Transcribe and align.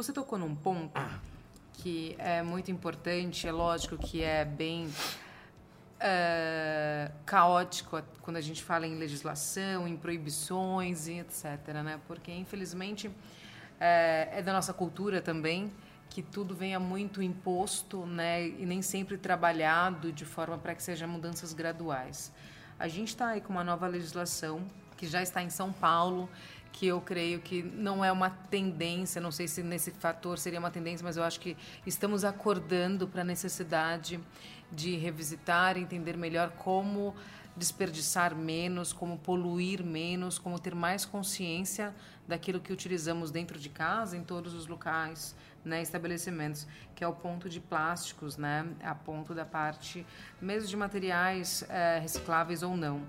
Você 0.00 0.14
tocou 0.14 0.38
num 0.38 0.54
ponto 0.54 0.98
que 1.74 2.16
é 2.18 2.42
muito 2.42 2.70
importante, 2.70 3.46
é 3.46 3.52
lógico 3.52 3.98
que 3.98 4.22
é 4.22 4.46
bem 4.46 4.86
uh, 4.86 7.12
caótico 7.26 8.02
quando 8.22 8.38
a 8.38 8.40
gente 8.40 8.62
fala 8.62 8.86
em 8.86 8.94
legislação, 8.94 9.86
em 9.86 9.98
proibições 9.98 11.06
e 11.06 11.18
etc. 11.18 11.44
Né? 11.84 12.00
Porque, 12.08 12.32
infelizmente, 12.32 13.10
é, 13.78 14.30
é 14.32 14.42
da 14.42 14.54
nossa 14.54 14.72
cultura 14.72 15.20
também 15.20 15.70
que 16.08 16.22
tudo 16.22 16.54
venha 16.54 16.80
muito 16.80 17.22
imposto 17.22 18.06
né? 18.06 18.48
e 18.48 18.64
nem 18.64 18.80
sempre 18.80 19.18
trabalhado 19.18 20.10
de 20.10 20.24
forma 20.24 20.56
para 20.56 20.74
que 20.74 20.82
sejam 20.82 21.10
mudanças 21.10 21.52
graduais. 21.52 22.32
A 22.78 22.88
gente 22.88 23.08
está 23.08 23.26
aí 23.26 23.42
com 23.42 23.52
uma 23.52 23.62
nova 23.62 23.86
legislação 23.86 24.62
que 24.96 25.06
já 25.06 25.22
está 25.22 25.42
em 25.42 25.50
São 25.50 25.72
Paulo, 25.72 26.28
que 26.72 26.86
eu 26.86 27.00
creio 27.00 27.40
que 27.40 27.62
não 27.62 28.04
é 28.04 28.10
uma 28.12 28.30
tendência, 28.30 29.20
não 29.20 29.30
sei 29.30 29.48
se 29.48 29.62
nesse 29.62 29.90
fator 29.90 30.38
seria 30.38 30.58
uma 30.58 30.70
tendência, 30.70 31.04
mas 31.04 31.16
eu 31.16 31.22
acho 31.22 31.40
que 31.40 31.56
estamos 31.86 32.24
acordando 32.24 33.06
para 33.08 33.22
a 33.22 33.24
necessidade 33.24 34.20
de 34.72 34.96
revisitar, 34.96 35.76
entender 35.76 36.16
melhor 36.16 36.50
como 36.50 37.14
desperdiçar 37.56 38.34
menos, 38.34 38.92
como 38.92 39.18
poluir 39.18 39.84
menos, 39.84 40.38
como 40.38 40.58
ter 40.58 40.74
mais 40.74 41.04
consciência 41.04 41.94
daquilo 42.26 42.60
que 42.60 42.72
utilizamos 42.72 43.30
dentro 43.30 43.58
de 43.58 43.68
casa, 43.68 44.16
em 44.16 44.22
todos 44.22 44.54
os 44.54 44.66
locais, 44.66 45.34
né, 45.64 45.82
estabelecimentos, 45.82 46.66
que 46.94 47.04
é 47.04 47.08
o 47.08 47.12
ponto 47.12 47.48
de 47.48 47.60
plásticos, 47.60 48.36
né, 48.36 48.66
a 48.82 48.94
ponto 48.94 49.34
da 49.34 49.44
parte 49.44 50.06
mesmo 50.40 50.68
de 50.68 50.76
materiais 50.76 51.64
é, 51.68 51.98
recicláveis 51.98 52.62
ou 52.62 52.76
não. 52.76 53.02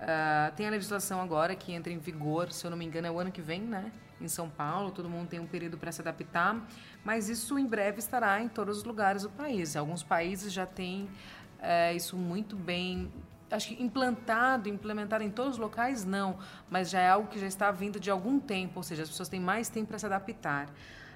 Uh, 0.00 0.54
tem 0.56 0.66
a 0.66 0.70
legislação 0.70 1.20
agora 1.20 1.54
que 1.54 1.72
entra 1.72 1.92
em 1.92 1.98
vigor, 1.98 2.50
se 2.52 2.66
eu 2.66 2.70
não 2.70 2.76
me 2.76 2.84
engano, 2.84 3.06
é 3.06 3.10
o 3.10 3.18
ano 3.18 3.30
que 3.30 3.40
vem, 3.40 3.60
né? 3.60 3.92
Em 4.20 4.28
São 4.28 4.48
Paulo, 4.48 4.90
todo 4.90 5.08
mundo 5.08 5.28
tem 5.28 5.40
um 5.40 5.46
período 5.46 5.78
para 5.78 5.92
se 5.92 6.00
adaptar, 6.00 6.66
mas 7.04 7.28
isso 7.28 7.58
em 7.58 7.66
breve 7.66 7.98
estará 7.98 8.40
em 8.40 8.48
todos 8.48 8.78
os 8.78 8.84
lugares 8.84 9.22
do 9.22 9.30
país. 9.30 9.76
Alguns 9.76 10.02
países 10.02 10.52
já 10.52 10.66
têm 10.66 11.04
uh, 11.04 11.96
isso 11.96 12.16
muito 12.16 12.56
bem, 12.56 13.12
acho 13.50 13.68
que 13.68 13.82
implantado, 13.82 14.68
implementado 14.68 15.22
em 15.22 15.30
todos 15.30 15.54
os 15.54 15.58
locais, 15.58 16.04
não, 16.04 16.38
mas 16.68 16.90
já 16.90 17.00
é 17.00 17.08
algo 17.08 17.28
que 17.28 17.38
já 17.38 17.46
está 17.46 17.70
vindo 17.70 18.00
de 18.00 18.10
algum 18.10 18.38
tempo, 18.38 18.74
ou 18.76 18.82
seja, 18.82 19.02
as 19.02 19.08
pessoas 19.08 19.28
têm 19.28 19.40
mais 19.40 19.68
tempo 19.68 19.88
para 19.88 19.98
se 19.98 20.06
adaptar. 20.06 20.68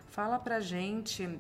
Fala 0.09 0.39
para 0.39 0.61
gente 0.61 1.39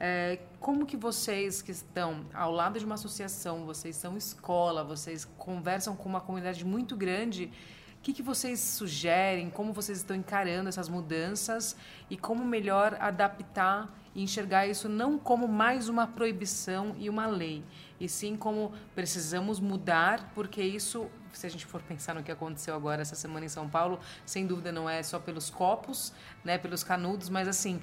é, 0.00 0.38
como 0.58 0.86
que 0.86 0.96
vocês 0.96 1.60
que 1.60 1.70
estão 1.70 2.24
ao 2.32 2.50
lado 2.50 2.78
de 2.78 2.84
uma 2.86 2.94
associação, 2.94 3.66
vocês 3.66 3.94
são 3.94 4.16
escola, 4.16 4.82
vocês 4.82 5.26
conversam 5.36 5.94
com 5.94 6.08
uma 6.08 6.22
comunidade 6.22 6.64
muito 6.64 6.96
grande, 6.96 7.52
o 7.98 8.02
que, 8.02 8.14
que 8.14 8.22
vocês 8.22 8.58
sugerem, 8.58 9.50
como 9.50 9.74
vocês 9.74 9.98
estão 9.98 10.16
encarando 10.16 10.70
essas 10.70 10.88
mudanças 10.88 11.76
e 12.08 12.16
como 12.16 12.42
melhor 12.42 12.96
adaptar 12.98 13.94
e 14.14 14.22
enxergar 14.22 14.66
isso 14.66 14.88
não 14.88 15.18
como 15.18 15.46
mais 15.46 15.86
uma 15.86 16.06
proibição 16.06 16.96
e 16.98 17.10
uma 17.10 17.26
lei, 17.26 17.62
e 18.00 18.08
sim 18.08 18.36
como 18.36 18.72
precisamos 18.94 19.60
mudar, 19.60 20.32
porque 20.34 20.62
isso, 20.62 21.10
se 21.30 21.46
a 21.46 21.50
gente 21.50 21.66
for 21.66 21.82
pensar 21.82 22.14
no 22.14 22.22
que 22.22 22.32
aconteceu 22.32 22.74
agora 22.74 23.02
essa 23.02 23.14
semana 23.14 23.44
em 23.44 23.50
São 23.50 23.68
Paulo, 23.68 24.00
sem 24.24 24.46
dúvida 24.46 24.72
não 24.72 24.88
é 24.88 25.02
só 25.02 25.18
pelos 25.18 25.50
copos, 25.50 26.14
né, 26.42 26.56
pelos 26.56 26.82
canudos, 26.82 27.28
mas 27.28 27.46
assim, 27.46 27.82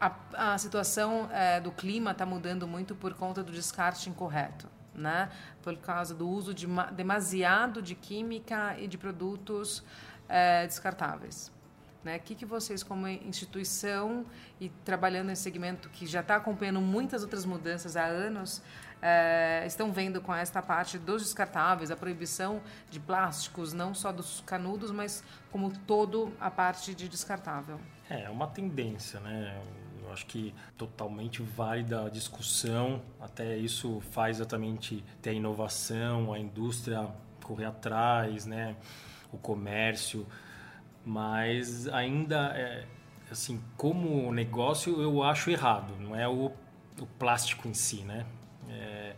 a, 0.00 0.54
a 0.54 0.58
situação 0.58 1.28
é, 1.30 1.60
do 1.60 1.70
clima 1.70 2.12
está 2.12 2.24
mudando 2.24 2.66
muito 2.66 2.94
por 2.94 3.12
conta 3.14 3.42
do 3.42 3.52
descarte 3.52 4.08
incorreto, 4.08 4.66
né? 4.94 5.30
Por 5.62 5.76
causa 5.76 6.14
do 6.14 6.28
uso 6.28 6.54
de 6.54 6.66
demasiado 6.92 7.82
de 7.82 7.94
química 7.94 8.76
e 8.78 8.88
de 8.88 8.96
produtos 8.96 9.84
é, 10.28 10.66
descartáveis. 10.66 11.52
Né? 12.02 12.16
O 12.16 12.20
que, 12.20 12.34
que 12.34 12.46
vocês, 12.46 12.82
como 12.82 13.06
instituição 13.06 14.24
e 14.58 14.70
trabalhando 14.84 15.26
nesse 15.26 15.42
segmento 15.42 15.90
que 15.90 16.06
já 16.06 16.20
está 16.20 16.36
acompanhando 16.36 16.80
muitas 16.80 17.22
outras 17.22 17.44
mudanças 17.44 17.94
há 17.94 18.06
anos, 18.06 18.62
é, 19.02 19.64
estão 19.66 19.92
vendo 19.92 20.20
com 20.20 20.34
esta 20.34 20.62
parte 20.62 20.98
dos 20.98 21.22
descartáveis, 21.22 21.90
a 21.90 21.96
proibição 21.96 22.62
de 22.88 22.98
plásticos, 22.98 23.74
não 23.74 23.92
só 23.94 24.12
dos 24.12 24.42
canudos, 24.46 24.90
mas 24.90 25.22
como 25.50 25.70
todo 25.80 26.32
a 26.40 26.50
parte 26.50 26.94
de 26.94 27.06
descartável? 27.06 27.78
É, 28.08 28.30
uma 28.30 28.46
tendência, 28.46 29.20
né? 29.20 29.60
Eu 30.02 30.12
acho 30.12 30.26
que 30.26 30.54
totalmente 30.76 31.42
válida 31.42 32.06
a 32.06 32.08
discussão, 32.08 33.02
até 33.20 33.56
isso 33.56 34.00
faz 34.10 34.38
exatamente 34.38 35.04
ter 35.20 35.30
a 35.30 35.32
inovação, 35.32 36.32
a 36.32 36.38
indústria 36.38 37.08
correr 37.42 37.66
atrás, 37.66 38.46
né? 38.46 38.76
o 39.32 39.38
comércio, 39.38 40.26
mas 41.04 41.88
ainda, 41.88 42.52
é, 42.56 42.84
assim, 43.30 43.62
como 43.76 44.32
negócio 44.32 45.00
eu 45.00 45.22
acho 45.22 45.50
errado, 45.50 45.94
não 45.98 46.14
é 46.14 46.28
o, 46.28 46.52
o 46.98 47.06
plástico 47.18 47.68
em 47.68 47.74
si, 47.74 48.02
né? 48.02 48.26
É, 48.68 49.14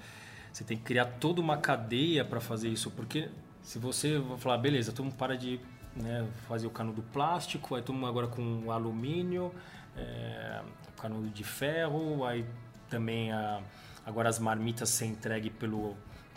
você 0.53 0.64
tem 0.64 0.76
que 0.76 0.82
criar 0.84 1.06
toda 1.06 1.41
uma 1.41 1.56
cadeia 1.56 2.25
para 2.25 2.41
fazer 2.41 2.69
isso, 2.69 2.91
porque 2.91 3.31
se 3.62 3.78
você 3.78 4.22
falar, 4.38 4.59
beleza, 4.59 4.93
todo 4.93 5.06
mundo 5.06 5.16
para 5.16 5.37
de 5.37 5.59
né, 5.97 6.28
fazer 6.47 6.66
o 6.66 6.70
canudo 6.70 7.03
plástico, 7.03 7.75
aí 7.75 7.82
todo 7.82 7.94
mundo 7.94 8.06
agora 8.06 8.26
com 8.26 8.70
alumínio, 8.70 9.53
é, 9.97 10.60
canudo 11.00 11.28
de 11.28 11.44
ferro, 11.44 12.25
aí 12.25 12.44
também 12.88 13.32
a, 13.32 13.60
agora 14.04 14.28
as 14.28 14.38
marmitas 14.38 14.88
ser 14.91 15.06
entregue 15.06 15.50
pelo 15.50 15.97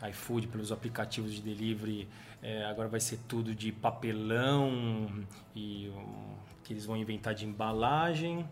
iFood, 0.10 0.48
pelos 0.48 0.72
aplicativos 0.72 1.34
de 1.34 1.42
delivery, 1.42 2.08
é, 2.42 2.66
agora 2.66 2.88
vai 2.88 3.00
ser 3.00 3.20
tudo 3.28 3.56
de 3.56 3.72
papelão 3.72 5.26
e 5.56 5.90
um, 5.90 6.36
que 6.64 6.74
eles 6.74 6.86
vão 6.86 6.98
inventar 6.98 7.34
de 7.34 7.46
embalagem. 7.46 8.48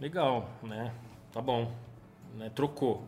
Legal, 0.00 0.50
né? 0.62 0.92
Tá 1.32 1.40
bom, 1.40 1.72
né? 2.34 2.50
Trocou. 2.50 3.06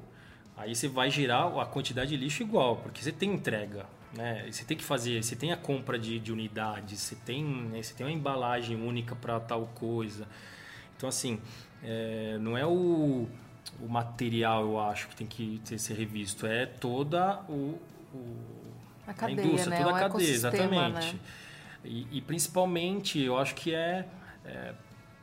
Aí 0.56 0.74
você 0.74 0.86
vai 0.86 1.10
girar 1.10 1.58
a 1.58 1.66
quantidade 1.66 2.10
de 2.10 2.16
lixo 2.16 2.42
igual, 2.42 2.76
porque 2.76 3.02
você 3.02 3.10
tem 3.10 3.32
entrega, 3.32 3.86
né? 4.12 4.46
Você 4.50 4.64
tem 4.64 4.76
que 4.76 4.84
fazer, 4.84 5.22
você 5.22 5.34
tem 5.34 5.50
a 5.52 5.56
compra 5.56 5.98
de, 5.98 6.18
de 6.18 6.30
unidades, 6.30 7.00
você 7.00 7.16
tem, 7.16 7.42
né? 7.42 7.82
você 7.82 7.94
tem 7.94 8.06
uma 8.06 8.12
embalagem 8.12 8.76
única 8.76 9.16
para 9.16 9.40
tal 9.40 9.66
coisa. 9.74 10.28
Então 11.02 11.08
assim, 11.08 11.40
é, 11.82 12.38
não 12.38 12.56
é 12.56 12.64
o, 12.64 13.28
o 13.80 13.88
material, 13.88 14.62
eu 14.62 14.78
acho, 14.78 15.08
que 15.08 15.16
tem 15.16 15.26
que 15.26 15.60
ter, 15.64 15.76
ser 15.76 15.94
revisto, 15.94 16.46
é 16.46 16.64
toda 16.64 17.40
o, 17.48 17.76
o 18.14 18.36
a, 19.04 19.12
cadeia, 19.12 19.40
a 19.40 19.44
indústria, 19.44 19.70
né? 19.70 19.84
toda 19.84 19.96
a 19.96 20.08
cadeia, 20.08 20.30
exatamente. 20.30 21.14
Né? 21.14 21.20
E, 21.84 22.18
e, 22.18 22.20
principalmente, 22.20 23.20
eu 23.20 23.36
acho 23.36 23.56
que 23.56 23.74
é, 23.74 24.06
é, 24.44 24.74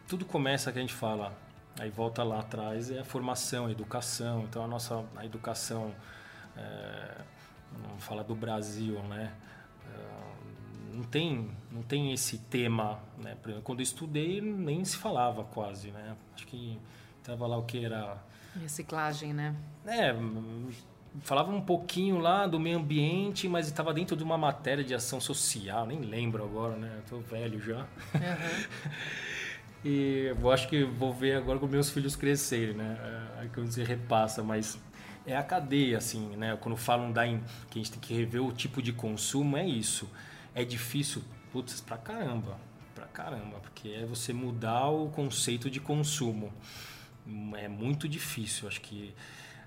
tudo 0.05 0.25
começa 0.25 0.69
que 0.69 0.79
a 0.79 0.81
gente 0.81 0.93
fala, 0.93 1.31
aí 1.79 1.89
volta 1.89 2.21
lá 2.23 2.41
atrás, 2.41 2.91
é 2.91 2.99
a 2.99 3.05
formação, 3.05 3.67
a 3.67 3.71
educação. 3.71 4.41
Então 4.49 4.61
a 4.61 4.67
nossa 4.67 5.01
a 5.15 5.25
educação, 5.25 5.95
é, 6.57 7.21
vamos 7.71 8.03
falar 8.03 8.23
do 8.23 8.35
Brasil, 8.35 9.01
né? 9.03 9.31
É, 10.89 10.95
não 10.95 11.03
tem, 11.03 11.49
não 11.71 11.81
tem 11.81 12.13
esse 12.13 12.37
tema, 12.37 12.99
né? 13.17 13.37
Quando 13.63 13.79
eu 13.79 13.83
estudei 13.83 14.41
nem 14.41 14.83
se 14.83 14.97
falava 14.97 15.43
quase, 15.43 15.91
né? 15.91 16.15
Acho 16.33 16.47
que 16.47 16.79
tava 17.23 17.45
lá 17.47 17.57
o 17.57 17.63
que 17.63 17.83
era 17.83 18.17
reciclagem, 18.59 19.33
né? 19.33 19.55
É, 19.85 20.13
falava 21.21 21.51
um 21.51 21.61
pouquinho 21.61 22.19
lá 22.19 22.47
do 22.47 22.59
meio 22.59 22.77
ambiente, 22.77 23.47
mas 23.47 23.67
estava 23.67 23.93
dentro 23.93 24.15
de 24.15 24.23
uma 24.23 24.37
matéria 24.37 24.83
de 24.83 24.93
ação 24.93 25.19
social, 25.19 25.85
nem 25.85 26.01
lembro 26.01 26.43
agora, 26.43 26.75
né? 26.75 26.99
Estou 27.03 27.21
velho 27.21 27.59
já. 27.61 27.79
Uhum. 27.79 28.99
e 29.85 30.33
eu 30.39 30.51
acho 30.51 30.67
que 30.67 30.83
vou 30.83 31.13
ver 31.13 31.37
agora 31.37 31.59
com 31.59 31.67
meus 31.67 31.89
filhos 31.89 32.15
crescerem, 32.15 32.75
né? 32.75 32.97
Aí 33.37 33.49
que 33.49 33.59
você 33.59 33.83
repassa, 33.83 34.43
mas 34.43 34.79
é 35.25 35.35
a 35.35 35.43
cadeia, 35.43 35.97
assim, 35.97 36.35
né? 36.35 36.57
Quando 36.59 36.75
falam 36.75 37.11
da 37.11 37.25
in... 37.27 37.41
que 37.69 37.79
a 37.79 37.83
gente 37.83 37.91
tem 37.91 37.99
que 37.99 38.13
rever 38.13 38.43
o 38.43 38.51
tipo 38.51 38.81
de 38.81 38.91
consumo, 38.91 39.57
é 39.57 39.65
isso. 39.65 40.09
É 40.53 40.63
difícil, 40.63 41.23
putz, 41.51 41.81
pra 41.81 41.97
caramba, 41.97 42.59
pra 42.95 43.05
caramba, 43.05 43.59
porque 43.59 43.89
é 43.89 44.05
você 44.05 44.33
mudar 44.33 44.87
o 44.87 45.09
conceito 45.09 45.69
de 45.69 45.79
consumo. 45.79 46.51
É 47.57 47.67
muito 47.67 48.07
difícil, 48.07 48.67
acho 48.67 48.81
que 48.81 49.13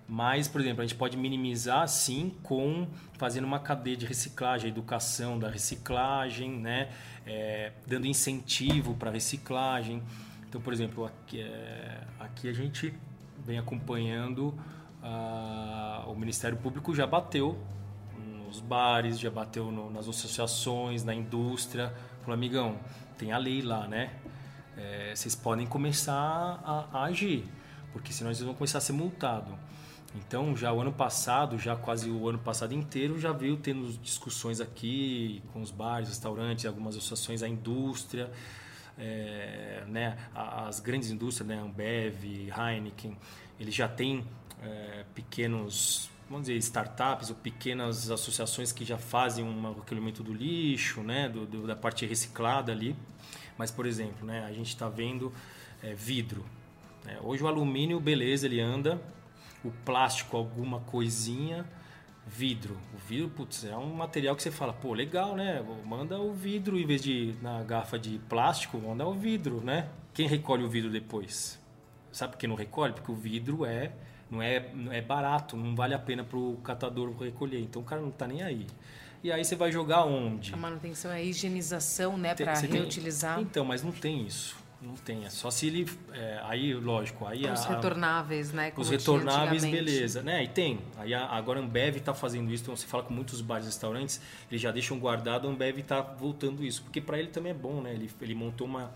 mas, 0.09 0.49
por 0.49 0.61
exemplo, 0.61 0.83
a 0.83 0.85
gente 0.85 0.97
pode 0.97 1.17
minimizar 1.17 1.87
sim 1.89 2.35
com 2.43 2.87
fazendo 3.15 3.45
uma 3.45 3.59
cadeia 3.61 3.97
de 3.97 4.05
reciclagem, 4.05 4.69
educação 4.69 5.39
da 5.39 5.49
reciclagem, 5.49 6.51
né? 6.51 6.91
É, 7.27 7.73
dando 7.87 8.07
incentivo 8.07 8.95
para 8.95 9.11
reciclagem. 9.11 10.03
Então, 10.49 10.61
por 10.61 10.73
exemplo, 10.73 11.07
aqui, 11.07 11.41
é, 11.41 12.01
aqui 12.19 12.49
a 12.49 12.53
gente 12.53 12.93
vem 13.45 13.59
acompanhando 13.59 14.49
uh, 15.03 16.11
o 16.11 16.15
Ministério 16.15 16.59
Público 16.59 16.95
já 16.95 17.07
bateu 17.07 17.59
nos 18.53 18.61
bares, 18.61 19.19
já 19.19 19.31
bateu 19.31 19.73
no, 19.73 19.91
nas 19.91 20.07
associações, 20.07 21.03
na 21.03 21.15
indústria. 21.15 21.91
Falou, 22.21 22.35
amigão, 22.35 22.79
tem 23.17 23.33
a 23.33 23.39
lei 23.39 23.63
lá, 23.63 23.89
né? 23.89 24.13
É, 24.77 25.15
vocês 25.15 25.35
podem 25.35 25.67
começar 25.67 26.13
a, 26.15 26.87
a 26.93 27.05
agir, 27.05 27.47
porque 27.95 28.13
senão 28.13 28.33
vocês 28.33 28.45
vão 28.45 28.55
começar 28.55 28.77
a 28.77 28.81
ser 28.83 28.93
multados. 28.93 29.55
Então, 30.15 30.55
já 30.55 30.71
o 30.71 30.83
ano 30.83 30.93
passado, 30.93 31.59
já 31.59 31.75
quase 31.75 32.11
o 32.11 32.29
ano 32.29 32.39
passado 32.39 32.75
inteiro, 32.75 33.19
já 33.19 33.33
veio 33.33 33.57
tendo 33.57 33.91
discussões 33.99 34.61
aqui 34.61 35.43
com 35.55 35.63
os 35.63 35.71
bares, 35.71 36.11
restaurantes, 36.11 36.67
algumas 36.67 36.95
associações, 36.95 37.43
a 37.43 37.49
indústria. 37.49 38.31
é, 38.99 39.83
né, 39.89 40.19
as 40.35 40.79
grandes 40.79 41.11
indústrias, 41.11 41.49
né, 41.49 41.59
Ambev, 41.59 42.23
Heineken, 42.55 43.17
eles 43.59 43.75
já 43.75 43.89
têm 43.89 44.27
é, 44.63 45.07
pequenos 45.15 46.11
vamos 46.33 46.47
dizer, 46.47 46.57
startups 46.57 47.29
ou 47.29 47.37
pequenas 47.37 48.11
associações 48.11 48.73
que 48.73 48.87
já 48.87 48.97
fazem 48.97 49.45
um 49.45 49.75
recolhimento 49.75 50.23
do 50.23 50.33
lixo, 50.33 51.03
né, 51.03 51.29
do, 51.29 51.45
do, 51.45 51.67
da 51.67 51.77
parte 51.77 52.07
reciclada 52.07 52.73
ali. 52.73 52.97
Mas, 53.59 53.71
por 53.71 53.85
exemplo, 53.85 54.27
né, 54.27 54.43
a 54.47 54.53
gente 54.53 54.69
está 54.69 54.89
vendo 54.89 55.31
é, 55.83 55.93
vidro. 55.93 56.43
Né? 57.05 57.19
Hoje 57.23 57.45
o 57.45 57.47
alumínio, 57.47 58.01
beleza, 58.01 58.47
ele 58.47 58.61
anda. 58.61 58.99
O 59.63 59.71
plástico, 59.85 60.37
alguma 60.37 60.81
coisinha. 60.81 61.67
Vidro. 62.27 62.79
O 62.95 62.99
vidro, 62.99 63.29
putz, 63.29 63.65
é 63.65 63.77
um 63.77 63.93
material 63.93 64.35
que 64.35 64.43
você 64.43 64.51
fala, 64.51 64.73
pô, 64.73 64.95
legal, 64.95 65.35
né? 65.35 65.61
Manda 65.85 66.21
o 66.21 66.33
vidro 66.33 66.79
em 66.79 66.87
vez 66.87 67.03
de 67.03 67.35
na 67.43 67.65
garrafa 67.65 67.99
de 67.99 68.21
plástico, 68.29 68.79
manda 68.79 69.05
o 69.05 69.13
vidro, 69.13 69.61
né? 69.61 69.89
Quem 70.15 70.29
recolhe 70.29 70.63
o 70.63 70.69
vidro 70.69 70.89
depois? 70.89 71.61
Sabe 72.13 72.33
por 72.33 72.39
que 72.39 72.47
não 72.47 72.55
recolhe? 72.55 72.93
Porque 72.93 73.11
o 73.11 73.17
vidro 73.17 73.67
é 73.67 73.93
não 74.33 74.41
é, 74.41 74.67
não 74.73 74.91
é 74.91 75.03
barato, 75.03 75.59
não 75.59 75.77
vale 75.77 75.93
a 75.93 75.99
pena 75.99 76.25
para 76.25 76.39
o 76.39 76.57
catador 76.65 77.15
recolher. 77.21 77.61
Então 77.61 77.83
o 77.83 77.85
cara 77.85 78.01
não 78.01 78.09
está 78.09 78.27
nem 78.27 78.43
aí. 78.43 78.67
E 79.23 79.31
aí 79.31 79.45
você 79.45 79.55
vai 79.55 79.71
jogar 79.71 80.05
onde? 80.07 80.55
A 80.55 80.57
manutenção 80.57 81.13
é 81.13 81.17
a 81.17 81.23
higienização, 81.23 82.17
né, 82.17 82.35
para 82.35 82.55
reutilizar. 82.55 83.37
Tem, 83.37 83.45
então, 83.45 83.65
mas 83.65 83.83
não 83.83 83.93
tem 83.93 84.27
isso. 84.27 84.57
Não 84.81 84.95
tem. 84.95 85.27
É 85.27 85.31
só 85.31 85.51
se 85.51 85.67
ele. 85.67 85.87
É, 86.13 86.41
aí, 86.45 86.73
lógico. 86.75 87.27
Aí 87.27 87.45
os 87.49 87.67
a, 87.67 87.69
retornáveis, 87.69 88.53
né? 88.53 88.73
Os 88.75 88.89
retornáveis, 88.89 89.65
beleza. 89.65 90.23
Né? 90.23 90.43
E 90.45 90.49
tem. 90.49 90.81
Aí 90.97 91.15
a, 91.15 91.27
agora 91.27 91.61
a 91.61 91.63
Ambev 91.63 91.99
está 91.99 92.15
fazendo 92.15 92.51
isso. 92.51 92.65
Então 92.65 92.75
você 92.75 92.87
fala 92.87 93.05
com 93.05 93.15
muitos 93.15 93.41
bares 93.43 93.67
e 93.67 93.69
restaurantes, 93.69 94.21
eles 94.51 94.61
já 94.61 94.73
deixam 94.73 94.99
guardado, 94.99 95.47
a 95.47 95.51
Ambev 95.51 95.79
está 95.79 96.01
voltando 96.01 96.65
isso. 96.65 96.83
Porque 96.83 97.01
para 97.01 97.19
ele 97.19 97.29
também 97.29 97.53
é 97.53 97.55
bom, 97.55 97.81
né? 97.81 97.93
Ele, 97.93 98.11
ele 98.21 98.35
montou 98.35 98.67
uma 98.67 98.91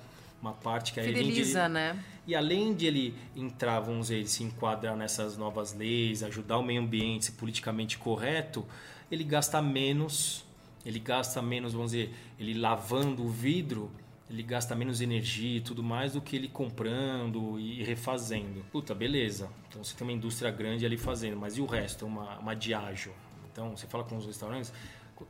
uma 0.46 0.54
parte 0.54 0.93
que 0.93 1.02
Fideliza, 1.02 1.64
ele, 1.64 1.75
né? 1.75 2.04
E 2.26 2.34
além 2.34 2.75
de 2.75 2.87
ele 2.87 3.14
entrar, 3.34 3.81
vamos 3.81 4.08
dizer, 4.08 4.26
se 4.26 4.43
enquadrar 4.43 4.96
nessas 4.96 5.37
novas 5.37 5.75
leis, 5.75 6.22
ajudar 6.22 6.58
o 6.58 6.62
meio 6.62 6.81
ambiente, 6.81 7.26
ser 7.26 7.32
politicamente 7.32 7.98
correto, 7.98 8.64
ele 9.10 9.25
gasta 9.25 9.60
menos, 9.60 10.44
ele 10.84 10.98
gasta 10.98 11.40
menos, 11.43 11.72
vamos 11.72 11.93
dizer, 11.93 12.14
ele 12.38 12.54
lavando 12.54 13.25
o 13.25 13.28
vidro, 13.28 13.90
ele 14.28 14.43
gasta 14.43 14.75
menos 14.75 15.00
energia 15.00 15.58
e 15.58 15.60
tudo 15.60 15.82
mais 15.82 16.14
do 16.14 16.20
que 16.20 16.34
ele 16.34 16.48
comprando 16.48 17.60
e 17.60 17.82
refazendo. 17.84 18.64
Puta, 18.72 18.93
beleza. 18.94 19.48
Então 19.69 19.82
você 19.82 19.94
tem 19.94 20.06
uma 20.06 20.12
indústria 20.12 20.50
grande 20.50 20.84
ali 20.84 20.96
fazendo, 20.96 21.37
mas 21.37 21.56
e 21.56 21.60
o 21.60 21.66
resto? 21.66 22.06
Uma, 22.06 22.38
uma 22.38 22.54
diágio. 22.54 23.12
Então 23.52 23.76
você 23.76 23.87
fala 23.87 24.02
com 24.02 24.16
os 24.16 24.26
restaurantes, 24.26 24.72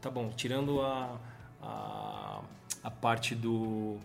tá 0.01 0.11
bom, 0.11 0.31
tirando 0.35 0.81
a, 0.81 1.21
a, 1.63 2.41
a 2.83 2.91
parte 2.91 3.35
do 3.35 3.99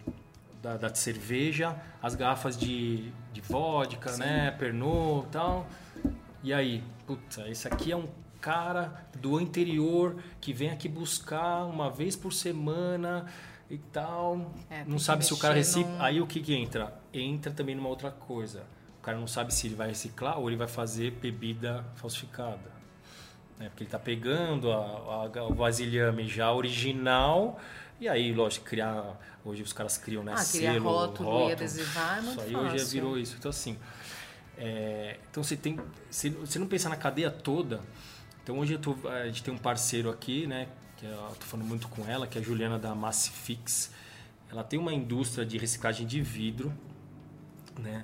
da, 0.62 0.78
da 0.78 0.94
cerveja, 0.94 1.76
as 2.02 2.16
garrafas 2.16 2.58
de, 2.58 3.12
de 3.34 3.42
vodka, 3.42 4.10
Sim. 4.10 4.20
né? 4.20 4.52
Pernod 4.52 5.28
e 5.28 5.30
tal. 5.32 5.68
E 6.44 6.54
aí, 6.54 6.84
puta, 7.06 7.48
esse 7.50 7.68
aqui 7.68 7.92
é 7.92 7.98
um 7.98 8.08
cara 8.40 9.06
do 9.20 9.40
interior 9.40 10.18
que 10.40 10.52
vem 10.52 10.70
aqui 10.70 10.90
buscar 10.90 11.66
uma 11.66 11.90
vez 11.90 12.16
por 12.16 12.34
semana 12.34 13.26
e 13.70 13.78
tal. 13.78 14.52
É, 14.70 14.84
não 14.86 15.00
sabe 15.00 15.26
se 15.26 15.34
o 15.34 15.38
cara 15.38 15.54
recicla. 15.56 15.92
Num... 15.92 16.02
Aí 16.02 16.20
o 16.22 16.28
que, 16.28 16.40
que 16.42 16.54
entra? 16.54 16.94
Entra 17.14 17.52
também 17.52 17.76
numa 17.76 17.90
outra 17.90 18.12
coisa. 18.12 18.64
O 19.00 19.04
cara 19.04 19.18
não 19.18 19.28
sabe 19.28 19.54
se 19.54 19.68
ele 19.68 19.76
vai 19.76 19.88
reciclar 19.88 20.40
ou 20.40 20.50
ele 20.50 20.58
vai 20.58 20.68
fazer 20.68 21.12
bebida 21.12 21.84
falsificada. 21.96 22.82
Né? 23.58 23.70
Porque 23.70 23.84
ele 23.84 23.88
está 23.88 24.00
pegando 24.00 24.72
a, 24.72 25.30
a, 25.36 25.44
o 25.44 25.54
vasilhame 25.54 26.28
já 26.28 26.52
original 26.52 27.60
e 28.02 28.10
aí, 28.10 28.34
lógico, 28.34 28.66
criar. 28.66 29.16
Hoje 29.46 29.62
os 29.62 29.72
caras 29.72 29.98
criam, 29.98 30.24
né? 30.24 30.34
Ah, 30.36 30.44
criar 30.44 30.74
selo, 30.74 30.90
rótulo, 30.90 31.30
rótulo 31.30 31.50
e 31.50 31.54
adesivar 31.54 32.18
é 32.18 32.22
muito 32.22 32.32
Isso 32.32 32.42
aí 32.42 32.52
fácil. 32.54 32.68
hoje 32.68 32.78
já 32.80 32.92
virou 32.92 33.18
isso. 33.18 33.36
Então, 33.38 33.50
assim. 33.50 33.78
É, 34.58 35.20
então 35.30 35.44
você 35.44 35.56
tem. 35.56 35.80
Se 36.10 36.30
você 36.30 36.58
não 36.58 36.68
pensar 36.68 36.90
na 36.90 36.96
cadeia 36.96 37.30
toda. 37.30 37.80
Então 38.44 38.58
hoje 38.58 38.76
tô, 38.80 38.96
a 39.08 39.28
gente 39.28 39.44
tem 39.44 39.54
um 39.54 39.58
parceiro 39.58 40.10
aqui, 40.10 40.48
né? 40.48 40.68
Que 40.98 41.06
eu 41.06 41.36
tô 41.40 41.46
falando 41.46 41.68
muito 41.68 41.88
com 41.90 42.04
ela, 42.10 42.26
que 42.26 42.40
é 42.40 42.42
a 42.42 42.44
Juliana 42.44 42.80
da 42.80 42.96
Massifix. 42.96 43.92
Ela 44.52 44.64
tem 44.64 44.80
uma 44.80 44.92
indústria 44.92 45.46
de 45.46 45.60
reciclagem 45.60 46.08
de 46.08 46.22
vidro, 46.22 46.74
né? 47.80 48.04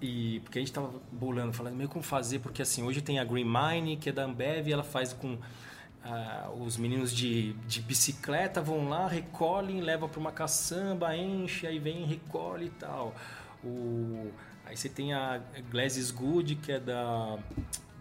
E 0.00 0.40
porque 0.40 0.58
a 0.58 0.62
gente 0.62 0.72
tava 0.72 0.90
bolando, 1.12 1.52
falando 1.52 1.76
meio 1.76 1.90
como 1.90 2.02
fazer, 2.02 2.38
porque 2.38 2.62
assim, 2.62 2.82
hoje 2.82 3.02
tem 3.02 3.18
a 3.18 3.24
Green 3.24 3.44
Mine, 3.44 3.98
que 3.98 4.08
é 4.08 4.12
da 4.12 4.24
Ambev, 4.24 4.66
e 4.66 4.72
ela 4.72 4.82
faz 4.82 5.12
com 5.12 5.38
ah, 6.02 6.50
os 6.58 6.76
meninos 6.76 7.12
de, 7.12 7.52
de 7.66 7.82
bicicleta 7.82 8.60
vão 8.60 8.88
lá, 8.88 9.06
recolhem, 9.06 9.80
levam 9.80 10.08
para 10.08 10.20
uma 10.20 10.32
caçamba, 10.32 11.16
enche, 11.16 11.66
aí 11.66 11.78
vem 11.78 12.04
recolhe 12.06 12.66
e 12.66 12.70
tal. 12.70 13.14
O, 13.62 14.30
aí 14.64 14.76
você 14.76 14.88
tem 14.88 15.12
a 15.12 15.40
Glasses 15.70 16.10
Good, 16.10 16.56
que 16.56 16.72
é 16.72 16.80
da, 16.80 17.38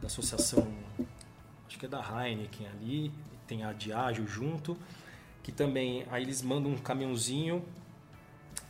da 0.01 0.07
associação, 0.07 0.67
acho 1.67 1.77
que 1.77 1.85
é 1.85 1.89
da 1.89 1.99
Heineken 1.99 2.67
ali, 2.67 3.11
tem 3.45 3.63
a 3.63 3.73
Diageo 3.73 4.27
junto, 4.27 4.77
que 5.43 5.51
também, 5.51 6.05
aí 6.09 6.23
eles 6.23 6.41
mandam 6.41 6.71
um 6.71 6.77
caminhãozinho, 6.77 7.65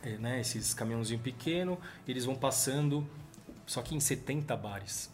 é, 0.02 0.16
né, 0.16 0.40
esses 0.40 0.74
caminhãozinho 0.74 1.20
pequeno, 1.20 1.78
eles 2.08 2.24
vão 2.24 2.34
passando, 2.34 3.06
só 3.66 3.82
que 3.82 3.94
em 3.94 4.00
70 4.00 4.56
bares. 4.56 5.09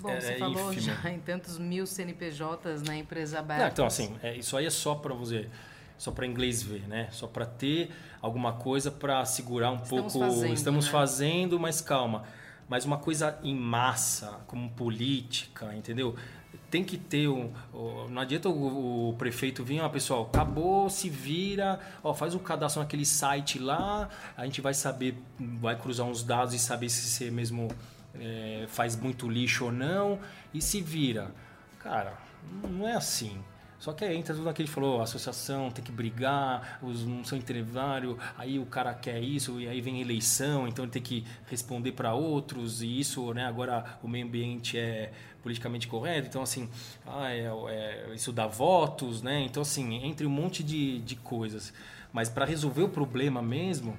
Bom, 0.00 0.10
é, 0.10 0.20
você 0.20 0.32
é 0.32 0.38
falou 0.38 0.72
ínfimo. 0.72 0.96
já 1.02 1.10
em 1.10 1.18
tantos 1.18 1.58
mil 1.58 1.86
CNPJs 1.86 2.82
na 2.82 2.96
empresa 2.96 3.38
aberta. 3.38 3.64
Não, 3.64 3.70
então, 3.70 3.86
assim, 3.86 4.16
é, 4.22 4.36
isso 4.36 4.56
aí 4.56 4.66
é 4.66 4.70
só 4.70 4.94
para 4.94 5.14
você 5.14 5.48
só 5.98 6.12
para 6.12 6.24
inglês 6.24 6.62
ver, 6.62 6.86
né? 6.86 7.08
Só 7.10 7.26
para 7.26 7.44
ter 7.44 7.90
alguma 8.22 8.52
coisa 8.52 8.90
para 8.90 9.24
segurar 9.24 9.72
um 9.72 9.82
Estamos 9.82 10.12
pouco. 10.12 10.28
Fazendo, 10.28 10.54
Estamos 10.54 10.86
né? 10.86 10.92
fazendo, 10.92 11.60
mas 11.60 11.80
calma. 11.80 12.22
Mas 12.68 12.84
uma 12.84 12.98
coisa 12.98 13.38
em 13.42 13.54
massa, 13.54 14.40
como 14.46 14.70
política, 14.70 15.74
entendeu? 15.74 16.14
Tem 16.70 16.84
que 16.84 16.96
ter 16.96 17.26
um. 17.28 17.50
Não 18.10 18.22
adianta 18.22 18.48
o, 18.48 19.10
o 19.10 19.14
prefeito 19.14 19.64
vir, 19.64 19.80
ó, 19.80 19.88
pessoal, 19.88 20.28
acabou, 20.32 20.88
se 20.88 21.08
vira, 21.08 21.80
ó, 22.04 22.14
faz 22.14 22.34
o 22.34 22.38
cadastro 22.38 22.82
naquele 22.82 23.06
site 23.06 23.58
lá, 23.58 24.08
a 24.36 24.44
gente 24.44 24.60
vai 24.60 24.74
saber, 24.74 25.16
vai 25.38 25.76
cruzar 25.76 26.06
uns 26.06 26.22
dados 26.22 26.54
e 26.54 26.58
saber 26.58 26.90
se 26.90 27.08
você 27.08 27.30
mesmo 27.30 27.68
é, 28.14 28.64
faz 28.68 28.96
muito 28.96 29.28
lixo 29.28 29.66
ou 29.66 29.72
não 29.72 30.18
e 30.52 30.60
se 30.60 30.80
vira. 30.80 31.30
Cara, 31.78 32.18
não 32.70 32.86
é 32.86 32.94
assim. 32.94 33.42
Só 33.78 33.92
que 33.92 34.04
aí 34.04 34.16
entra 34.16 34.34
tudo 34.34 34.48
aquilo 34.48 34.66
que 34.66 34.74
falou, 34.74 35.00
a 35.00 35.04
associação 35.04 35.70
tem 35.70 35.84
que 35.84 35.92
brigar, 35.92 36.80
os 36.82 37.06
não 37.06 37.22
são 37.22 37.38
intervário, 37.38 38.18
aí 38.36 38.58
o 38.58 38.66
cara 38.66 38.92
quer 38.92 39.20
isso, 39.20 39.60
e 39.60 39.68
aí 39.68 39.80
vem 39.80 40.00
eleição, 40.00 40.66
então 40.66 40.84
ele 40.84 40.90
tem 40.90 41.00
que 41.00 41.24
responder 41.46 41.92
para 41.92 42.12
outros, 42.12 42.82
e 42.82 42.98
isso, 42.98 43.32
né, 43.32 43.46
agora 43.46 43.98
o 44.02 44.08
meio 44.08 44.26
ambiente 44.26 44.76
é 44.76 45.12
politicamente 45.44 45.86
correto, 45.86 46.26
então 46.26 46.42
assim, 46.42 46.68
ah, 47.06 47.30
é, 47.30 47.46
é, 47.68 48.12
isso 48.14 48.32
dá 48.32 48.48
votos, 48.48 49.22
né? 49.22 49.40
Então 49.42 49.62
assim, 49.62 50.04
entre 50.04 50.26
um 50.26 50.30
monte 50.30 50.64
de, 50.64 50.98
de 51.00 51.14
coisas. 51.14 51.72
Mas 52.12 52.28
para 52.28 52.44
resolver 52.44 52.82
o 52.82 52.88
problema 52.88 53.40
mesmo, 53.40 53.96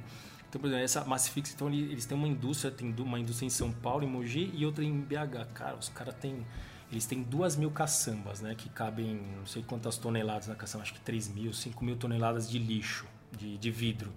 então, 0.49 0.59
por 0.59 0.67
exemplo, 0.67 0.83
essa 0.83 1.05
Massifix, 1.05 1.53
então, 1.53 1.69
eles 1.69 2.05
têm 2.05 2.17
uma 2.17 2.27
indústria, 2.27 2.71
tem 2.71 2.93
uma 2.99 3.19
indústria 3.19 3.45
em 3.45 3.51
São 3.51 3.71
Paulo, 3.71 4.03
em 4.03 4.07
Mogi, 4.07 4.51
e 4.55 4.65
outra 4.65 4.83
em 4.83 4.99
BH. 4.99 5.53
Cara, 5.53 5.75
os 5.75 5.89
caras 5.89 6.15
têm... 6.15 6.45
Eles 6.91 7.05
têm 7.05 7.21
duas 7.21 7.55
mil 7.55 7.69
caçambas, 7.69 8.41
né? 8.41 8.55
Que 8.55 8.67
cabem 8.67 9.21
não 9.37 9.45
sei 9.45 9.61
quantas 9.61 9.95
toneladas 9.95 10.47
na 10.47 10.55
caçamba, 10.55 10.81
acho 10.81 10.95
que 10.95 11.01
3 11.01 11.27
mil, 11.27 11.53
5 11.53 11.85
mil 11.85 11.95
toneladas 11.95 12.49
de 12.49 12.57
lixo, 12.57 13.05
de, 13.37 13.59
de 13.59 13.69
vidro. 13.69 14.11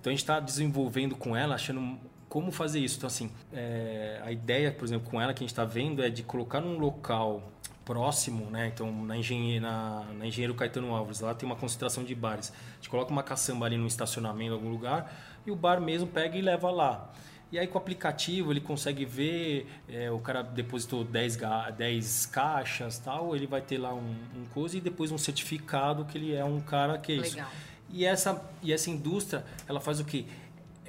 Então 0.00 0.10
a 0.10 0.14
gente 0.14 0.22
está 0.22 0.40
desenvolvendo 0.40 1.14
com 1.14 1.36
ela, 1.36 1.54
achando 1.56 1.98
como 2.30 2.50
fazer 2.50 2.80
isso. 2.80 2.96
Então, 2.96 3.08
assim, 3.08 3.30
é, 3.52 4.22
a 4.24 4.32
ideia, 4.32 4.72
por 4.72 4.86
exemplo, 4.86 5.10
com 5.10 5.20
ela 5.20 5.34
que 5.34 5.40
a 5.40 5.44
gente 5.44 5.50
está 5.50 5.66
vendo 5.66 6.02
é 6.02 6.08
de 6.08 6.22
colocar 6.22 6.62
num 6.62 6.78
local 6.78 7.52
próximo, 7.90 8.48
né? 8.52 8.70
Então, 8.72 9.04
na, 9.04 9.16
engenheiro, 9.16 9.62
na, 9.62 10.04
na 10.16 10.24
Engenheiro 10.24 10.54
Caetano 10.54 10.94
Alves, 10.94 11.18
lá 11.18 11.34
tem 11.34 11.44
uma 11.44 11.56
concentração 11.56 12.04
de 12.04 12.14
bares. 12.14 12.52
A 12.52 12.74
gente 12.76 12.88
coloca 12.88 13.10
uma 13.10 13.24
caçamba 13.24 13.66
ali 13.66 13.76
no 13.76 13.88
estacionamento, 13.88 14.52
em 14.52 14.54
algum 14.54 14.70
lugar, 14.70 15.12
e 15.44 15.50
o 15.50 15.56
bar 15.56 15.80
mesmo 15.80 16.06
pega 16.06 16.38
e 16.38 16.40
leva 16.40 16.70
lá. 16.70 17.10
E 17.50 17.58
aí 17.58 17.66
com 17.66 17.76
o 17.76 17.80
aplicativo 17.80 18.52
ele 18.52 18.60
consegue 18.60 19.04
ver, 19.04 19.66
é, 19.88 20.08
o 20.08 20.20
cara 20.20 20.40
depositou 20.40 21.02
10, 21.02 21.36
10 21.76 22.26
caixas 22.26 22.96
tal, 23.00 23.34
ele 23.34 23.48
vai 23.48 23.60
ter 23.60 23.78
lá 23.78 23.92
um, 23.92 24.14
um 24.36 24.44
coisa 24.54 24.76
e 24.76 24.80
depois 24.80 25.10
um 25.10 25.18
certificado 25.18 26.04
que 26.04 26.16
ele 26.16 26.32
é 26.32 26.44
um 26.44 26.60
cara 26.60 26.96
que 26.96 27.10
é 27.10 27.16
isso. 27.16 27.34
Legal. 27.34 27.50
E 27.92 28.04
essa, 28.04 28.40
e 28.62 28.72
essa 28.72 28.88
indústria, 28.88 29.44
ela 29.68 29.80
faz 29.80 29.98
o 29.98 30.04
quê? 30.04 30.26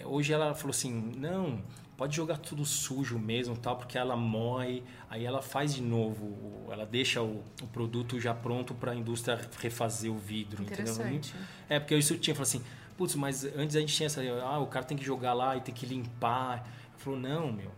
Hoje 0.06 0.34
ela 0.34 0.54
falou 0.54 0.70
assim, 0.70 1.14
não, 1.18 1.64
pode 2.02 2.16
jogar 2.16 2.38
tudo 2.38 2.66
sujo 2.66 3.20
mesmo, 3.20 3.56
tal, 3.56 3.78
porque 3.78 3.96
ela 3.96 4.18
moe, 4.18 4.84
aí 5.08 5.24
ela 5.24 5.40
faz 5.40 5.76
de 5.76 5.84
novo, 5.84 6.68
ela 6.72 6.84
deixa 6.84 7.22
o, 7.22 7.44
o 7.62 7.68
produto 7.68 8.20
já 8.20 8.34
pronto 8.34 8.74
para 8.74 8.94
a 8.94 8.96
indústria 8.96 9.40
refazer 9.60 10.12
o 10.12 10.18
vidro, 10.18 10.64
entendeu? 10.64 10.96
É, 11.70 11.80
porque 11.80 11.96
isso 11.96 12.18
tinha 12.18 12.34
falado 12.34 12.48
assim, 12.48 12.64
putz, 12.98 13.14
mas 13.14 13.46
antes 13.56 13.76
a 13.76 13.80
gente 13.82 13.96
tinha 13.96 14.08
essa, 14.08 14.20
ah, 14.44 14.58
o 14.58 14.66
cara 14.66 14.84
tem 14.84 14.98
que 14.98 15.06
jogar 15.06 15.34
lá 15.34 15.56
e 15.56 15.62
tem 15.62 15.76
que 15.76 15.86
limpar. 15.86 16.68
Falou, 16.98 17.20
não, 17.20 17.52
meu, 17.52 17.72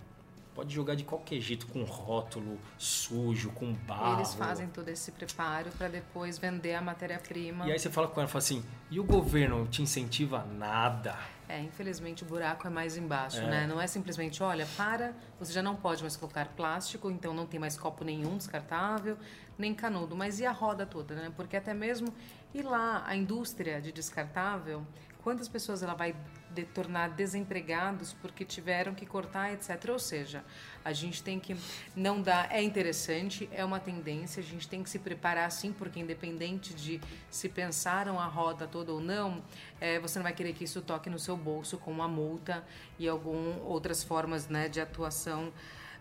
pode 0.55 0.73
jogar 0.73 0.95
de 0.95 1.03
qualquer 1.03 1.41
jeito, 1.41 1.67
com 1.67 1.83
rótulo 1.83 2.57
sujo, 2.77 3.49
com 3.51 3.73
barro. 3.73 4.19
Eles 4.19 4.33
fazem 4.35 4.67
todo 4.69 4.87
esse 4.87 5.11
preparo 5.11 5.69
para 5.77 5.89
depois 5.89 6.37
vender 6.37 6.75
a 6.75 6.81
matéria-prima. 6.81 7.67
E 7.67 7.73
aí 7.73 7.77
você 7.77 7.89
fala 7.89 8.07
com 8.07 8.21
ela, 8.21 8.29
fala 8.29 8.41
assim, 8.41 8.63
e 8.89 9.01
o 9.01 9.03
governo 9.03 9.67
te 9.67 9.81
incentiva 9.81 10.45
nada? 10.45 11.17
É, 11.53 11.59
infelizmente 11.61 12.23
o 12.23 12.25
buraco 12.25 12.65
é 12.65 12.69
mais 12.71 12.97
embaixo, 12.97 13.37
é. 13.37 13.47
né? 13.47 13.67
Não 13.67 13.79
é 13.79 13.85
simplesmente, 13.85 14.41
olha, 14.41 14.67
para, 14.75 15.13
você 15.37 15.53
já 15.53 15.61
não 15.61 15.75
pode 15.75 16.01
mais 16.01 16.17
colocar 16.17 16.47
plástico, 16.47 17.11
então 17.11 17.31
não 17.31 17.45
tem 17.45 17.59
mais 17.59 17.77
copo 17.77 18.03
nenhum 18.03 18.37
descartável, 18.37 19.15
nem 19.55 19.71
canudo. 19.71 20.15
Mas 20.15 20.39
e 20.39 20.47
a 20.47 20.51
roda 20.51 20.83
toda, 20.83 21.13
né? 21.13 21.31
Porque 21.35 21.55
até 21.55 21.71
mesmo 21.71 22.11
ir 22.55 22.63
lá, 22.63 23.03
a 23.05 23.15
indústria 23.15 23.79
de 23.79 23.91
descartável, 23.91 24.83
quantas 25.23 25.47
pessoas 25.47 25.83
ela 25.83 25.93
vai 25.93 26.15
de 26.53 26.63
tornar 26.63 27.09
desempregados 27.09 28.13
porque 28.21 28.45
tiveram 28.45 28.93
que 28.93 29.05
cortar, 29.05 29.53
etc. 29.53 29.89
Ou 29.89 29.99
seja, 29.99 30.43
a 30.83 30.93
gente 30.93 31.23
tem 31.23 31.39
que 31.39 31.55
não 31.95 32.21
dar. 32.21 32.51
É 32.51 32.61
interessante, 32.61 33.49
é 33.51 33.63
uma 33.63 33.79
tendência, 33.79 34.41
a 34.41 34.43
gente 34.43 34.67
tem 34.67 34.83
que 34.83 34.89
se 34.89 34.99
preparar 34.99 35.51
sim, 35.51 35.71
porque 35.71 35.99
independente 35.99 36.73
de 36.73 37.01
se 37.29 37.49
pensaram 37.49 38.19
a 38.19 38.25
roda 38.25 38.67
toda 38.67 38.91
ou 38.91 39.01
não, 39.01 39.43
é, 39.81 39.99
você 39.99 40.19
não 40.19 40.23
vai 40.23 40.33
querer 40.33 40.53
que 40.53 40.63
isso 40.63 40.81
toque 40.81 41.09
no 41.09 41.19
seu 41.19 41.35
bolso 41.35 41.77
com 41.77 41.91
uma 41.91 42.07
multa 42.07 42.63
e 42.99 43.07
algumas 43.07 43.57
outras 43.63 44.03
formas 44.03 44.47
né, 44.47 44.69
de 44.69 44.79
atuação 44.79 45.51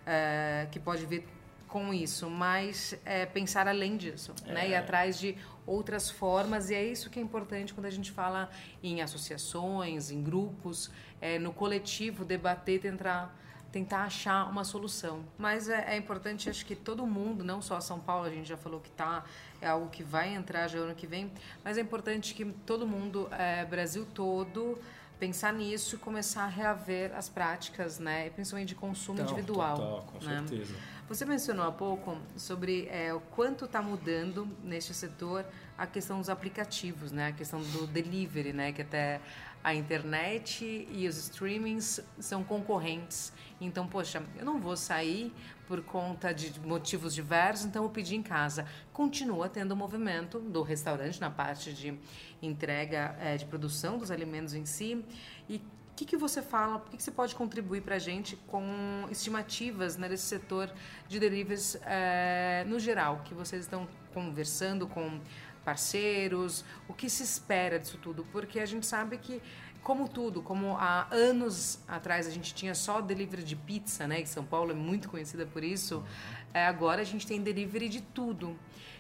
é, 0.07 0.67
que 0.71 0.79
pode 0.79 1.07
vir 1.07 1.27
com 1.73 1.95
isso, 1.95 2.29
mas 2.29 2.95
é, 3.03 3.25
pensar 3.25 3.67
além 3.67 3.97
disso, 3.97 4.35
é. 4.47 4.53
né? 4.53 4.69
Ir 4.69 4.75
atrás 4.75 5.19
de 5.19 5.39
outras 5.67 6.11
formas 6.11 6.69
e 6.69 6.75
é 6.75 6.85
isso 6.85 7.09
que 7.09 7.19
é 7.19 7.23
importante 7.23 7.73
quando 7.73 7.87
a 7.87 7.91
gente 7.91 8.13
fala 8.13 8.51
em 8.83 9.01
associações, 9.01 10.11
em 10.11 10.23
grupos, 10.23 10.91
é, 11.19 11.39
no 11.39 11.51
coletivo 11.51 12.27
debater, 12.27 12.79
tentar 12.79 13.39
tentar 13.73 14.03
achar 14.03 14.51
uma 14.51 14.65
solução. 14.65 15.25
Mas 15.39 15.67
é, 15.71 15.95
é, 15.95 15.97
importante, 15.97 16.51
acho 16.51 16.67
que 16.67 16.77
todo 16.77 17.07
mundo, 17.07 17.43
não 17.43 17.63
só 17.63 17.81
São 17.81 17.99
Paulo, 17.99 18.27
a 18.27 18.31
gente 18.31 18.47
já 18.47 18.59
falou 18.59 18.81
que 18.81 18.91
tá, 18.91 19.25
é 19.63 19.67
algo 19.67 19.89
que 19.89 20.03
vai 20.03 20.35
entrar 20.35 20.69
já 20.69 20.79
ano 20.79 20.95
que 20.95 21.07
vem, 21.07 21.33
mas 21.65 21.79
é 21.79 21.81
importante 21.81 22.35
que 22.35 22.45
todo 22.67 22.87
mundo, 22.87 23.31
é, 23.33 23.65
Brasil 23.65 24.07
todo, 24.13 24.79
pensar 25.19 25.55
nisso 25.55 25.95
e 25.95 25.99
começar 25.99 26.43
a 26.43 26.49
reaver 26.49 27.17
as 27.17 27.29
práticas, 27.29 28.01
né? 28.01 28.29
Principalmente 28.31 28.69
de 28.69 28.75
consumo 28.75 29.21
então, 29.21 29.33
individual. 29.33 29.77
Total, 29.77 30.03
com 30.03 30.25
né? 30.27 30.45
certeza. 30.47 30.75
Você 31.09 31.25
mencionou 31.27 31.67
há 31.67 31.73
pouco 31.73 32.17
sobre 32.37 32.89
é, 32.89 33.13
o 33.13 33.21
quanto 33.21 33.67
está 33.67 33.83
mudando 33.83 34.49
neste 34.63 34.95
setor 34.95 35.45
a 35.77 35.87
questão 35.87 36.19
dos 36.19 36.31
aplicativos, 36.31 37.13
né? 37.13 37.29
A 37.29 37.33
questão 37.33 37.61
do 37.61 37.87
delivery, 37.87 38.53
né? 38.53 38.73
Que 38.73 38.83
até 38.83 39.21
a 39.63 39.75
internet 39.75 40.89
e 40.91 41.07
os 41.07 41.17
streamings 41.19 42.01
são 42.19 42.43
concorrentes. 42.43 43.33
Então, 43.61 43.87
poxa, 43.87 44.23
eu 44.39 44.45
não 44.45 44.61
vou 44.61 44.77
sair 44.77 45.33
por 45.67 45.83
conta 45.83 46.33
de 46.33 46.59
motivos 46.61 47.15
diversos, 47.15 47.67
então 47.67 47.83
eu 47.83 47.91
pedi 47.91 48.17
em 48.17 48.23
casa. 48.23 48.65
Continua 48.93 49.49
tendo 49.49 49.73
o 49.73 49.77
movimento 49.77 50.39
do 50.39 50.63
restaurante 50.63 51.21
na 51.21 51.31
parte 51.31 51.73
de 51.73 51.99
entrega, 52.41 53.17
é, 53.21 53.37
de 53.37 53.45
produção 53.45 53.99
dos 53.99 54.11
alimentos 54.11 54.55
em 54.55 54.65
si. 54.65 55.05
E 55.49 55.61
o 55.93 55.95
que, 55.95 56.07
que 56.07 56.17
você 56.17 56.41
fala, 56.41 56.77
o 56.77 56.81
que, 56.81 56.97
que 56.97 57.03
você 57.03 57.11
pode 57.11 57.35
contribuir 57.35 57.83
para 57.83 57.97
a 57.97 57.99
gente 57.99 58.35
com 58.47 59.07
estimativas 59.11 59.99
né, 59.99 60.09
nesse 60.09 60.25
setor 60.25 60.73
de 61.07 61.21
deliveries 61.21 61.79
é, 61.85 62.65
no 62.67 62.81
geral, 62.81 63.21
que 63.25 63.35
vocês 63.35 63.63
estão 63.63 63.87
conversando 64.15 64.87
com 64.87 65.21
parceiros, 65.63 66.65
o 66.89 66.95
que 66.95 67.11
se 67.11 67.23
espera 67.23 67.79
disso 67.79 67.99
tudo? 67.99 68.27
Porque 68.33 68.59
a 68.59 68.67
gente 68.67 68.87
sabe 68.87 69.19
que 69.19 69.41
como 69.83 70.09
tudo, 70.09 70.43
como 70.43 70.77
há 70.77 71.09
anos 71.11 71.81
atrás 71.87 72.27
a 72.27 72.31
gente 72.31 72.55
tinha 72.55 72.75
só 72.75 73.01
delivery 73.01 73.43
de 73.43 73.57
pizza, 73.57 74.07
né? 74.07 74.23
Que 74.23 74.29
São 74.29 74.45
Paulo 74.45 74.71
é 74.71 74.75
muito 74.75 75.09
conhecida 75.09 75.45
por 75.45 75.63
isso. 75.63 76.03
É, 76.55 76.67
agora 76.67 77.03
a 77.03 77.05
gente 77.05 77.27
tem 77.27 77.43
delivery 77.43 77.89
de 77.89 78.01
tudo. 78.01 78.57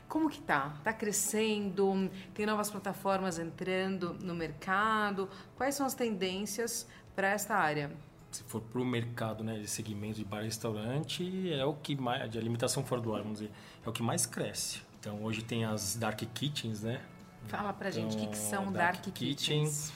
Como 0.09 0.28
que 0.28 0.40
tá? 0.40 0.75
Tá 0.85 0.92
crescendo? 0.92 2.11
Tem 2.35 2.44
novas 2.44 2.71
plataformas 2.71 3.38
entrando 3.38 4.14
no 4.21 4.35
mercado? 4.35 5.28
Quais 5.56 5.75
são 5.75 5.87
as 5.87 5.94
tendências 5.94 6.87
para 7.14 7.28
esta 7.28 7.56
área? 7.56 7.90
Se 8.30 8.42
for 8.44 8.61
para 8.62 8.80
o 8.80 8.85
mercado, 8.85 9.44
né, 9.44 9.59
de 9.59 9.68
segmento 9.68 10.14
de 10.14 10.25
bar 10.25 10.40
e 10.42 10.44
restaurante, 10.44 11.52
é 11.52 11.64
o 11.64 11.75
que 11.75 11.94
mais 11.97 12.30
de 12.30 12.38
alimentação 12.38 12.82
fora 12.82 13.00
do 13.00 13.14
ar, 13.14 13.23
vamos 13.23 13.40
dizer, 13.40 13.52
é 13.85 13.88
o 13.88 13.92
que 13.92 14.02
mais 14.02 14.25
cresce. 14.25 14.80
Então 14.99 15.23
hoje 15.23 15.42
tem 15.42 15.64
as 15.64 15.97
dark 15.97 16.21
kitchens, 16.32 16.82
né? 16.82 17.02
Fala 17.49 17.73
pra 17.73 17.90
gente 17.90 18.16
o 18.16 18.18
que, 18.18 18.26
que 18.28 18.38
são 18.38 18.62
então, 18.62 18.73
dark, 18.73 19.02
dark 19.02 19.14
kitchens 19.14 19.92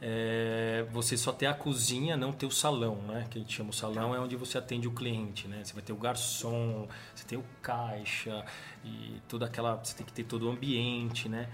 é, 0.00 0.86
você 0.92 1.16
só 1.16 1.32
ter 1.32 1.46
a 1.46 1.54
cozinha, 1.54 2.16
não 2.16 2.32
ter 2.32 2.46
o 2.46 2.50
salão, 2.50 2.96
né? 3.02 3.26
Que 3.28 3.38
a 3.38 3.40
gente 3.40 3.52
chama 3.52 3.70
o 3.70 3.72
salão 3.72 4.14
é 4.14 4.20
onde 4.20 4.36
você 4.36 4.56
atende 4.56 4.86
o 4.86 4.92
cliente, 4.92 5.48
né? 5.48 5.62
Você 5.64 5.72
vai 5.72 5.82
ter 5.82 5.92
o 5.92 5.96
garçom, 5.96 6.88
você 7.14 7.24
tem 7.24 7.38
o 7.38 7.44
caixa 7.60 8.44
e 8.84 9.20
toda 9.28 9.46
aquela, 9.46 9.74
você 9.76 9.96
tem 9.96 10.06
que 10.06 10.12
ter 10.12 10.24
todo 10.24 10.46
o 10.46 10.50
ambiente, 10.50 11.28
né? 11.28 11.48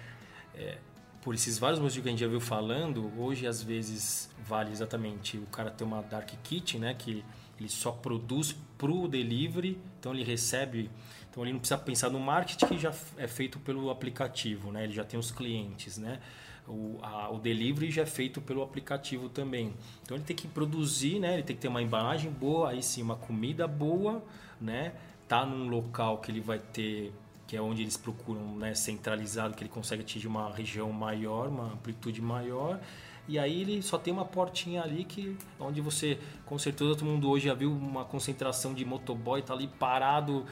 É, 0.54 0.78
por 1.22 1.34
esses 1.34 1.58
vários 1.58 1.80
motivos 1.80 2.02
que 2.02 2.08
a 2.08 2.12
gente 2.12 2.20
já 2.20 2.28
viu 2.28 2.40
falando, 2.40 3.10
hoje 3.18 3.46
às 3.46 3.62
vezes 3.62 4.30
vale 4.46 4.70
exatamente 4.70 5.38
o 5.38 5.46
cara 5.46 5.70
ter 5.70 5.84
uma 5.84 6.02
dark 6.02 6.28
kitchen, 6.42 6.80
né? 6.80 6.92
Que 6.92 7.24
ele 7.58 7.68
só 7.70 7.92
produz 7.92 8.54
pro 8.76 9.08
delivery, 9.08 9.80
então 9.98 10.12
ele 10.12 10.22
recebe, 10.22 10.90
então 11.30 11.42
ele 11.42 11.52
não 11.54 11.60
precisa 11.60 11.78
pensar 11.78 12.10
no 12.10 12.20
marketing 12.20 12.66
que 12.66 12.78
já 12.78 12.92
é 13.16 13.26
feito 13.26 13.58
pelo 13.58 13.88
aplicativo, 13.88 14.70
né? 14.70 14.84
Ele 14.84 14.92
já 14.92 15.04
tem 15.04 15.18
os 15.18 15.30
clientes, 15.30 15.96
né? 15.96 16.20
O, 16.68 16.98
a, 17.02 17.30
o 17.30 17.38
delivery 17.38 17.90
já 17.90 18.02
é 18.02 18.06
feito 18.06 18.40
pelo 18.40 18.62
aplicativo 18.62 19.28
também. 19.28 19.72
Então 20.02 20.16
ele 20.16 20.24
tem 20.24 20.34
que 20.34 20.48
produzir, 20.48 21.18
né? 21.18 21.34
Ele 21.34 21.42
tem 21.42 21.54
que 21.56 21.62
ter 21.62 21.68
uma 21.68 21.82
embalagem 21.82 22.30
boa, 22.30 22.70
aí 22.70 22.82
sim 22.82 23.02
uma 23.02 23.16
comida 23.16 23.66
boa, 23.66 24.22
né? 24.60 24.92
Tá 25.28 25.44
num 25.44 25.68
local 25.68 26.18
que 26.18 26.30
ele 26.30 26.40
vai 26.40 26.58
ter 26.58 27.12
que 27.46 27.56
é 27.56 27.60
onde 27.60 27.82
eles 27.82 27.96
procuram, 27.96 28.56
né, 28.56 28.74
centralizado, 28.74 29.54
que 29.54 29.62
ele 29.62 29.70
consegue 29.70 30.02
atingir 30.02 30.26
uma 30.26 30.50
região 30.50 30.90
maior, 30.90 31.48
uma 31.48 31.74
amplitude 31.74 32.22
maior. 32.22 32.80
E 33.26 33.38
aí 33.38 33.60
ele 33.60 33.82
só 33.82 33.96
tem 33.96 34.12
uma 34.12 34.24
portinha 34.24 34.82
ali 34.82 35.04
que 35.04 35.36
onde 35.58 35.80
você, 35.80 36.18
com 36.44 36.58
certeza 36.58 36.94
todo 36.94 37.06
mundo 37.06 37.28
hoje 37.28 37.46
já 37.46 37.54
viu 37.54 37.72
uma 37.72 38.04
concentração 38.04 38.74
de 38.74 38.84
motoboy 38.84 39.40
tá 39.42 39.54
ali 39.54 39.66
parado 39.66 40.44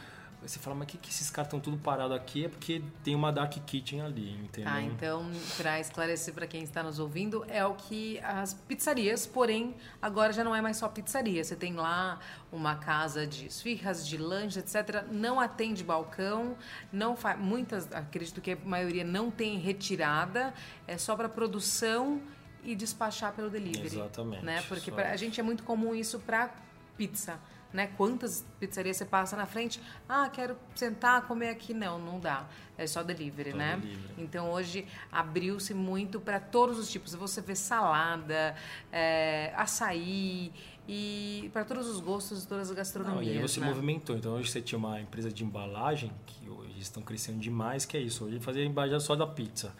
você 0.44 0.58
fala, 0.58 0.74
mas 0.74 0.88
que, 0.88 0.98
que 0.98 1.10
esses 1.10 1.30
caras 1.30 1.46
estão 1.46 1.60
tudo 1.60 1.78
parados 1.78 2.16
aqui? 2.16 2.44
É 2.44 2.48
porque 2.48 2.82
tem 3.04 3.14
uma 3.14 3.32
Dark 3.32 3.52
Kitchen 3.52 4.02
ali, 4.02 4.32
entendeu? 4.32 4.72
Tá, 4.72 4.82
então, 4.82 5.30
para 5.56 5.78
esclarecer 5.78 6.34
para 6.34 6.46
quem 6.46 6.62
está 6.62 6.82
nos 6.82 6.98
ouvindo, 6.98 7.44
é 7.48 7.64
o 7.64 7.74
que 7.74 8.18
as 8.20 8.52
pizzarias, 8.52 9.24
porém, 9.26 9.74
agora 10.00 10.32
já 10.32 10.42
não 10.42 10.54
é 10.54 10.60
mais 10.60 10.76
só 10.76 10.88
pizzaria. 10.88 11.42
Você 11.44 11.54
tem 11.54 11.74
lá 11.74 12.18
uma 12.50 12.74
casa 12.74 13.26
de 13.26 13.46
esfirras, 13.46 14.06
de 14.06 14.18
lanche, 14.18 14.58
etc. 14.58 15.04
Não 15.10 15.38
atende 15.38 15.84
balcão, 15.84 16.56
não 16.92 17.16
faz. 17.16 17.38
Muitas, 17.38 17.90
acredito 17.92 18.40
que 18.40 18.52
a 18.52 18.58
maioria 18.64 19.04
não 19.04 19.30
tem 19.30 19.58
retirada, 19.58 20.52
é 20.88 20.98
só 20.98 21.14
para 21.14 21.28
produção 21.28 22.20
e 22.64 22.74
despachar 22.74 23.32
pelo 23.32 23.48
delivery. 23.48 23.86
Exatamente. 23.86 24.44
Né? 24.44 24.62
Porque 24.68 24.90
pra, 24.90 25.10
a 25.12 25.16
gente 25.16 25.38
é 25.38 25.42
muito 25.42 25.62
comum 25.62 25.94
isso 25.94 26.18
para 26.18 26.52
pizza 26.96 27.38
né? 27.72 27.88
Quantas 27.96 28.44
pizzarias 28.60 28.96
você 28.96 29.04
passa 29.04 29.36
na 29.36 29.46
frente? 29.46 29.80
Ah, 30.08 30.28
quero 30.28 30.56
sentar, 30.74 31.26
comer 31.26 31.48
aqui. 31.48 31.72
Não, 31.72 31.98
não 31.98 32.20
dá. 32.20 32.46
É 32.76 32.86
só 32.86 33.02
delivery, 33.02 33.52
só 33.52 33.56
né? 33.56 33.76
Delivery. 33.76 34.14
Então 34.18 34.50
hoje 34.50 34.86
abriu-se 35.10 35.72
muito 35.72 36.20
para 36.20 36.38
todos 36.38 36.78
os 36.78 36.90
tipos. 36.90 37.14
Você 37.14 37.40
vê 37.40 37.54
salada, 37.54 38.54
é, 38.92 39.52
açaí 39.56 40.52
e 40.88 41.48
para 41.52 41.64
todos 41.64 41.86
os 41.88 42.00
gostos, 42.00 42.44
todas 42.44 42.70
as 42.70 42.76
gastronomias. 42.76 43.26
Não, 43.26 43.32
e 43.32 43.36
aí 43.36 43.42
você 43.42 43.60
né? 43.60 43.66
movimentou. 43.66 44.16
Então 44.16 44.32
hoje 44.34 44.50
você 44.50 44.60
tinha 44.60 44.78
uma 44.78 45.00
empresa 45.00 45.30
de 45.30 45.44
embalagem 45.44 46.12
que 46.26 46.48
hoje 46.48 46.78
estão 46.78 47.02
crescendo 47.02 47.38
demais, 47.38 47.84
que 47.84 47.96
é 47.96 48.00
isso. 48.00 48.24
Hoje 48.24 48.38
fazia 48.40 48.64
embalagem 48.64 49.00
só 49.00 49.14
da 49.14 49.26
pizza. 49.26 49.74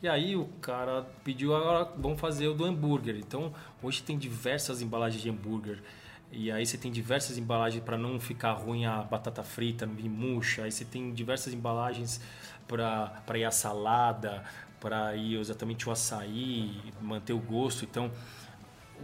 E 0.00 0.08
aí 0.08 0.36
o 0.36 0.46
cara 0.60 1.06
pediu 1.24 1.54
agora 1.54 1.90
vamos 1.96 2.20
fazer 2.20 2.46
o 2.48 2.54
do 2.54 2.64
hambúrguer. 2.64 3.16
Então 3.16 3.52
hoje 3.82 4.02
tem 4.02 4.16
diversas 4.16 4.80
embalagens 4.80 5.22
de 5.22 5.28
hambúrguer. 5.28 5.82
E 6.30 6.52
aí 6.52 6.66
você 6.66 6.76
tem 6.76 6.92
diversas 6.92 7.38
embalagens 7.38 7.82
para 7.82 7.96
não 7.96 8.20
ficar 8.20 8.52
ruim 8.52 8.84
a 8.84 9.02
batata 9.02 9.42
frita, 9.42 9.86
murcha. 9.86 10.64
Aí 10.64 10.72
você 10.72 10.84
tem 10.84 11.12
diversas 11.12 11.54
embalagens 11.54 12.20
para 12.66 13.38
ir 13.38 13.44
a 13.44 13.50
salada, 13.50 14.44
para 14.78 15.16
ir 15.16 15.38
exatamente 15.38 15.88
o 15.88 15.92
açaí, 15.92 16.92
manter 17.00 17.32
o 17.32 17.38
gosto. 17.38 17.84
Então, 17.84 18.10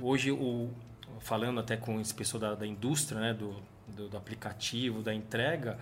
hoje, 0.03 0.31
o, 0.31 0.71
falando 1.21 1.61
até 1.61 1.77
com 1.77 1.99
esse 2.01 2.13
pessoal 2.13 2.41
da, 2.41 2.55
da 2.55 2.67
indústria, 2.67 3.21
né, 3.21 3.35
do, 3.35 3.57
do, 3.89 4.09
do 4.09 4.17
aplicativo, 4.17 5.03
da 5.03 5.15
entrega, 5.15 5.79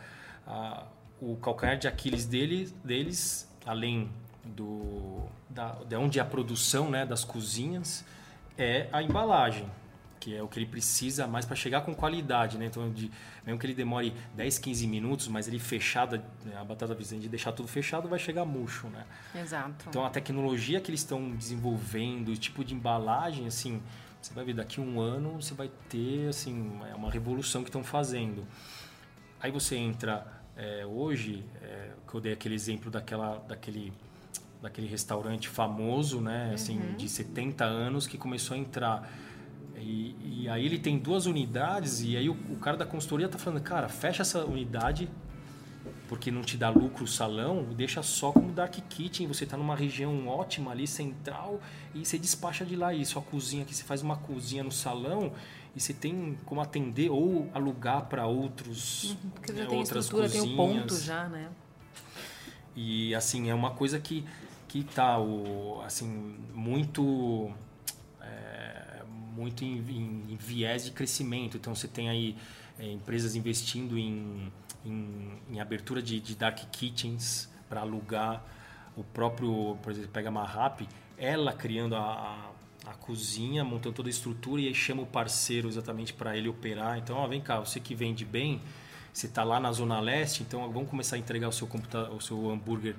a, 0.46 0.86
o 1.20 1.36
calcanhar 1.36 1.76
de 1.76 1.88
Aquiles 1.88 2.24
deles, 2.24 2.72
deles 2.84 3.48
além 3.66 4.08
do, 4.44 5.22
da, 5.50 5.72
de 5.86 5.96
onde 5.96 6.20
é 6.20 6.22
a 6.22 6.24
produção 6.24 6.88
né, 6.88 7.04
das 7.04 7.24
cozinhas, 7.24 8.04
é 8.56 8.88
a 8.92 9.02
embalagem 9.02 9.68
que 10.22 10.36
é 10.36 10.40
o 10.40 10.46
que 10.46 10.56
ele 10.56 10.66
precisa 10.66 11.26
mais 11.26 11.44
para 11.44 11.56
chegar 11.56 11.80
com 11.80 11.92
qualidade, 11.92 12.56
né? 12.56 12.66
Então, 12.66 12.88
de, 12.92 13.10
mesmo 13.44 13.58
que 13.58 13.66
ele 13.66 13.74
demore 13.74 14.14
10, 14.36 14.56
15 14.56 14.86
minutos, 14.86 15.26
mas 15.26 15.48
ele 15.48 15.58
fechada, 15.58 16.24
né? 16.44 16.56
a 16.56 16.62
batata 16.62 16.94
de 16.94 17.28
deixar 17.28 17.50
tudo 17.50 17.66
fechado, 17.66 18.08
vai 18.08 18.20
chegar 18.20 18.44
murcho, 18.44 18.86
né? 18.86 19.04
Exato. 19.34 19.86
Então, 19.88 20.06
a 20.06 20.10
tecnologia 20.10 20.80
que 20.80 20.92
eles 20.92 21.00
estão 21.00 21.32
desenvolvendo, 21.32 22.28
o 22.28 22.36
tipo 22.36 22.64
de 22.64 22.72
embalagem, 22.72 23.48
assim, 23.48 23.82
Você 24.20 24.32
vai 24.32 24.44
ver 24.44 24.54
daqui 24.54 24.78
a 24.78 24.84
um 24.84 25.00
ano 25.00 25.42
você 25.42 25.54
vai 25.54 25.68
ter 25.88 26.28
assim 26.28 26.80
é 26.88 26.94
uma 26.94 27.10
revolução 27.10 27.64
que 27.64 27.68
estão 27.68 27.82
fazendo. 27.82 28.46
Aí 29.40 29.50
você 29.50 29.74
entra 29.74 30.24
é, 30.56 30.86
hoje, 30.86 31.44
é, 31.60 31.90
que 32.08 32.14
eu 32.14 32.20
dei 32.20 32.32
aquele 32.32 32.54
exemplo 32.54 32.92
daquela, 32.92 33.38
daquele, 33.48 33.92
daquele 34.62 34.86
restaurante 34.86 35.48
famoso, 35.48 36.20
né, 36.20 36.52
assim, 36.54 36.78
uhum. 36.78 36.94
de 36.94 37.08
70 37.08 37.64
anos 37.64 38.06
que 38.06 38.16
começou 38.16 38.54
a 38.54 38.58
entrar. 38.58 39.10
E, 39.82 40.42
e, 40.42 40.48
aí 40.48 40.64
ele 40.64 40.78
tem 40.78 40.96
duas 40.96 41.26
unidades 41.26 42.02
e 42.02 42.16
aí 42.16 42.28
o, 42.28 42.36
o 42.50 42.56
cara 42.56 42.76
da 42.76 42.86
consultoria 42.86 43.26
está 43.26 43.38
falando, 43.38 43.60
cara, 43.62 43.88
fecha 43.88 44.22
essa 44.22 44.44
unidade 44.44 45.08
porque 46.08 46.30
não 46.30 46.42
te 46.42 46.58
dá 46.58 46.68
lucro 46.68 47.04
o 47.04 47.08
salão, 47.08 47.64
deixa 47.74 48.02
só 48.02 48.32
como 48.32 48.52
dark 48.52 48.74
kitchen, 48.88 49.26
você 49.26 49.44
está 49.44 49.56
numa 49.56 49.74
região 49.74 50.28
ótima 50.28 50.70
ali, 50.70 50.86
central, 50.86 51.58
e 51.94 52.04
você 52.04 52.18
despacha 52.18 52.66
de 52.66 52.76
lá 52.76 52.92
isso, 52.92 53.18
a 53.18 53.22
cozinha 53.22 53.64
que 53.64 53.74
você 53.74 53.82
faz 53.82 54.02
uma 54.02 54.16
cozinha 54.16 54.62
no 54.62 54.70
salão 54.70 55.32
e 55.74 55.80
você 55.80 55.94
tem 55.94 56.38
como 56.44 56.60
atender 56.60 57.10
ou 57.10 57.50
alugar 57.54 58.04
para 58.06 58.26
outros 58.26 59.04
uhum, 59.04 59.30
porque 59.30 59.52
já 59.52 59.58
né, 59.60 59.66
tem 59.66 59.78
outras 59.78 60.04
estrutura, 60.04 60.28
cozinhas. 60.28 60.44
tem 60.44 60.52
um 60.52 60.56
ponto 60.56 61.00
já, 61.00 61.28
né? 61.28 61.48
E 62.76 63.14
assim, 63.14 63.48
é 63.48 63.54
uma 63.54 63.70
coisa 63.70 63.98
que 63.98 64.24
que 64.68 64.84
tá 64.84 65.18
o 65.18 65.82
assim 65.82 66.36
muito 66.54 67.50
muito 69.34 69.64
em, 69.64 69.78
em, 69.78 70.32
em, 70.32 70.36
viés 70.36 70.84
de 70.84 70.90
crescimento. 70.90 71.56
Então 71.56 71.74
você 71.74 71.88
tem 71.88 72.08
aí 72.08 72.36
é, 72.78 72.90
empresas 72.90 73.34
investindo 73.34 73.98
em 73.98 74.50
em, 74.84 75.32
em 75.50 75.60
abertura 75.60 76.02
de, 76.02 76.20
de, 76.20 76.34
dark 76.34 76.58
kitchens 76.70 77.48
para 77.68 77.80
alugar. 77.80 78.44
O 78.96 79.02
próprio, 79.02 79.76
por 79.82 79.92
exemplo, 79.92 80.10
pega 80.10 80.28
a 80.28 80.32
Mahap, 80.32 80.86
ela 81.16 81.52
criando 81.52 81.96
a, 81.96 82.00
a, 82.00 82.90
a, 82.90 82.94
cozinha, 82.94 83.64
montando 83.64 83.94
toda 83.94 84.08
a 84.08 84.10
estrutura 84.10 84.60
e 84.60 84.68
aí 84.68 84.74
chama 84.74 85.02
o 85.02 85.06
parceiro 85.06 85.68
exatamente 85.68 86.12
para 86.12 86.36
ele 86.36 86.48
operar. 86.48 86.98
Então, 86.98 87.16
ó, 87.16 87.26
vem 87.26 87.40
cá, 87.40 87.58
você 87.58 87.80
que 87.80 87.94
vende 87.94 88.24
bem, 88.24 88.60
você 89.12 89.26
está 89.26 89.44
lá 89.44 89.58
na 89.58 89.72
Zona 89.72 90.00
Leste, 90.00 90.42
então 90.42 90.70
vamos 90.70 90.90
começar 90.90 91.16
a 91.16 91.18
entregar 91.18 91.48
o 91.48 91.52
seu, 91.52 91.68
o 92.14 92.20
seu 92.20 92.50
hambúrguer 92.50 92.96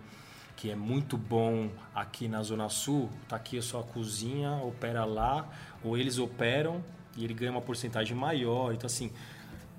que 0.56 0.70
é 0.70 0.75
muito 0.75 1.18
bom 1.18 1.70
aqui 1.94 2.28
na 2.28 2.42
Zona 2.44 2.70
Sul, 2.70 3.10
tá 3.28 3.36
aqui 3.36 3.58
a 3.58 3.62
sua 3.62 3.84
cozinha, 3.84 4.52
opera 4.63 5.04
lá, 5.04 5.48
ou 5.84 5.98
eles 5.98 6.18
operam 6.18 6.84
e 7.18 7.24
ele 7.24 7.34
ganha 7.34 7.52
uma 7.52 7.62
porcentagem 7.62 8.16
maior. 8.16 8.74
Então, 8.74 8.88
assim, 8.88 9.12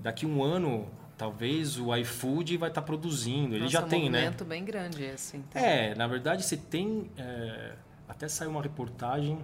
daqui 0.00 0.26
um 0.26 0.42
ano 0.42 0.88
talvez 1.16 1.78
o 1.78 1.94
iFood 1.96 2.56
vai 2.56 2.68
estar 2.68 2.80
tá 2.80 2.86
produzindo. 2.86 3.54
Ele 3.54 3.64
Nossa, 3.64 3.72
já 3.72 3.84
um 3.84 3.88
tem, 3.88 4.10
né? 4.10 4.18
É 4.18 4.20
um 4.20 4.24
movimento 4.24 4.44
bem 4.44 4.64
grande 4.64 5.02
esse. 5.02 5.36
Então. 5.36 5.60
É, 5.60 5.94
na 5.94 6.06
verdade 6.06 6.44
você 6.44 6.56
tem. 6.56 7.10
É, 7.16 7.72
até 8.08 8.28
saiu 8.28 8.50
uma 8.50 8.62
reportagem 8.62 9.38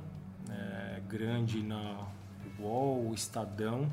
é, 0.50 1.00
grande 1.08 1.62
na 1.62 2.06
UOL, 2.58 3.12
Estadão, 3.14 3.90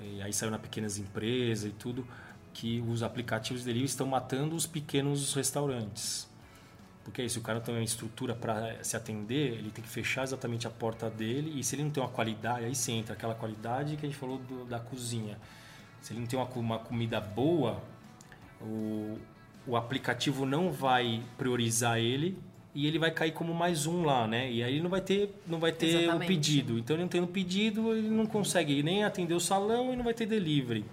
e 0.00 0.20
aí 0.20 0.32
saiu 0.32 0.50
na 0.50 0.58
Pequenas 0.58 0.98
Empresas 0.98 1.70
e 1.70 1.72
tudo, 1.72 2.06
que 2.52 2.82
os 2.88 3.02
aplicativos 3.02 3.64
dele 3.64 3.84
estão 3.84 4.06
matando 4.06 4.56
os 4.56 4.66
pequenos 4.66 5.32
restaurantes. 5.34 6.28
Porque 7.04 7.20
é 7.20 7.24
isso, 7.24 7.40
o 7.40 7.42
cara 7.42 7.60
tem 7.60 7.74
uma 7.74 7.82
estrutura 7.82 8.34
para 8.34 8.82
se 8.84 8.96
atender, 8.96 9.54
ele 9.58 9.70
tem 9.70 9.82
que 9.82 9.90
fechar 9.90 10.22
exatamente 10.22 10.66
a 10.66 10.70
porta 10.70 11.10
dele, 11.10 11.58
e 11.58 11.64
se 11.64 11.74
ele 11.74 11.82
não 11.82 11.90
tem 11.90 12.02
uma 12.02 12.08
qualidade, 12.08 12.64
aí 12.64 12.74
sim 12.74 12.98
entra 12.98 13.14
aquela 13.14 13.34
qualidade 13.34 13.96
que 13.96 14.06
a 14.06 14.08
gente 14.08 14.18
falou 14.18 14.38
do, 14.38 14.64
da 14.64 14.78
cozinha 14.78 15.36
se 16.02 16.12
ele 16.12 16.20
não 16.20 16.26
tem 16.26 16.38
uma, 16.38 16.48
uma 16.56 16.78
comida 16.80 17.20
boa, 17.20 17.80
o, 18.60 19.16
o 19.66 19.76
aplicativo 19.76 20.44
não 20.44 20.70
vai 20.72 21.22
priorizar 21.38 21.98
ele 21.98 22.36
e 22.74 22.86
ele 22.86 22.98
vai 22.98 23.12
cair 23.12 23.32
como 23.32 23.54
mais 23.54 23.86
um 23.86 24.04
lá, 24.04 24.26
né? 24.26 24.50
E 24.50 24.64
aí 24.64 24.80
não 24.80 24.90
vai 24.90 25.00
ter, 25.00 25.32
não 25.46 25.60
vai 25.60 25.70
ter 25.70 26.12
o 26.12 26.18
pedido. 26.18 26.76
Então 26.76 26.96
ele 26.96 27.02
não 27.02 27.08
tendo 27.08 27.28
pedido, 27.28 27.94
ele 27.96 28.08
não 28.08 28.26
consegue 28.26 28.82
nem 28.82 29.04
atender 29.04 29.34
o 29.34 29.40
salão 29.40 29.92
e 29.92 29.96
não 29.96 30.02
vai 30.02 30.12
ter 30.12 30.26
delivery. 30.26 30.84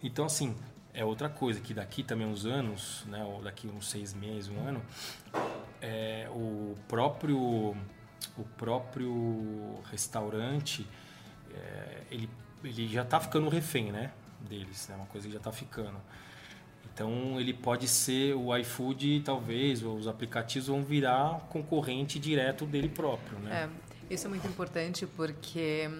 Então 0.00 0.26
assim, 0.26 0.54
é 0.94 1.04
outra 1.04 1.28
coisa 1.28 1.60
que 1.60 1.74
daqui 1.74 2.02
também 2.02 2.26
uns 2.26 2.46
anos, 2.46 3.04
né? 3.06 3.22
Ou 3.24 3.42
daqui 3.42 3.66
uns 3.66 3.90
seis 3.90 4.14
meses, 4.14 4.48
um 4.48 4.66
ano, 4.66 4.82
é, 5.82 6.28
o 6.30 6.76
próprio 6.88 7.76
o 8.38 8.44
próprio 8.56 9.80
restaurante 9.90 10.86
é, 11.52 12.02
ele 12.10 12.30
ele 12.62 12.88
já 12.88 13.02
está 13.02 13.20
ficando 13.20 13.48
refém, 13.50 13.92
né? 13.92 14.10
Deles, 14.48 14.88
é 14.88 14.92
né? 14.92 14.98
uma 14.98 15.06
coisa 15.06 15.26
que 15.26 15.32
já 15.32 15.38
está 15.38 15.52
ficando. 15.52 16.00
Então 16.92 17.38
ele 17.40 17.52
pode 17.52 17.88
ser 17.88 18.34
o 18.34 18.56
iFood, 18.56 19.22
talvez, 19.24 19.82
ou 19.82 19.96
os 19.96 20.06
aplicativos 20.06 20.68
vão 20.68 20.82
virar 20.82 21.40
concorrente 21.50 22.18
direto 22.18 22.64
dele 22.64 22.88
próprio, 22.88 23.38
né? 23.40 23.68
É, 24.10 24.14
isso 24.14 24.26
é 24.26 24.30
muito 24.30 24.46
importante 24.46 25.06
porque 25.06 25.90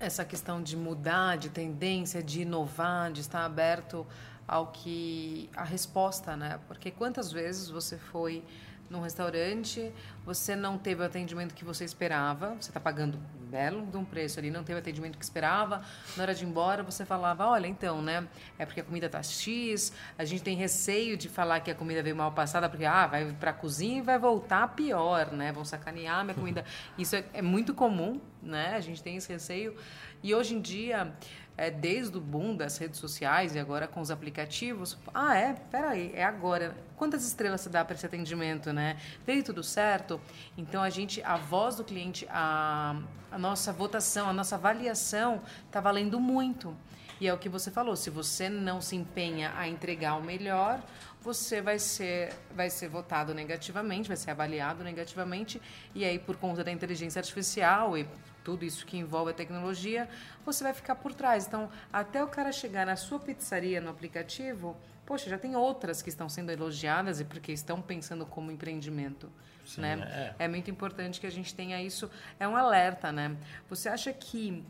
essa 0.00 0.24
questão 0.24 0.62
de 0.62 0.76
mudar, 0.76 1.36
de 1.36 1.48
tendência, 1.48 2.22
de 2.22 2.42
inovar, 2.42 3.10
de 3.12 3.20
estar 3.20 3.44
aberto 3.44 4.06
ao 4.46 4.68
que 4.68 5.50
a 5.54 5.64
resposta, 5.64 6.36
né? 6.36 6.58
Porque 6.66 6.90
quantas 6.90 7.30
vezes 7.30 7.68
você 7.68 7.98
foi 7.98 8.42
num 8.90 9.00
restaurante, 9.00 9.92
você 10.24 10.56
não 10.56 10.78
teve 10.78 11.02
o 11.02 11.04
atendimento 11.04 11.54
que 11.54 11.64
você 11.64 11.84
esperava, 11.84 12.54
você 12.60 12.70
está 12.70 12.80
pagando 12.80 13.18
um 13.18 13.46
belo 13.46 13.86
de 13.86 13.96
um 13.96 14.04
preço 14.04 14.38
ali, 14.38 14.50
não 14.50 14.62
teve 14.62 14.76
o 14.76 14.78
atendimento 14.78 15.18
que 15.18 15.24
esperava, 15.24 15.82
na 16.16 16.22
hora 16.22 16.34
de 16.34 16.44
ir 16.44 16.48
embora 16.48 16.82
você 16.82 17.04
falava, 17.04 17.46
olha, 17.46 17.66
então, 17.66 18.00
né, 18.02 18.26
é 18.58 18.64
porque 18.64 18.80
a 18.80 18.84
comida 18.84 19.06
está 19.06 19.22
X, 19.22 19.92
a 20.16 20.24
gente 20.24 20.42
tem 20.42 20.56
receio 20.56 21.16
de 21.16 21.28
falar 21.28 21.60
que 21.60 21.70
a 21.70 21.74
comida 21.74 22.02
veio 22.02 22.16
mal 22.16 22.32
passada, 22.32 22.68
porque, 22.68 22.84
ah, 22.84 23.06
vai 23.06 23.32
para 23.32 23.50
a 23.50 23.54
cozinha 23.54 23.98
e 23.98 24.02
vai 24.02 24.18
voltar 24.18 24.68
pior, 24.74 25.32
né, 25.32 25.52
vão 25.52 25.64
sacanear 25.64 26.24
minha 26.24 26.34
comida. 26.34 26.64
Isso 26.96 27.16
é, 27.16 27.24
é 27.32 27.42
muito 27.42 27.74
comum, 27.74 28.20
né, 28.42 28.74
a 28.74 28.80
gente 28.80 29.02
tem 29.02 29.16
esse 29.16 29.30
receio, 29.32 29.76
e 30.22 30.34
hoje 30.34 30.54
em 30.54 30.60
dia 30.60 31.12
é, 31.58 31.72
desde 31.72 32.16
o 32.16 32.20
boom 32.20 32.56
das 32.56 32.78
redes 32.78 33.00
sociais 33.00 33.56
e 33.56 33.58
agora 33.58 33.88
com 33.88 34.00
os 34.00 34.12
aplicativos. 34.12 34.96
Ah, 35.12 35.36
é? 35.36 35.54
Peraí, 35.70 36.12
é 36.14 36.24
agora. 36.24 36.74
Quantas 36.96 37.26
estrelas 37.26 37.60
se 37.60 37.68
dá 37.68 37.84
para 37.84 37.96
esse 37.96 38.06
atendimento, 38.06 38.72
né? 38.72 38.96
Veio 39.26 39.42
tudo 39.42 39.62
certo? 39.64 40.20
Então, 40.56 40.80
a 40.80 40.88
gente, 40.88 41.20
a 41.22 41.36
voz 41.36 41.74
do 41.74 41.82
cliente, 41.82 42.26
a, 42.30 42.96
a 43.30 43.38
nossa 43.38 43.72
votação, 43.72 44.28
a 44.28 44.32
nossa 44.32 44.54
avaliação 44.54 45.42
está 45.66 45.80
valendo 45.80 46.20
muito. 46.20 46.74
E 47.20 47.26
é 47.26 47.34
o 47.34 47.38
que 47.38 47.48
você 47.48 47.68
falou, 47.72 47.96
se 47.96 48.10
você 48.10 48.48
não 48.48 48.80
se 48.80 48.94
empenha 48.94 49.52
a 49.56 49.66
entregar 49.66 50.14
o 50.14 50.22
melhor, 50.22 50.80
você 51.20 51.60
vai 51.60 51.80
ser, 51.80 52.32
vai 52.54 52.70
ser 52.70 52.88
votado 52.88 53.34
negativamente, 53.34 54.06
vai 54.06 54.16
ser 54.16 54.30
avaliado 54.30 54.84
negativamente, 54.84 55.60
e 55.92 56.04
aí 56.04 56.16
por 56.16 56.36
conta 56.36 56.62
da 56.62 56.70
inteligência 56.70 57.18
artificial 57.18 57.98
e 57.98 58.06
tudo 58.48 58.64
isso 58.64 58.86
que 58.86 58.96
envolve 58.96 59.30
a 59.30 59.34
tecnologia, 59.34 60.08
você 60.42 60.64
vai 60.64 60.72
ficar 60.72 60.94
por 60.94 61.12
trás. 61.12 61.46
Então, 61.46 61.68
até 61.92 62.24
o 62.24 62.28
cara 62.28 62.50
chegar 62.50 62.86
na 62.86 62.96
sua 62.96 63.20
pizzaria 63.20 63.78
no 63.78 63.90
aplicativo, 63.90 64.74
poxa, 65.04 65.28
já 65.28 65.36
tem 65.36 65.54
outras 65.54 66.00
que 66.00 66.08
estão 66.08 66.30
sendo 66.30 66.50
elogiadas 66.50 67.20
e 67.20 67.26
porque 67.26 67.52
estão 67.52 67.82
pensando 67.82 68.24
como 68.24 68.50
empreendimento. 68.50 69.30
Sim, 69.66 69.82
né? 69.82 70.34
É. 70.38 70.44
é 70.46 70.48
muito 70.48 70.70
importante 70.70 71.20
que 71.20 71.26
a 71.26 71.30
gente 71.30 71.54
tenha 71.54 71.82
isso. 71.82 72.10
É 72.40 72.48
um 72.48 72.56
alerta, 72.56 73.12
né? 73.12 73.36
Você 73.68 73.86
acha 73.86 74.14
que 74.14 74.64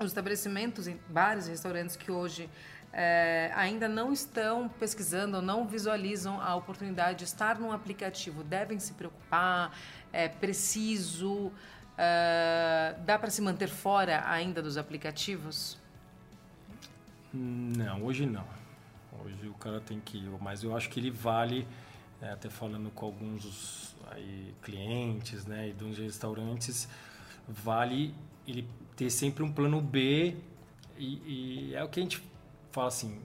os 0.00 0.06
estabelecimentos, 0.06 0.88
bares 1.08 1.46
e 1.46 1.50
restaurantes 1.50 1.94
que 1.94 2.10
hoje 2.10 2.50
é, 2.92 3.52
ainda 3.54 3.88
não 3.88 4.12
estão 4.12 4.68
pesquisando, 4.68 5.40
não 5.40 5.64
visualizam 5.64 6.40
a 6.40 6.56
oportunidade 6.56 7.18
de 7.18 7.24
estar 7.24 7.56
num 7.60 7.70
aplicativo, 7.70 8.42
devem 8.42 8.80
se 8.80 8.94
preocupar, 8.94 9.72
é 10.12 10.28
preciso. 10.28 11.52
Uh, 12.00 12.98
dá 13.04 13.18
para 13.18 13.28
se 13.28 13.42
manter 13.42 13.68
fora 13.68 14.26
ainda 14.26 14.62
dos 14.62 14.78
aplicativos? 14.78 15.78
Não, 17.30 18.02
hoje 18.04 18.24
não. 18.24 18.46
Hoje 19.22 19.46
o 19.46 19.52
cara 19.52 19.80
tem 19.80 20.00
que 20.00 20.16
ir, 20.16 20.30
mas 20.40 20.62
eu 20.62 20.74
acho 20.74 20.88
que 20.88 20.98
ele 20.98 21.10
vale, 21.10 21.68
é, 22.22 22.30
até 22.30 22.48
falando 22.48 22.90
com 22.90 23.04
alguns 23.04 23.94
aí, 24.12 24.54
clientes 24.62 25.44
né, 25.44 25.68
e 25.68 25.72
dos 25.74 25.98
restaurantes, 25.98 26.88
vale 27.46 28.14
ele 28.48 28.66
ter 28.96 29.10
sempre 29.10 29.42
um 29.42 29.52
plano 29.52 29.78
B 29.82 30.36
e, 30.96 31.68
e, 31.68 31.74
é 31.74 31.84
o 31.84 31.88
que 31.88 32.00
a 32.00 32.02
gente 32.02 32.22
fala 32.72 32.88
assim, 32.88 33.20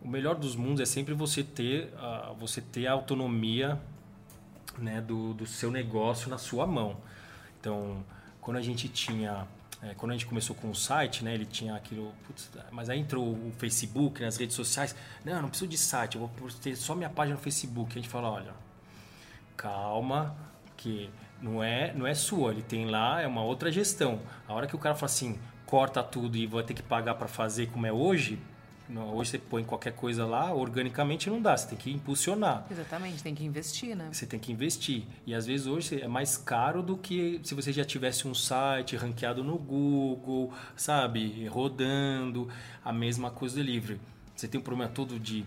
o 0.00 0.08
melhor 0.08 0.36
dos 0.36 0.56
mundos 0.56 0.80
é 0.80 0.86
sempre 0.86 1.12
você 1.12 1.44
ter, 1.44 1.92
uh, 1.94 2.34
você 2.34 2.62
ter 2.62 2.86
a 2.86 2.92
autonomia 2.92 3.78
né, 4.78 5.02
do, 5.02 5.34
do 5.34 5.44
seu 5.44 5.70
negócio 5.70 6.30
na 6.30 6.38
sua 6.38 6.66
mão. 6.66 6.96
Então, 7.60 8.04
quando 8.40 8.56
a 8.56 8.62
gente 8.62 8.88
tinha 8.88 9.46
é, 9.82 9.94
quando 9.94 10.10
a 10.10 10.14
gente 10.14 10.26
começou 10.26 10.54
com 10.54 10.70
o 10.70 10.74
site, 10.74 11.24
né, 11.24 11.32
ele 11.32 11.46
tinha 11.46 11.74
aquilo, 11.74 12.12
putz, 12.26 12.50
mas 12.70 12.90
aí 12.90 13.00
entrou 13.00 13.32
o 13.32 13.52
Facebook, 13.56 14.20
né, 14.20 14.26
as 14.26 14.36
redes 14.36 14.54
sociais, 14.54 14.94
não, 15.24 15.40
não 15.40 15.48
preciso 15.48 15.70
de 15.70 15.78
site, 15.78 16.16
eu 16.16 16.20
vou 16.20 16.50
ter 16.60 16.76
só 16.76 16.94
minha 16.94 17.08
página 17.08 17.36
no 17.36 17.42
Facebook. 17.42 17.90
A 17.92 17.94
gente 17.94 18.08
fala, 18.08 18.30
olha, 18.30 18.52
calma, 19.56 20.36
que 20.76 21.08
não 21.40 21.62
é, 21.62 21.94
não 21.94 22.06
é 22.06 22.12
sua, 22.12 22.52
ele 22.52 22.62
tem 22.62 22.90
lá, 22.90 23.22
é 23.22 23.26
uma 23.26 23.42
outra 23.42 23.72
gestão. 23.72 24.20
A 24.46 24.52
hora 24.52 24.66
que 24.66 24.76
o 24.76 24.78
cara 24.78 24.94
fala 24.94 25.06
assim, 25.06 25.38
corta 25.64 26.02
tudo 26.02 26.36
e 26.36 26.46
vai 26.46 26.62
ter 26.62 26.74
que 26.74 26.82
pagar 26.82 27.14
para 27.14 27.28
fazer 27.28 27.68
como 27.68 27.86
é 27.86 27.92
hoje, 27.92 28.38
Hoje 28.96 29.30
você 29.30 29.38
põe 29.38 29.62
qualquer 29.62 29.92
coisa 29.92 30.26
lá, 30.26 30.52
organicamente 30.52 31.30
não 31.30 31.40
dá, 31.40 31.56
você 31.56 31.68
tem 31.68 31.78
que 31.78 31.90
impulsionar. 31.90 32.66
Exatamente, 32.70 33.22
tem 33.22 33.34
que 33.34 33.44
investir, 33.44 33.96
né? 33.96 34.08
Você 34.12 34.26
tem 34.26 34.38
que 34.38 34.50
investir. 34.50 35.04
E 35.26 35.34
às 35.34 35.46
vezes 35.46 35.66
hoje 35.66 36.00
é 36.00 36.08
mais 36.08 36.36
caro 36.36 36.82
do 36.82 36.96
que 36.96 37.40
se 37.42 37.54
você 37.54 37.72
já 37.72 37.84
tivesse 37.84 38.26
um 38.26 38.34
site 38.34 38.96
ranqueado 38.96 39.44
no 39.44 39.58
Google, 39.58 40.52
sabe? 40.74 41.46
Rodando, 41.46 42.48
a 42.84 42.92
mesma 42.92 43.30
coisa 43.30 43.54
do 43.56 43.64
delivery. 43.64 44.00
Você 44.34 44.48
tem 44.48 44.60
um 44.60 44.64
problema 44.64 44.90
todo 44.90 45.18
de. 45.18 45.44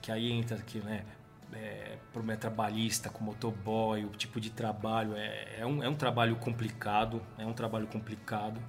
que 0.00 0.12
aí 0.12 0.30
entra 0.30 0.56
aqui, 0.56 0.78
né? 0.78 1.04
É, 1.52 1.96
problema 2.12 2.38
trabalhista 2.38 3.08
com 3.08 3.24
motoboy, 3.24 4.04
o 4.04 4.10
tipo 4.10 4.40
de 4.40 4.50
trabalho. 4.50 5.14
É, 5.16 5.60
é, 5.60 5.66
um, 5.66 5.82
é 5.82 5.88
um 5.88 5.94
trabalho 5.94 6.36
complicado, 6.36 7.22
é 7.38 7.46
um 7.46 7.52
trabalho 7.52 7.86
complicado 7.86 8.60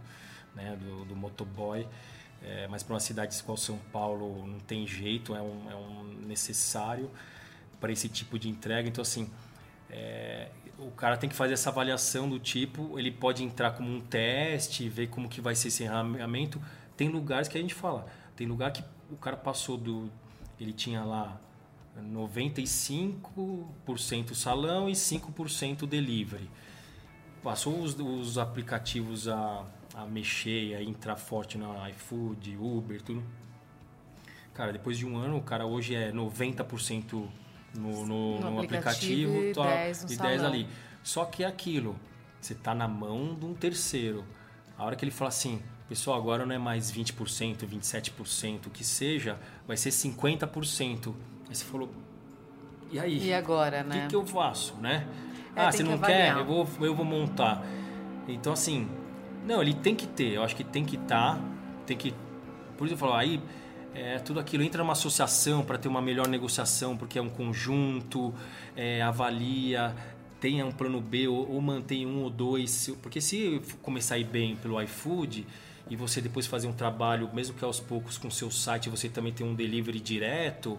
né? 0.55 0.75
do, 0.75 1.05
do 1.05 1.15
motoboy. 1.15 1.87
É, 2.41 2.67
mas 2.67 2.83
para 2.83 2.93
uma 2.93 2.99
cidade 2.99 3.41
como 3.43 3.57
São 3.57 3.77
Paulo 3.91 4.45
não 4.45 4.59
tem 4.59 4.85
jeito, 4.85 5.35
é 5.35 5.41
um, 5.41 5.71
é 5.71 5.75
um 5.75 6.03
necessário 6.25 7.09
para 7.79 7.91
esse 7.91 8.07
tipo 8.07 8.37
de 8.37 8.49
entrega. 8.49 8.87
Então, 8.87 9.01
assim, 9.01 9.29
é, 9.89 10.49
o 10.77 10.91
cara 10.91 11.17
tem 11.17 11.29
que 11.29 11.35
fazer 11.35 11.53
essa 11.53 11.69
avaliação 11.69 12.29
do 12.29 12.39
tipo, 12.39 12.99
ele 12.99 13.11
pode 13.11 13.43
entrar 13.43 13.71
como 13.71 13.91
um 13.91 13.99
teste, 13.99 14.87
ver 14.87 15.07
como 15.07 15.27
que 15.27 15.41
vai 15.41 15.55
ser 15.55 15.69
esse 15.69 15.83
enrameamento. 15.83 16.61
Tem 16.95 17.09
lugares 17.09 17.47
que 17.47 17.57
a 17.57 17.61
gente 17.61 17.73
fala, 17.73 18.05
tem 18.35 18.45
lugar 18.47 18.71
que 18.71 18.83
o 19.11 19.17
cara 19.17 19.37
passou 19.37 19.77
do... 19.77 20.11
Ele 20.59 20.73
tinha 20.73 21.03
lá 21.03 21.39
95% 22.01 24.33
salão 24.33 24.89
e 24.89 24.93
5% 24.93 25.87
delivery. 25.87 26.49
Passou 27.43 27.79
os, 27.79 27.95
os 27.99 28.37
aplicativos 28.37 29.27
a 29.27 29.65
a 29.97 30.05
mexer, 30.05 30.75
a 30.75 30.83
entrar 30.83 31.15
forte 31.15 31.57
na 31.57 31.89
iFood, 31.89 32.55
Uber, 32.55 33.01
tudo. 33.01 33.23
Cara, 34.53 34.71
depois 34.71 34.95
de 34.95 35.07
um 35.07 35.17
ano, 35.17 35.37
o 35.37 35.41
cara 35.41 35.65
hoje 35.65 35.95
é 35.95 36.11
90% 36.11 37.13
no, 37.13 38.05
no, 38.05 38.05
no, 38.05 38.51
no 38.51 38.59
aplicativo, 38.59 39.31
aplicativo 39.37 39.55
tá, 39.55 39.71
e 39.71 39.77
10 39.85 40.03
no 40.03 40.11
e 40.11 40.17
10 40.17 40.17
salão. 40.17 40.53
ali. 40.53 40.67
Só 41.01 41.25
que 41.25 41.43
é 41.43 41.47
aquilo, 41.47 41.95
você 42.39 42.53
tá 42.53 42.75
na 42.75 42.87
mão 42.87 43.33
de 43.33 43.45
um 43.45 43.55
terceiro. 43.55 44.23
A 44.77 44.85
hora 44.85 44.95
que 44.95 45.03
ele 45.03 45.11
fala 45.11 45.29
assim, 45.29 45.61
pessoal, 45.89 46.15
agora 46.17 46.45
não 46.45 46.53
é 46.53 46.59
mais 46.59 46.91
20%, 46.91 47.65
27%, 47.67 48.67
o 48.67 48.69
que 48.69 48.83
seja, 48.83 49.39
vai 49.67 49.77
ser 49.77 49.89
50%. 49.89 51.13
Aí 51.49 51.55
você 51.55 51.65
falou, 51.65 51.89
e 52.91 52.99
aí? 52.99 53.25
E 53.29 53.33
agora, 53.33 53.81
O 53.81 53.87
né? 53.87 54.01
que, 54.01 54.07
que 54.09 54.15
eu 54.15 54.25
faço, 54.27 54.75
né? 54.75 55.07
É, 55.55 55.61
ah, 55.61 55.71
você 55.71 55.83
que 55.83 55.89
não 55.89 55.97
quer? 55.97 56.37
Eu 56.37 56.45
vou, 56.45 56.67
eu 56.81 56.93
vou 56.93 57.05
montar. 57.05 57.65
Então, 58.27 58.53
assim, 58.53 58.87
não, 59.47 59.61
ele 59.61 59.73
tem 59.73 59.95
que 59.95 60.05
ter. 60.05 60.33
Eu 60.33 60.43
acho 60.43 60.55
que 60.55 60.63
tem 60.63 60.83
que 60.85 60.95
estar. 60.97 61.39
tem 61.85 61.95
que. 61.97 62.13
Por 62.77 62.85
isso 62.85 62.93
eu 62.93 62.97
falo, 62.97 63.13
aí 63.13 63.41
é, 63.95 64.19
tudo 64.19 64.39
aquilo 64.39 64.61
entra 64.63 64.83
numa 64.83 64.93
associação 64.93 65.63
para 65.63 65.77
ter 65.77 65.87
uma 65.87 66.01
melhor 66.01 66.27
negociação, 66.27 66.95
porque 66.95 67.17
é 67.17 67.21
um 67.21 67.29
conjunto, 67.29 68.33
é, 68.75 69.01
avalia, 69.01 69.95
tenha 70.39 70.65
um 70.65 70.71
plano 70.71 71.01
B 71.01 71.27
ou, 71.27 71.49
ou 71.51 71.61
mantém 71.61 72.05
um 72.05 72.21
ou 72.21 72.29
dois. 72.29 72.91
Porque 73.01 73.19
se 73.19 73.61
começar 73.81 74.15
a 74.15 74.17
ir 74.19 74.25
bem 74.25 74.55
pelo 74.55 74.79
iFood 74.81 75.47
e 75.89 75.95
você 75.95 76.21
depois 76.21 76.45
fazer 76.45 76.67
um 76.67 76.73
trabalho, 76.73 77.29
mesmo 77.33 77.55
que 77.55 77.63
aos 77.63 77.79
poucos 77.79 78.17
com 78.17 78.29
seu 78.29 78.51
site, 78.51 78.89
você 78.89 79.09
também 79.09 79.33
tem 79.33 79.47
um 79.47 79.55
delivery 79.55 79.99
direto. 79.99 80.77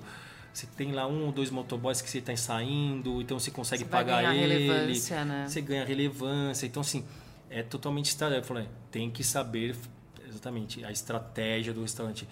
Você 0.52 0.66
tem 0.76 0.92
lá 0.92 1.06
um 1.06 1.26
ou 1.26 1.32
dois 1.32 1.50
motoboys 1.50 2.00
que 2.00 2.10
você 2.10 2.18
está 2.18 2.36
saindo, 2.36 3.20
então 3.20 3.38
você 3.38 3.50
consegue 3.50 3.84
Você 3.84 3.90
pagar 3.90 4.34
ele. 4.34 4.66
relevância, 4.66 5.24
né? 5.24 5.46
Você 5.48 5.60
ganha 5.60 5.84
relevância. 5.84 6.66
Então, 6.66 6.80
assim, 6.80 7.04
é 7.50 7.62
totalmente 7.62 8.16
falei, 8.42 8.68
tem 8.90 9.10
que 9.10 9.24
saber 9.24 9.76
exatamente 10.26 10.84
a 10.84 10.90
estratégia 10.90 11.72
do 11.72 11.82
restaurante. 11.82 12.28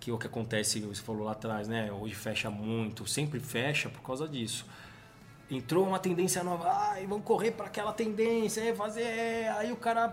Que 0.00 0.10
é 0.10 0.14
o 0.14 0.18
que 0.18 0.26
acontece, 0.26 0.80
você 0.80 1.02
falou 1.02 1.24
lá 1.24 1.32
atrás, 1.32 1.66
né? 1.66 1.90
Hoje 1.90 2.14
fecha 2.14 2.48
muito, 2.48 3.06
sempre 3.06 3.40
fecha 3.40 3.88
por 3.88 4.00
causa 4.00 4.28
disso. 4.28 4.64
Entrou 5.50 5.86
uma 5.86 5.98
tendência 5.98 6.44
nova, 6.44 6.70
ai, 6.70 7.06
vamos 7.06 7.24
correr 7.24 7.50
para 7.50 7.66
aquela 7.66 7.92
tendência, 7.92 8.60
é 8.60 8.74
fazer. 8.74 9.02
é. 9.02 9.48
Aí 9.48 9.72
o 9.72 9.76
cara, 9.76 10.08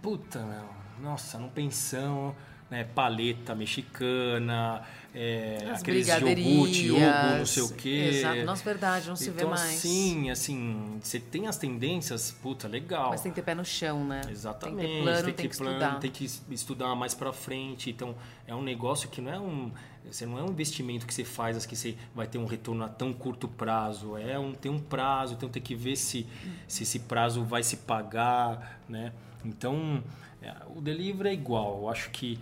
puta, 0.00 0.42
meu, 0.42 0.68
nossa, 1.00 1.38
não 1.38 1.50
pensão, 1.50 2.34
né? 2.70 2.84
Paleta 2.84 3.54
mexicana, 3.54 4.82
é, 5.18 5.70
As 5.70 5.80
aqueles 5.80 6.06
iogurte, 6.08 6.88
yogo, 6.88 7.38
não 7.38 7.46
sei 7.46 7.62
o 7.62 7.70
quê. 7.70 8.10
Exato. 8.12 8.44
Nossa, 8.44 8.62
verdade, 8.62 9.08
não 9.08 9.16
se 9.16 9.30
vê 9.30 9.36
então, 9.36 9.48
mais. 9.48 9.62
assim, 9.62 10.28
assim, 10.28 10.98
você 11.00 11.18
tem 11.18 11.46
as 11.46 11.56
tendências, 11.56 12.30
puta, 12.30 12.68
legal. 12.68 13.08
Mas 13.08 13.22
tem 13.22 13.32
que 13.32 13.36
ter 13.36 13.42
pé 13.42 13.54
no 13.54 13.64
chão, 13.64 14.04
né? 14.04 14.20
Exatamente. 14.28 14.76
Tem 14.76 14.86
que 14.86 14.94
ter 14.94 15.02
plano, 15.02 15.24
tem, 15.24 15.32
ter 15.34 15.48
que 15.48 15.56
plano, 15.56 15.72
estudar. 15.72 15.98
tem 16.00 16.10
que 16.10 16.30
estudar 16.50 16.94
mais 16.94 17.14
para 17.14 17.32
frente. 17.32 17.88
Então, 17.88 18.14
é 18.46 18.54
um 18.54 18.62
negócio 18.62 19.08
que 19.08 19.22
não 19.22 19.32
é 19.32 19.40
um, 19.40 19.72
você 20.04 20.26
não 20.26 20.38
é 20.38 20.42
um 20.42 20.48
investimento 20.48 21.06
que 21.06 21.14
você 21.14 21.24
faz, 21.24 21.64
que 21.64 21.74
você 21.74 21.96
vai 22.14 22.26
ter 22.26 22.36
um 22.36 22.44
retorno 22.44 22.84
a 22.84 22.88
tão 22.90 23.10
curto 23.10 23.48
prazo. 23.48 24.18
É 24.18 24.38
um 24.38 24.52
tem 24.52 24.70
um 24.70 24.78
prazo, 24.78 25.32
então 25.32 25.48
tem 25.48 25.62
que 25.62 25.74
ver 25.74 25.96
se, 25.96 26.26
se 26.68 26.82
esse 26.82 26.98
prazo 26.98 27.42
vai 27.42 27.62
se 27.62 27.78
pagar, 27.78 28.82
né? 28.86 29.14
Então, 29.42 30.04
é, 30.42 30.54
o 30.74 30.82
delivery 30.82 31.30
é 31.30 31.32
igual. 31.32 31.78
Eu 31.78 31.88
acho 31.88 32.10
que 32.10 32.38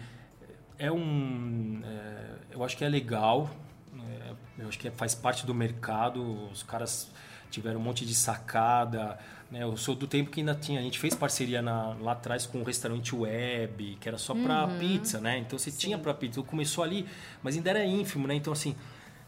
é 0.78 0.90
um, 0.90 1.80
é, 1.84 2.54
eu 2.54 2.64
acho 2.64 2.76
que 2.76 2.84
é 2.84 2.88
legal. 2.88 3.50
é, 3.98 4.32
eu 4.62 4.68
acho 4.68 4.78
que 4.78 4.90
faz 4.90 5.14
parte 5.14 5.46
do 5.46 5.54
mercado. 5.54 6.48
Os 6.50 6.62
caras 6.62 7.10
tiveram 7.50 7.80
um 7.80 7.82
monte 7.82 8.04
de 8.04 8.14
sacada. 8.14 9.18
Né? 9.50 9.62
Eu 9.62 9.76
sou 9.76 9.94
do 9.94 10.06
tempo 10.06 10.30
que 10.30 10.40
ainda 10.40 10.54
tinha. 10.54 10.80
A 10.80 10.82
gente 10.82 10.98
fez 10.98 11.14
parceria 11.14 11.62
na- 11.62 11.94
lá 12.00 12.12
atrás 12.12 12.46
com 12.46 12.58
um 12.58 12.64
restaurante 12.64 13.14
web, 13.14 13.96
que 14.00 14.08
era 14.08 14.18
só 14.18 14.34
para 14.34 14.66
pizza, 14.78 15.20
né? 15.20 15.38
Então 15.38 15.58
você 15.58 15.70
tinha 15.70 15.96
para 15.98 16.12
pizza. 16.14 16.42
Começou 16.42 16.82
ali, 16.82 17.06
mas 17.42 17.56
ainda 17.56 17.70
era 17.70 17.84
ínfimo, 17.84 18.26
né? 18.26 18.34
Então 18.34 18.52
assim, 18.52 18.74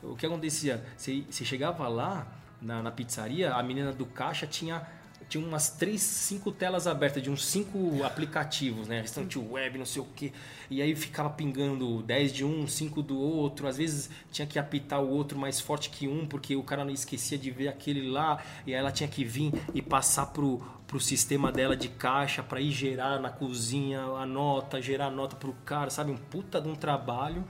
o 0.02 0.16
que 0.16 0.26
acontecia? 0.26 0.84
Você, 0.96 1.24
você 1.30 1.44
chegava 1.44 1.86
lá 1.88 2.26
na, 2.60 2.82
na 2.82 2.90
pizzaria, 2.90 3.52
a 3.54 3.62
menina 3.62 3.92
do 3.92 4.06
caixa 4.06 4.46
tinha 4.46 4.82
tinha 5.28 5.44
umas 5.44 5.70
três, 5.70 6.00
cinco 6.02 6.52
telas 6.52 6.86
abertas 6.86 7.22
de 7.22 7.30
uns 7.30 7.44
cinco 7.44 8.04
aplicativos, 8.04 8.86
né? 8.86 9.00
Restaurante 9.00 9.38
web, 9.38 9.78
não 9.78 9.84
sei 9.84 10.00
o 10.02 10.06
quê. 10.14 10.32
E 10.70 10.80
aí 10.80 10.94
ficava 10.94 11.30
pingando 11.30 12.02
10 12.02 12.32
de 12.32 12.44
um, 12.44 12.66
5 12.66 13.02
do 13.02 13.18
outro. 13.18 13.66
Às 13.66 13.76
vezes 13.76 14.10
tinha 14.30 14.46
que 14.46 14.58
apitar 14.58 15.02
o 15.02 15.08
outro 15.08 15.38
mais 15.38 15.60
forte 15.60 15.90
que 15.90 16.06
um, 16.06 16.26
porque 16.26 16.54
o 16.54 16.62
cara 16.62 16.84
não 16.84 16.92
esquecia 16.92 17.36
de 17.36 17.50
ver 17.50 17.68
aquele 17.68 18.08
lá. 18.08 18.42
E 18.66 18.72
aí 18.72 18.78
ela 18.78 18.92
tinha 18.92 19.08
que 19.08 19.24
vir 19.24 19.52
e 19.74 19.82
passar 19.82 20.26
pro, 20.26 20.62
pro 20.86 21.00
sistema 21.00 21.50
dela 21.50 21.76
de 21.76 21.88
caixa 21.88 22.42
para 22.42 22.60
ir 22.60 22.70
gerar 22.70 23.20
na 23.20 23.30
cozinha 23.30 24.00
a 24.00 24.24
nota, 24.24 24.80
gerar 24.80 25.06
a 25.06 25.10
nota 25.10 25.34
pro 25.34 25.52
cara, 25.64 25.90
sabe? 25.90 26.12
Um 26.12 26.16
puta 26.16 26.60
de 26.60 26.68
um 26.68 26.74
trabalho 26.74 27.44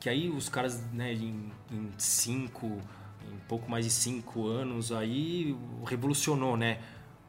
que 0.00 0.08
aí 0.08 0.30
os 0.30 0.48
caras, 0.48 0.82
né, 0.92 1.12
em, 1.12 1.52
em 1.70 1.90
cinco, 1.98 2.80
pouco 3.50 3.68
mais 3.68 3.84
de 3.84 3.90
cinco 3.90 4.46
anos, 4.46 4.92
aí 4.92 5.56
revolucionou, 5.84 6.56
né? 6.56 6.78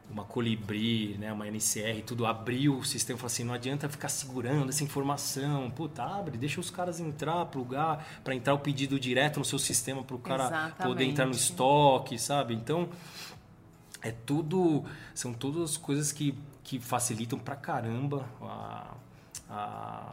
Uma 0.08 0.22
Colibri, 0.24 1.16
né, 1.18 1.32
uma 1.32 1.48
NCR, 1.48 2.02
tudo 2.06 2.26
abriu 2.26 2.76
o 2.76 2.84
sistema, 2.84 3.18
falou 3.18 3.26
assim, 3.26 3.42
não 3.42 3.54
adianta 3.54 3.88
ficar 3.88 4.08
segurando 4.08 4.68
essa 4.68 4.84
informação, 4.84 5.68
puta, 5.70 6.04
abre, 6.04 6.36
deixa 6.38 6.60
os 6.60 6.70
caras 6.70 7.00
entrar, 7.00 7.46
plugar, 7.46 8.06
para 8.22 8.34
entrar 8.36 8.54
o 8.54 8.58
pedido 8.58 9.00
direto 9.00 9.38
no 9.38 9.44
seu 9.44 9.58
sistema 9.58 10.04
para 10.04 10.14
o 10.14 10.18
cara 10.18 10.70
poder 10.80 11.04
entrar 11.04 11.24
no 11.24 11.32
Exatamente. 11.32 11.38
estoque, 11.38 12.18
sabe? 12.18 12.54
Então, 12.54 12.88
é 14.00 14.12
tudo, 14.12 14.84
são 15.14 15.32
todas 15.32 15.76
coisas 15.76 16.12
que, 16.12 16.38
que 16.62 16.78
facilitam 16.78 17.38
pra 17.38 17.56
caramba 17.56 18.28
a, 18.42 18.94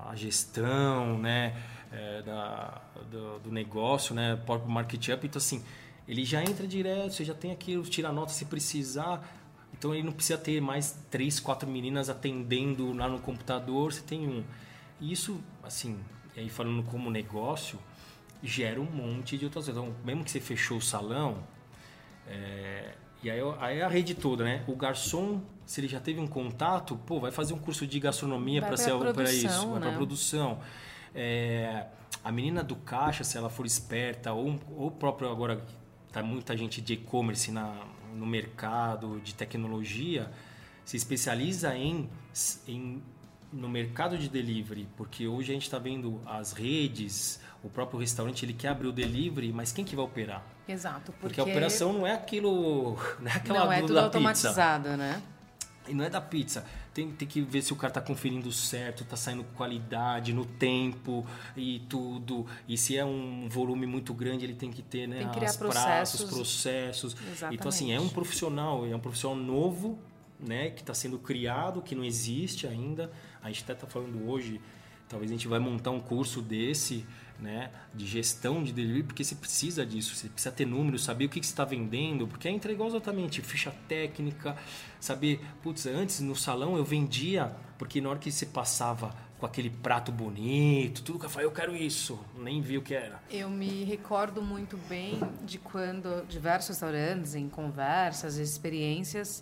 a, 0.10 0.16
gestão, 0.16 1.20
né, 1.20 1.56
é, 1.92 2.22
da, 2.24 2.82
do, 3.12 3.40
do 3.40 3.52
negócio, 3.52 4.16
né, 4.16 4.36
o 4.36 4.38
próprio 4.40 4.72
market 4.72 5.10
up. 5.10 5.28
Então, 5.28 5.38
assim, 5.38 5.62
ele 6.10 6.26
já 6.26 6.42
entra 6.42 6.66
direto, 6.66 7.14
você 7.14 7.24
já 7.24 7.36
tem 7.36 7.52
aquilo, 7.52 7.84
tira 7.84 8.12
nota 8.12 8.32
se 8.32 8.44
precisar. 8.46 9.24
Então, 9.72 9.94
ele 9.94 10.02
não 10.02 10.12
precisa 10.12 10.40
ter 10.40 10.60
mais 10.60 10.98
três, 11.12 11.40
quatro 11.40 11.70
meninas 11.70 12.10
atendendo 12.10 12.92
lá 12.94 13.08
no 13.08 13.20
computador, 13.20 13.94
você 13.94 14.02
tem 14.02 14.28
um. 14.28 14.44
E 15.00 15.12
isso, 15.12 15.40
assim, 15.62 16.00
aí 16.36 16.50
falando 16.50 16.82
como 16.82 17.12
negócio, 17.12 17.78
gera 18.42 18.82
um 18.82 18.86
monte 18.86 19.38
de 19.38 19.46
outras 19.46 19.66
coisas. 19.66 19.84
Então, 19.84 19.96
mesmo 20.04 20.24
que 20.24 20.32
você 20.32 20.40
fechou 20.40 20.80
o 20.80 20.82
salão, 20.82 21.44
é, 22.28 22.96
e 23.22 23.30
aí, 23.30 23.40
aí 23.60 23.78
é 23.78 23.84
a 23.84 23.88
rede 23.88 24.16
toda, 24.16 24.44
né? 24.44 24.64
O 24.68 24.76
garçom, 24.76 25.40
se 25.64 25.80
ele 25.80 25.88
já 25.88 26.00
teve 26.00 26.20
um 26.20 26.28
contato, 26.28 26.98
pô, 27.06 27.20
vai 27.20 27.32
fazer 27.32 27.54
um 27.54 27.60
curso 27.60 27.86
de 27.86 28.00
gastronomia 28.00 28.64
para 28.64 28.78
ser 28.78 28.98
para 29.14 29.32
isso, 29.32 29.68
vai 29.70 29.80
para 29.80 29.92
né? 29.92 29.96
produção. 29.96 30.60
É, 31.14 31.86
a 32.24 32.32
menina 32.32 32.64
do 32.64 32.76
caixa, 32.76 33.24
se 33.24 33.38
ela 33.38 33.50
for 33.50 33.68
esperta, 33.68 34.34
ou 34.34 34.60
ou 34.76 34.90
próprio 34.90 35.30
agora 35.30 35.64
tá 36.12 36.24
muita 36.24 36.56
gente 36.58 36.82
de 36.82 36.94
e-commerce 36.94 37.52
no 38.14 38.26
mercado 38.26 39.20
de 39.22 39.34
tecnologia, 39.34 40.32
se 40.84 40.98
especializa 40.98 41.76
em, 41.76 42.10
em 42.68 43.02
no 43.52 43.68
mercado 43.68 44.18
de 44.18 44.30
delivery, 44.30 44.88
porque 44.96 45.28
hoje 45.28 45.52
a 45.52 45.54
gente 45.54 45.64
está 45.64 45.80
vendo 45.80 46.22
as 46.26 46.54
redes, 46.54 47.40
o 47.64 47.70
próprio 47.70 48.00
restaurante 48.00 48.46
ele 48.46 48.54
quer 48.54 48.70
abrir 48.70 48.88
o 48.88 48.92
delivery, 48.92 49.52
mas 49.52 49.72
quem 49.72 49.84
que 49.84 49.96
vai 49.96 50.06
operar? 50.06 50.44
Exato, 50.68 51.12
porque, 51.14 51.36
Porque, 51.36 51.42
a 51.42 51.44
operação 51.44 51.94
não 51.94 52.06
é 52.06 52.14
aquilo, 52.14 52.96
não 53.20 53.32
é 53.32 53.36
aquela 53.36 53.66
não 53.66 53.72
é 53.72 53.82
do 53.82 53.88
tudo 53.88 53.96
da 53.96 54.04
automatizado, 54.04 54.90
né? 54.96 55.14
pizza. 55.16 55.92
E 55.92 55.94
não 55.96 56.06
é 56.06 56.10
da 56.10 56.22
pizza. 56.22 56.66
Tem, 57.00 57.12
tem 57.12 57.28
que 57.28 57.40
ver 57.40 57.62
se 57.62 57.72
o 57.72 57.78
cara 57.78 57.94
tá 57.94 58.02
conferindo 58.02 58.52
certo, 58.52 59.06
tá 59.06 59.16
saindo 59.16 59.46
qualidade 59.56 60.34
no 60.34 60.46
tempo 60.46 61.26
e 61.56 61.80
tudo. 61.88 62.46
E 62.68 62.78
se 62.78 62.98
é 62.98 63.06
um 63.06 63.48
volume 63.48 63.86
muito 63.86 64.14
grande, 64.14 64.44
ele 64.44 64.54
tem 64.54 64.70
que 64.70 64.82
ter 64.82 65.08
né, 65.08 65.20
tem 65.20 65.30
que 65.30 65.46
as 65.46 65.56
processos. 65.56 66.22
praças, 66.22 66.24
processos. 66.24 67.14
Exatamente. 67.14 67.58
Então, 67.58 67.70
assim, 67.70 67.94
é 67.94 68.00
um 68.02 68.10
profissional, 68.10 68.86
é 68.86 68.94
um 68.94 69.00
profissional 69.00 69.38
novo, 69.38 69.98
né? 70.38 70.72
Que 70.72 70.82
está 70.82 70.94
sendo 70.94 71.18
criado, 71.18 71.82
que 71.82 71.96
não 71.96 72.04
existe 72.04 72.68
ainda. 72.68 73.10
A 73.42 73.48
gente 73.48 73.64
até 73.64 73.76
tá 73.76 73.88
falando 73.88 74.30
hoje, 74.30 74.60
talvez 75.08 75.32
a 75.32 75.34
gente 75.34 75.48
vai 75.48 75.60
montar 75.60 75.92
um 75.92 76.02
curso 76.02 76.42
desse 76.42 77.06
né, 77.42 77.72
de 77.94 78.06
gestão 78.06 78.64
de 78.64 78.74
delivery, 78.74 79.04
porque 79.04 79.24
você 79.24 79.36
precisa 79.36 79.86
disso, 79.86 80.16
você 80.16 80.28
precisa 80.28 80.52
ter 80.54 80.66
números, 80.66 81.04
saber 81.04 81.26
o 81.26 81.30
que, 81.30 81.40
que 81.40 81.46
você 81.46 81.54
está 81.54 81.66
vendendo, 81.66 82.28
porque 82.28 82.48
é 82.48 82.52
entregar 82.52 82.86
exatamente 82.86 83.42
ficha 83.42 83.74
técnica, 83.88 84.58
saber, 85.00 85.40
putz, 85.62 85.86
antes 85.86 86.20
no 86.20 86.36
salão 86.36 86.78
eu 86.78 86.84
vendia, 86.84 87.56
porque 87.78 88.02
na 88.02 88.10
hora 88.10 88.20
que 88.20 88.32
você 88.32 88.46
passava 88.46 89.16
com 89.40 89.46
aquele 89.46 89.70
prato 89.70 90.12
bonito, 90.12 91.02
tudo 91.02 91.18
que 91.18 91.26
eu 91.26 91.30
falei, 91.30 91.48
eu 91.48 91.52
quero 91.52 91.74
isso, 91.74 92.20
nem 92.38 92.62
vi 92.62 92.78
o 92.78 92.82
que 92.82 92.94
era. 92.94 93.22
Eu 93.32 93.50
me 93.50 93.86
recordo 93.86 94.42
muito 94.42 94.76
bem 94.90 95.18
de 95.46 95.58
quando 95.58 96.26
diversos 96.28 96.70
restaurantes, 96.70 97.36
em 97.36 97.48
conversas, 97.48 98.36
experiências 98.36 99.42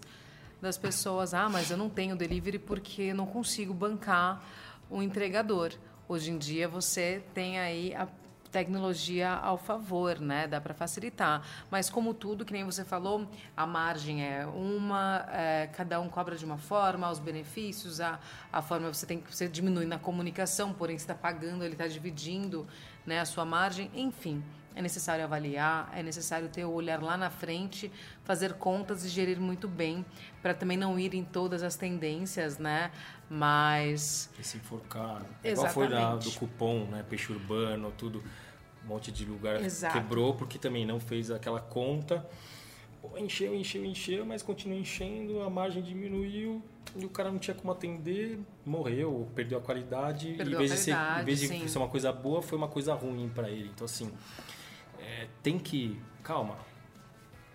das 0.61 0.77
pessoas, 0.77 1.33
ah, 1.33 1.49
mas 1.49 1.71
eu 1.71 1.77
não 1.77 1.89
tenho 1.89 2.15
delivery 2.15 2.59
porque 2.59 3.11
não 3.13 3.25
consigo 3.25 3.73
bancar 3.73 4.43
o 4.89 5.01
entregador. 5.01 5.73
Hoje 6.09 6.31
em 6.31 6.37
dia 6.37 6.69
você 6.69 7.21
tem 7.33 7.59
aí 7.59 7.93
a 7.93 8.07
tecnologia 8.49 9.29
ao 9.29 9.57
favor, 9.57 10.19
né? 10.19 10.47
Dá 10.47 10.61
para 10.61 10.73
facilitar. 10.73 11.45
Mas 11.69 11.89
como 11.89 12.13
tudo, 12.13 12.45
que 12.45 12.53
nem 12.53 12.63
você 12.63 12.85
falou, 12.85 13.27
a 13.55 13.67
margem 13.67 14.23
é 14.23 14.45
uma, 14.45 15.27
é, 15.31 15.67
cada 15.67 15.99
um 15.99 16.07
cobra 16.07 16.35
de 16.37 16.45
uma 16.45 16.57
forma, 16.57 17.09
os 17.11 17.19
benefícios, 17.19 17.99
a, 17.99 18.19
a 18.51 18.61
forma 18.61 18.91
você 18.91 19.05
tem 19.05 19.19
que 19.19 19.35
você 19.35 19.49
diminui 19.49 19.85
na 19.85 19.99
comunicação, 19.99 20.73
porém 20.73 20.97
você 20.97 21.03
está 21.03 21.15
pagando, 21.15 21.63
ele 21.63 21.73
está 21.73 21.87
dividindo, 21.87 22.65
né? 23.05 23.19
A 23.19 23.25
sua 23.25 23.43
margem, 23.43 23.91
enfim. 23.93 24.41
É 24.77 24.81
necessário 24.81 25.23
avaliar, 25.23 25.91
é 25.95 26.03
necessário 26.03 26.49
ter 26.49 26.63
o 26.63 26.71
olhar 26.71 27.01
lá 27.01 27.17
na 27.17 27.31
frente, 27.31 27.91
fazer 28.23 28.53
contas 28.53 29.03
e 29.03 29.09
gerir 29.09 29.39
muito 29.39 29.67
bem, 29.67 30.05
para 30.39 30.53
também 30.53 30.77
não 30.77 30.99
ir 30.99 31.15
em 31.15 31.23
todas 31.23 31.63
as 31.63 31.75
tendências, 31.75 32.59
né? 32.59 32.91
Mas. 33.27 34.29
E 34.39 34.43
se 34.43 34.57
enforcar. 34.57 35.25
É 35.43 35.53
igual 35.53 35.67
foi 35.69 35.87
da, 35.87 36.15
do 36.15 36.31
cupom, 36.33 36.85
né? 36.85 37.03
Peixe 37.09 37.33
urbano, 37.33 37.91
tudo. 37.97 38.23
Um 38.85 38.89
monte 38.89 39.11
de 39.11 39.25
lugar 39.25 39.59
Exato. 39.63 39.93
quebrou 39.95 40.35
porque 40.35 40.59
também 40.59 40.85
não 40.85 40.99
fez 40.99 41.31
aquela 41.31 41.59
conta. 41.59 42.23
Pô, 43.01 43.17
encheu, 43.17 43.55
encheu, 43.55 43.83
encheu, 43.83 44.27
mas 44.27 44.43
continua 44.43 44.77
enchendo, 44.77 45.41
a 45.41 45.49
margem 45.49 45.81
diminuiu 45.81 46.61
e 46.95 47.03
o 47.03 47.09
cara 47.09 47.31
não 47.31 47.39
tinha 47.39 47.55
como 47.55 47.71
atender, 47.71 48.39
morreu, 48.65 49.27
perdeu 49.35 49.57
a 49.57 49.61
qualidade. 49.61 50.33
Perdeu 50.33 50.61
em 50.61 50.67
vez, 50.67 50.71
a 50.71 50.93
qualidade, 50.93 51.25
de, 51.25 51.37
ser, 51.37 51.45
em 51.45 51.47
vez 51.47 51.63
de 51.63 51.69
ser 51.69 51.77
uma 51.79 51.87
coisa 51.87 52.11
boa, 52.13 52.41
foi 52.41 52.57
uma 52.57 52.67
coisa 52.67 52.93
ruim 52.93 53.29
para 53.29 53.49
ele. 53.49 53.71
Então, 53.73 53.85
assim, 53.85 54.11
é, 55.17 55.27
tem 55.41 55.57
que. 55.57 55.99
Calma. 56.23 56.57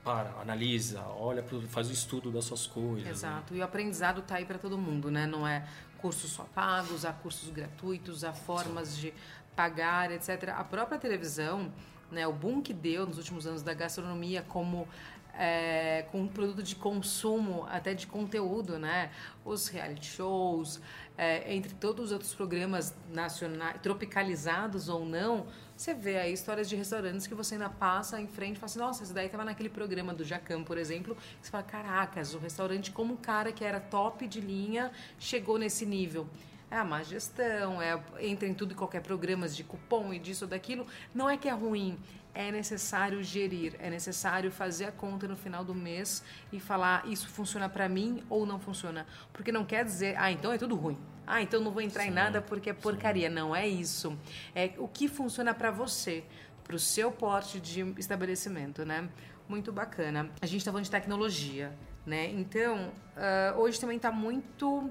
Para, 0.05 0.31
analisa, 0.41 1.01
olha, 1.17 1.45
faz 1.69 1.89
o 1.89 1.93
estudo 1.93 2.33
das 2.33 2.45
suas 2.45 2.67
coisas. 2.67 3.05
Né? 3.05 3.11
Exato. 3.11 3.55
Né? 3.55 3.61
E 3.61 3.63
o 3.63 3.65
aprendizado 3.65 4.21
está 4.21 4.35
aí 4.35 4.45
para 4.45 4.59
todo 4.59 4.77
mundo, 4.77 5.13
né? 5.13 5.27
Não 5.29 5.47
é 5.47 5.65
cursos 5.99 6.33
só 6.33 6.43
pagos, 6.43 7.05
há 7.05 7.13
cursos 7.13 7.49
gratuitos, 7.51 8.25
há 8.25 8.33
formas 8.33 8.89
Sim. 8.89 9.01
de 9.01 9.15
pagar, 9.55 10.11
etc. 10.11 10.49
A 10.57 10.65
própria 10.65 10.99
televisão, 10.99 11.73
né, 12.11 12.27
o 12.27 12.33
boom 12.33 12.61
que 12.61 12.75
deu 12.75 13.07
nos 13.07 13.17
últimos 13.17 13.47
anos 13.47 13.63
da 13.63 13.73
gastronomia 13.75 14.43
como 14.43 14.89
é, 15.35 16.05
com 16.11 16.23
um 16.23 16.29
produto 16.29 16.63
de 16.63 16.75
consumo, 16.75 17.65
até 17.71 17.95
de 17.95 18.07
conteúdo, 18.07 18.79
né? 18.79 19.11
Os 19.45 19.69
reality 19.69 20.07
shows, 20.07 20.81
é, 21.17 21.55
entre 21.55 21.75
todos 21.75 22.07
os 22.07 22.13
outros 22.13 22.35
programas 22.35 22.95
nacionais, 23.13 23.81
tropicalizados 23.83 24.89
ou 24.89 25.05
não, 25.05 25.47
você 25.77 25.95
vê 25.95 26.19
aí 26.19 26.33
histórias 26.33 26.69
de 26.69 26.77
restaurantes 26.77 27.27
que 27.27 27.35
você 27.35 27.55
ainda 27.55 27.69
passa 27.69 28.21
em 28.21 28.27
frente 28.27 28.57
e 28.57 28.61
fala 28.61 28.67
assim, 28.67 28.79
nossa, 28.79 29.03
esse 29.03 29.13
daí 29.13 29.27
estava 29.27 29.45
naquele 29.45 29.69
programa 29.69 30.15
do 30.15 30.25
Jacam, 30.25 30.63
por 30.63 30.79
exemplo, 30.79 31.17
você 31.41 31.51
fala, 31.51 31.65
caracas, 31.65 32.35
o 32.35 32.39
restaurante 32.39 32.93
como 32.93 33.15
um 33.15 33.17
cara 33.17 33.53
que 33.53 33.65
era 33.65 33.81
top 33.81 34.27
de 34.27 34.41
linha 34.41 34.91
chegou 35.19 35.59
nesse 35.59 35.85
nível 35.85 36.27
é 36.73 36.79
a 36.79 36.85
má 36.85 37.03
gestão, 37.03 37.83
é, 37.83 38.03
entra 38.19 38.49
em 38.49 38.55
tudo 38.55 38.73
e 38.73 38.75
qualquer 38.75 39.03
programas 39.03 39.55
de 39.55 39.63
cupom 39.63 40.13
e 40.15 40.19
disso 40.19 40.47
ou 40.47 40.51
daquilo. 40.51 40.87
Não 41.15 41.29
é 41.29 41.37
que 41.37 41.47
é 41.47 41.53
ruim, 41.53 41.99
é 42.35 42.51
necessário 42.51 43.23
gerir, 43.23 43.77
é 43.79 43.91
necessário 43.91 44.51
fazer 44.51 44.87
a 44.87 44.93
conta 44.93 45.29
no 45.29 45.37
final 45.37 45.63
do 45.63 45.75
mês 45.75 46.25
e 46.51 46.59
falar 46.59 47.07
isso 47.07 47.29
funciona 47.29 47.69
para 47.69 47.91
mim 47.91 48.25
ou 48.31 48.47
não 48.47 48.59
funciona. 48.59 49.07
Porque 49.35 49.53
não 49.53 49.67
quer 49.67 49.85
dizer, 49.85 50.17
ah, 50.19 50.33
então 50.33 50.51
é 50.51 50.57
tudo 50.57 50.75
ruim. 50.75 50.99
Ah, 51.27 51.43
então 51.43 51.61
não 51.61 51.71
vou 51.71 51.83
entrar 51.83 52.05
sim, 52.05 52.09
em 52.09 52.13
nada 52.13 52.41
porque 52.41 52.71
é 52.71 52.73
porcaria. 52.73 53.29
Sim. 53.29 53.35
Não 53.35 53.55
é 53.55 53.69
isso. 53.69 54.19
É 54.55 54.73
o 54.79 54.89
que 54.89 55.09
funciona 55.09 55.53
para 55.53 55.71
você, 55.71 56.25
para 56.65 56.75
o 56.75 56.79
seu 56.79 57.13
porte 57.13 57.61
de 57.61 57.83
estabelecimento, 57.99 58.83
né? 58.83 59.11
Muito 59.47 59.71
bacana. 59.71 60.31
A 60.41 60.47
gente 60.47 60.61
está 60.61 60.71
falando 60.71 60.85
de 60.85 60.91
tecnologia, 60.91 61.77
né? 62.07 62.31
Então, 62.31 62.93
uh, 63.15 63.61
hoje 63.61 63.79
também 63.79 63.99
está 63.99 64.11
muito 64.11 64.91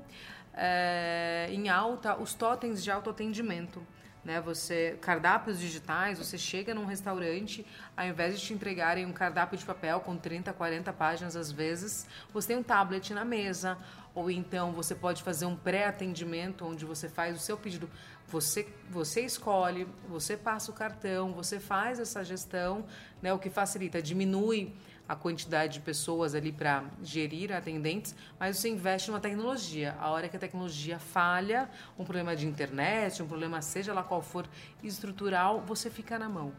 é, 0.54 1.48
em 1.52 1.70
alta 1.70 2.16
os 2.16 2.34
totens 2.34 2.84
de 2.84 2.92
autoatendimento. 2.92 3.86
Né, 4.24 4.40
você 4.40 5.00
cardápios 5.02 5.60
digitais, 5.60 6.20
você 6.20 6.38
chega 6.38 6.76
num 6.76 6.86
restaurante, 6.86 7.66
ao 7.98 8.06
invés 8.06 8.40
de 8.40 8.46
te 8.46 8.54
entregarem 8.54 9.04
um 9.04 9.12
cardápio 9.12 9.58
de 9.58 9.66
papel 9.66 10.00
com 10.00 10.16
30, 10.16 10.54
40 10.54 10.94
páginas 10.94 11.36
às 11.36 11.52
vezes, 11.52 12.06
você 12.32 12.50
tem 12.50 12.58
um 12.58 12.62
tablet 12.62 13.16
na 13.16 13.26
mesa, 13.26 13.80
ou 14.14 14.30
então 14.30 14.74
você 14.74 14.94
pode 14.94 15.24
fazer 15.24 15.48
um 15.48 15.56
pré-atendimento 15.56 16.64
onde 16.64 16.86
você 16.86 17.10
faz 17.10 17.36
o 17.36 17.40
seu 17.40 17.58
pedido, 17.58 17.90
você 18.28 18.68
você 18.92 19.22
escolhe, 19.22 19.88
você 20.08 20.38
passa 20.38 20.70
o 20.70 20.74
cartão, 20.76 21.34
você 21.34 21.60
faz 21.60 22.00
essa 22.00 22.24
gestão, 22.24 22.86
né, 23.24 23.34
o 23.34 23.40
que 23.40 23.50
facilita, 23.50 24.04
diminui 24.04 24.72
a 25.12 25.16
quantidade 25.16 25.74
de 25.74 25.80
pessoas 25.82 26.34
ali 26.34 26.54
para 26.54 26.86
gerir 27.04 27.52
atendentes, 27.52 28.16
mas 28.40 28.58
você 28.58 28.70
investe 28.70 29.12
numa 29.12 29.20
tecnologia. 29.20 29.94
A 30.00 30.10
hora 30.10 30.30
que 30.30 30.38
a 30.38 30.40
tecnologia 30.40 31.00
falha, 31.00 31.70
um 32.00 32.06
problema 32.06 32.34
de 32.34 32.48
internet, 32.48 33.22
um 33.22 33.28
problema 33.28 33.62
seja 33.62 33.94
lá 33.94 34.04
qual 34.04 34.22
for 34.22 34.48
estrutural, 34.82 35.60
você 35.68 35.90
fica 35.90 36.18
na 36.18 36.30
mão. 36.30 36.54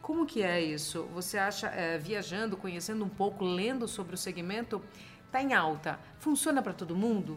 Como 0.00 0.24
que 0.24 0.44
é 0.44 0.60
isso? 0.60 1.08
Você 1.12 1.36
acha, 1.36 1.66
é, 1.70 1.98
viajando, 1.98 2.56
conhecendo 2.56 3.04
um 3.04 3.08
pouco, 3.08 3.44
lendo 3.44 3.88
sobre 3.88 4.14
o 4.14 4.18
segmento, 4.18 4.80
está 5.26 5.42
em 5.42 5.52
alta? 5.52 5.98
Funciona 6.20 6.62
para 6.62 6.72
todo 6.72 6.94
mundo? 6.94 7.36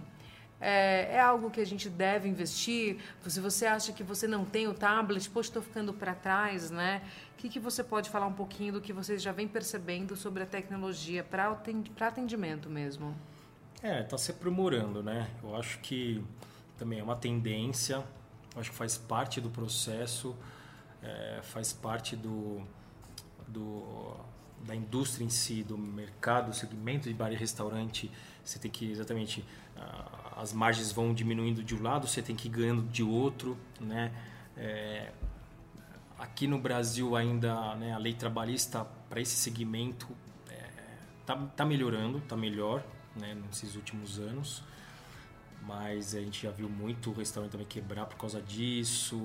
É, 0.59 1.15
é, 1.15 1.19
algo 1.19 1.51
que 1.51 1.59
a 1.59 1.65
gente 1.65 1.89
deve 1.89 2.29
investir? 2.29 2.97
Se 3.27 3.39
você 3.39 3.65
acha 3.65 3.91
que 3.91 4.03
você 4.03 4.27
não 4.27 4.45
tem 4.45 4.67
o 4.67 4.73
tablet, 4.73 5.29
poxa, 5.29 5.49
estou 5.49 5.61
ficando 5.61 5.93
para 5.93 6.15
trás, 6.15 6.71
né? 6.71 7.01
O 7.33 7.37
que, 7.37 7.49
que 7.49 7.59
você 7.59 7.83
pode 7.83 8.09
falar 8.09 8.25
um 8.27 8.33
pouquinho 8.33 8.73
do 8.73 8.81
que 8.81 8.93
você 8.93 9.17
já 9.17 9.31
vem 9.31 9.47
percebendo 9.47 10.15
sobre 10.15 10.43
a 10.43 10.45
tecnologia 10.45 11.23
para 11.23 11.57
atendimento 11.99 12.69
mesmo? 12.69 13.15
É, 13.83 14.01
está 14.01 14.17
se 14.17 14.31
aprimorando, 14.31 15.03
né? 15.03 15.29
Eu 15.43 15.55
acho 15.55 15.79
que 15.79 16.23
também 16.77 16.99
é 16.99 17.03
uma 17.03 17.15
tendência, 17.15 18.03
acho 18.55 18.71
que 18.71 18.77
faz 18.77 18.97
parte 18.97 19.41
do 19.41 19.49
processo, 19.49 20.35
é, 21.03 21.39
faz 21.43 21.73
parte 21.73 22.15
do, 22.15 22.61
do, 23.47 24.15
da 24.65 24.75
indústria 24.75 25.23
em 25.23 25.29
si, 25.29 25.63
do 25.63 25.77
mercado, 25.77 26.49
do 26.49 26.55
segmento 26.55 27.07
de 27.07 27.13
bar 27.13 27.31
e 27.31 27.35
restaurante. 27.35 28.11
Você 28.43 28.59
tem 28.59 28.69
que 28.69 28.91
exatamente 28.91 29.45
as 30.35 30.53
margens 30.53 30.91
vão 30.91 31.13
diminuindo 31.13 31.63
de 31.63 31.75
um 31.75 31.81
lado, 31.81 32.07
você 32.07 32.21
tem 32.21 32.35
que 32.35 32.47
ir 32.47 32.51
ganhando 32.51 32.83
de 32.83 33.03
outro, 33.03 33.57
né? 33.79 34.11
É, 34.57 35.11
aqui 36.17 36.47
no 36.47 36.59
Brasil 36.59 37.15
ainda 37.15 37.75
né, 37.75 37.93
a 37.93 37.97
lei 37.97 38.13
trabalhista 38.13 38.85
para 39.09 39.19
esse 39.19 39.35
segmento 39.35 40.07
está 41.21 41.33
é, 41.33 41.47
tá 41.55 41.65
melhorando, 41.65 42.19
está 42.19 42.35
melhor 42.37 42.83
né, 43.15 43.35
nesses 43.47 43.75
últimos 43.75 44.17
anos, 44.19 44.63
mas 45.61 46.15
a 46.15 46.21
gente 46.21 46.43
já 46.43 46.51
viu 46.51 46.69
muito 46.69 47.11
restaurante 47.11 47.51
também 47.51 47.67
quebrar 47.67 48.05
por 48.05 48.17
causa 48.17 48.41
disso, 48.41 49.19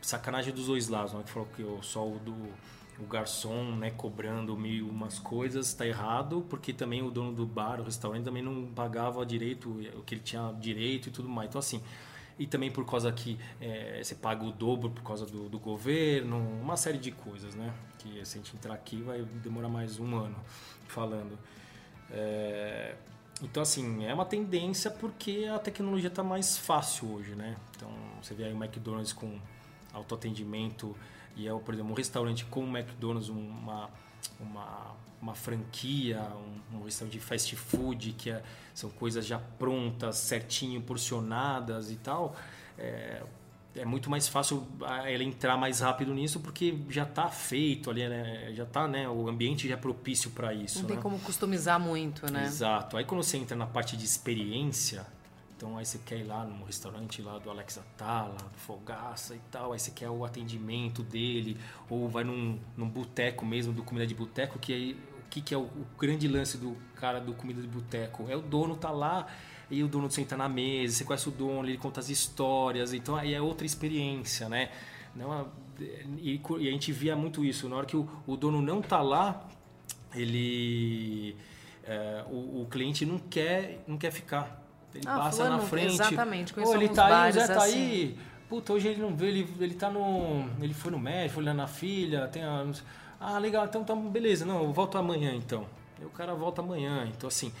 sacanagem 0.00 0.52
dos 0.52 0.66
dois 0.66 0.88
lados, 0.88 1.12
né? 1.12 1.22
que 1.24 1.30
falou 1.30 1.48
que 1.54 1.86
só 1.86 2.06
o 2.06 2.18
do 2.18 2.34
o 2.98 3.06
garçom 3.06 3.76
né, 3.76 3.90
cobrando 3.90 4.56
mil 4.56 4.88
umas 4.88 5.18
coisas 5.18 5.68
está 5.68 5.86
errado, 5.86 6.46
porque 6.48 6.72
também 6.72 7.02
o 7.02 7.10
dono 7.10 7.32
do 7.32 7.46
bar, 7.46 7.80
o 7.80 7.84
restaurante, 7.84 8.24
também 8.24 8.42
não 8.42 8.66
pagava 8.66 9.24
direito 9.26 9.68
o 9.96 10.02
que 10.02 10.14
ele 10.14 10.22
tinha 10.22 10.54
direito 10.60 11.08
e 11.08 11.12
tudo 11.12 11.28
mais. 11.28 11.48
Então, 11.48 11.58
assim, 11.58 11.82
e 12.38 12.46
também 12.46 12.70
por 12.70 12.84
causa 12.84 13.10
que 13.12 13.38
é, 13.60 14.00
você 14.02 14.14
paga 14.14 14.44
o 14.44 14.52
dobro 14.52 14.90
por 14.90 15.02
causa 15.02 15.26
do, 15.26 15.48
do, 15.48 15.58
governo, 15.58 16.38
uma 16.60 16.76
série 16.76 16.98
de 16.98 17.10
coisas, 17.10 17.54
né? 17.54 17.72
Que 17.98 18.24
se 18.24 18.38
a 18.38 18.42
gente 18.42 18.56
entrar 18.56 18.74
aqui 18.74 19.02
vai 19.02 19.22
demorar 19.42 19.68
mais 19.68 19.98
um 19.98 20.16
ano 20.16 20.36
falando. 20.86 21.38
É, 22.10 22.94
então, 23.42 23.62
assim, 23.62 24.04
é 24.04 24.14
uma 24.14 24.24
tendência 24.24 24.90
porque 24.90 25.46
a 25.52 25.58
tecnologia 25.58 26.08
está 26.08 26.22
mais 26.22 26.56
fácil 26.56 27.12
hoje, 27.12 27.34
né? 27.34 27.56
Então, 27.76 27.90
você 28.22 28.34
vê 28.34 28.44
aí 28.44 28.52
o 28.52 28.56
McDonald's 28.56 29.12
com 29.12 29.38
autoatendimento 29.92 30.94
e 31.36 31.48
é, 31.48 31.52
por 31.52 31.74
exemplo, 31.74 31.92
um 31.92 31.94
restaurante 31.94 32.44
como 32.46 32.66
o 32.66 32.76
McDonald's, 32.76 33.28
uma, 33.28 33.90
uma, 34.38 34.94
uma 35.20 35.34
franquia, 35.34 36.20
um, 36.72 36.78
um 36.78 36.84
restaurante 36.84 37.14
de 37.14 37.20
fast 37.20 37.56
food, 37.56 38.12
que 38.12 38.30
é, 38.30 38.42
são 38.72 38.90
coisas 38.90 39.26
já 39.26 39.38
prontas, 39.38 40.16
certinho, 40.16 40.80
porcionadas 40.80 41.90
e 41.90 41.96
tal, 41.96 42.36
é, 42.78 43.22
é 43.76 43.84
muito 43.84 44.08
mais 44.08 44.28
fácil 44.28 44.66
ele 45.06 45.24
entrar 45.24 45.56
mais 45.56 45.80
rápido 45.80 46.14
nisso 46.14 46.38
porque 46.40 46.78
já 46.88 47.02
está 47.02 47.28
feito 47.28 47.90
ali, 47.90 48.08
né? 48.08 48.52
Já 48.54 48.62
está, 48.62 48.86
né? 48.86 49.08
O 49.08 49.28
ambiente 49.28 49.68
já 49.68 49.74
é 49.74 49.76
propício 49.76 50.30
para 50.30 50.54
isso. 50.54 50.80
Não 50.80 50.86
tem 50.86 50.96
né? 50.96 51.02
como 51.02 51.18
customizar 51.18 51.80
muito, 51.80 52.30
né? 52.30 52.44
Exato. 52.44 52.96
Aí 52.96 53.04
quando 53.04 53.24
você 53.24 53.36
entra 53.36 53.56
na 53.56 53.66
parte 53.66 53.96
de 53.96 54.04
experiência, 54.04 55.04
então 55.64 55.78
aí 55.78 55.86
você 55.86 55.98
quer 56.04 56.18
ir 56.18 56.24
lá 56.24 56.44
no 56.44 56.66
restaurante 56.66 57.22
lá 57.22 57.38
do 57.38 57.48
Alex 57.48 57.78
Atala, 57.78 58.34
do 58.34 58.58
Fogaça 58.58 59.34
e 59.34 59.40
tal, 59.50 59.72
aí 59.72 59.78
você 59.78 59.90
quer 59.90 60.10
o 60.10 60.22
atendimento 60.22 61.02
dele, 61.02 61.56
ou 61.88 62.06
vai 62.06 62.22
num, 62.22 62.58
num 62.76 62.86
boteco 62.86 63.46
mesmo, 63.46 63.72
do 63.72 63.82
comida 63.82 64.06
de 64.06 64.14
boteco, 64.14 64.58
que 64.58 64.74
aí 64.74 64.92
o 64.92 65.30
que, 65.30 65.40
que 65.40 65.54
é 65.54 65.56
o, 65.56 65.62
o 65.62 65.86
grande 65.98 66.28
lance 66.28 66.58
do 66.58 66.76
cara 66.96 67.18
do 67.18 67.32
comida 67.32 67.62
de 67.62 67.66
boteco? 67.66 68.26
É 68.28 68.36
o 68.36 68.42
dono 68.42 68.76
tá 68.76 68.90
lá 68.90 69.26
e 69.70 69.82
o 69.82 69.88
dono 69.88 70.10
senta 70.10 70.36
na 70.36 70.50
mesa, 70.50 70.96
você 70.96 71.04
conhece 71.04 71.30
o 71.30 71.32
dono, 71.32 71.66
ele 71.66 71.78
conta 71.78 71.98
as 71.98 72.10
histórias, 72.10 72.92
então 72.92 73.16
aí 73.16 73.32
é 73.32 73.40
outra 73.40 73.64
experiência, 73.64 74.50
né? 74.50 74.70
Não, 75.16 75.50
e, 76.18 76.38
e 76.58 76.68
a 76.68 76.72
gente 76.72 76.92
via 76.92 77.16
muito 77.16 77.42
isso, 77.42 77.70
na 77.70 77.76
hora 77.76 77.86
que 77.86 77.96
o, 77.96 78.06
o 78.26 78.36
dono 78.36 78.60
não 78.60 78.82
tá 78.82 79.00
lá, 79.00 79.48
ele... 80.14 81.34
É, 81.86 82.24
o, 82.30 82.62
o 82.62 82.66
cliente 82.70 83.04
não 83.04 83.18
quer, 83.18 83.82
não 83.86 83.98
quer 83.98 84.10
ficar 84.10 84.63
ele 84.94 85.04
ah, 85.06 85.18
passa 85.18 85.44
fulano, 85.44 85.56
na 85.56 85.62
frente. 85.62 85.94
Exatamente, 85.94 86.54
Pô, 86.54 86.74
ele 86.74 86.88
tá 86.88 87.24
aí, 87.24 87.30
o 87.30 87.32
Zé 87.32 87.46
tá 87.46 87.56
assim. 87.56 87.76
aí. 87.76 88.18
Puta, 88.48 88.72
hoje 88.72 88.88
ele 88.88 89.00
não 89.00 89.14
veio, 89.16 89.30
ele, 89.30 89.48
ele 89.60 89.74
tá 89.74 89.90
no. 89.90 90.48
Ele 90.60 90.74
foi 90.74 90.92
no 90.92 90.98
médico, 90.98 91.34
foi 91.34 91.44
lá 91.44 91.54
na 91.54 91.66
filha, 91.66 92.28
tem 92.28 92.42
a, 92.42 92.64
Ah, 93.18 93.38
legal, 93.38 93.64
então 93.64 93.82
tá, 93.82 93.94
beleza, 93.94 94.44
não, 94.44 94.62
eu 94.62 94.72
volto 94.72 94.96
amanhã 94.96 95.34
então. 95.34 95.66
E 96.00 96.04
o 96.04 96.10
cara 96.10 96.34
volta 96.34 96.60
amanhã. 96.60 97.08
Então, 97.16 97.28
assim, 97.28 97.52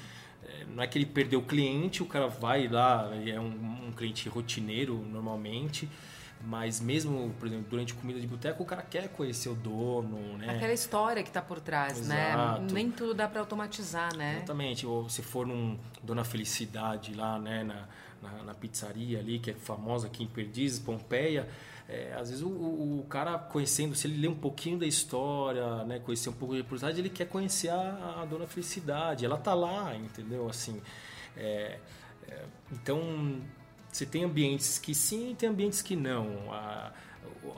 é, 0.44 0.64
não 0.74 0.82
é 0.82 0.86
que 0.86 0.98
ele 0.98 1.06
perdeu 1.06 1.40
o 1.40 1.42
cliente, 1.42 2.02
o 2.02 2.06
cara 2.06 2.28
vai 2.28 2.68
lá, 2.68 3.10
é 3.26 3.40
um, 3.40 3.86
um 3.88 3.92
cliente 3.92 4.28
rotineiro 4.28 4.94
normalmente. 5.10 5.88
Mas 6.46 6.78
mesmo, 6.78 7.34
por 7.38 7.48
exemplo, 7.48 7.66
durante 7.70 7.94
comida 7.94 8.20
de 8.20 8.26
boteco, 8.26 8.62
o 8.62 8.66
cara 8.66 8.82
quer 8.82 9.08
conhecer 9.08 9.48
o 9.48 9.54
dono, 9.54 10.36
né? 10.36 10.56
Aquela 10.56 10.74
história 10.74 11.22
que 11.22 11.30
está 11.30 11.40
por 11.40 11.58
trás, 11.58 12.06
né? 12.06 12.32
Exato. 12.32 12.60
né? 12.62 12.68
Nem 12.72 12.90
tudo 12.90 13.14
dá 13.14 13.26
para 13.26 13.40
automatizar, 13.40 14.14
né? 14.14 14.36
Exatamente. 14.36 14.86
Ou 14.86 15.08
se 15.08 15.22
for 15.22 15.46
num 15.46 15.78
Dona 16.02 16.22
Felicidade 16.22 17.14
lá, 17.14 17.38
né? 17.38 17.64
Na, 17.64 17.88
na, 18.20 18.42
na 18.42 18.54
pizzaria 18.54 19.18
ali, 19.18 19.38
que 19.38 19.52
é 19.52 19.54
famosa 19.54 20.06
aqui 20.06 20.24
em 20.24 20.26
Perdizes, 20.26 20.78
Pompeia, 20.78 21.48
é, 21.88 22.14
às 22.18 22.30
vezes 22.30 22.42
o, 22.42 22.48
o, 22.48 23.00
o, 23.00 23.04
cara 23.04 23.38
conhecendo, 23.38 23.94
se 23.94 24.06
ele 24.06 24.18
lê 24.18 24.28
um 24.28 24.34
pouquinho 24.34 24.78
da 24.78 24.86
história, 24.86 25.84
né? 25.84 25.98
Conhecer 25.98 26.28
um 26.28 26.34
pouco 26.34 26.54
de 26.54 26.62
curiosidade, 26.62 26.98
ele 26.98 27.10
quer 27.10 27.26
conhecer 27.26 27.68
a, 27.68 28.20
a 28.22 28.24
Dona 28.24 28.46
Felicidade. 28.46 29.24
Ela 29.24 29.36
tá 29.36 29.54
lá, 29.54 29.94
entendeu? 29.94 30.48
Assim, 30.48 30.80
é, 31.36 31.78
é, 32.28 32.44
então 32.72 33.40
você 33.94 34.04
tem 34.04 34.24
ambientes 34.24 34.76
que 34.76 34.92
sim 34.92 35.30
e 35.30 35.34
tem 35.36 35.48
ambientes 35.48 35.80
que 35.80 35.94
não. 35.94 36.52
A, 36.52 36.92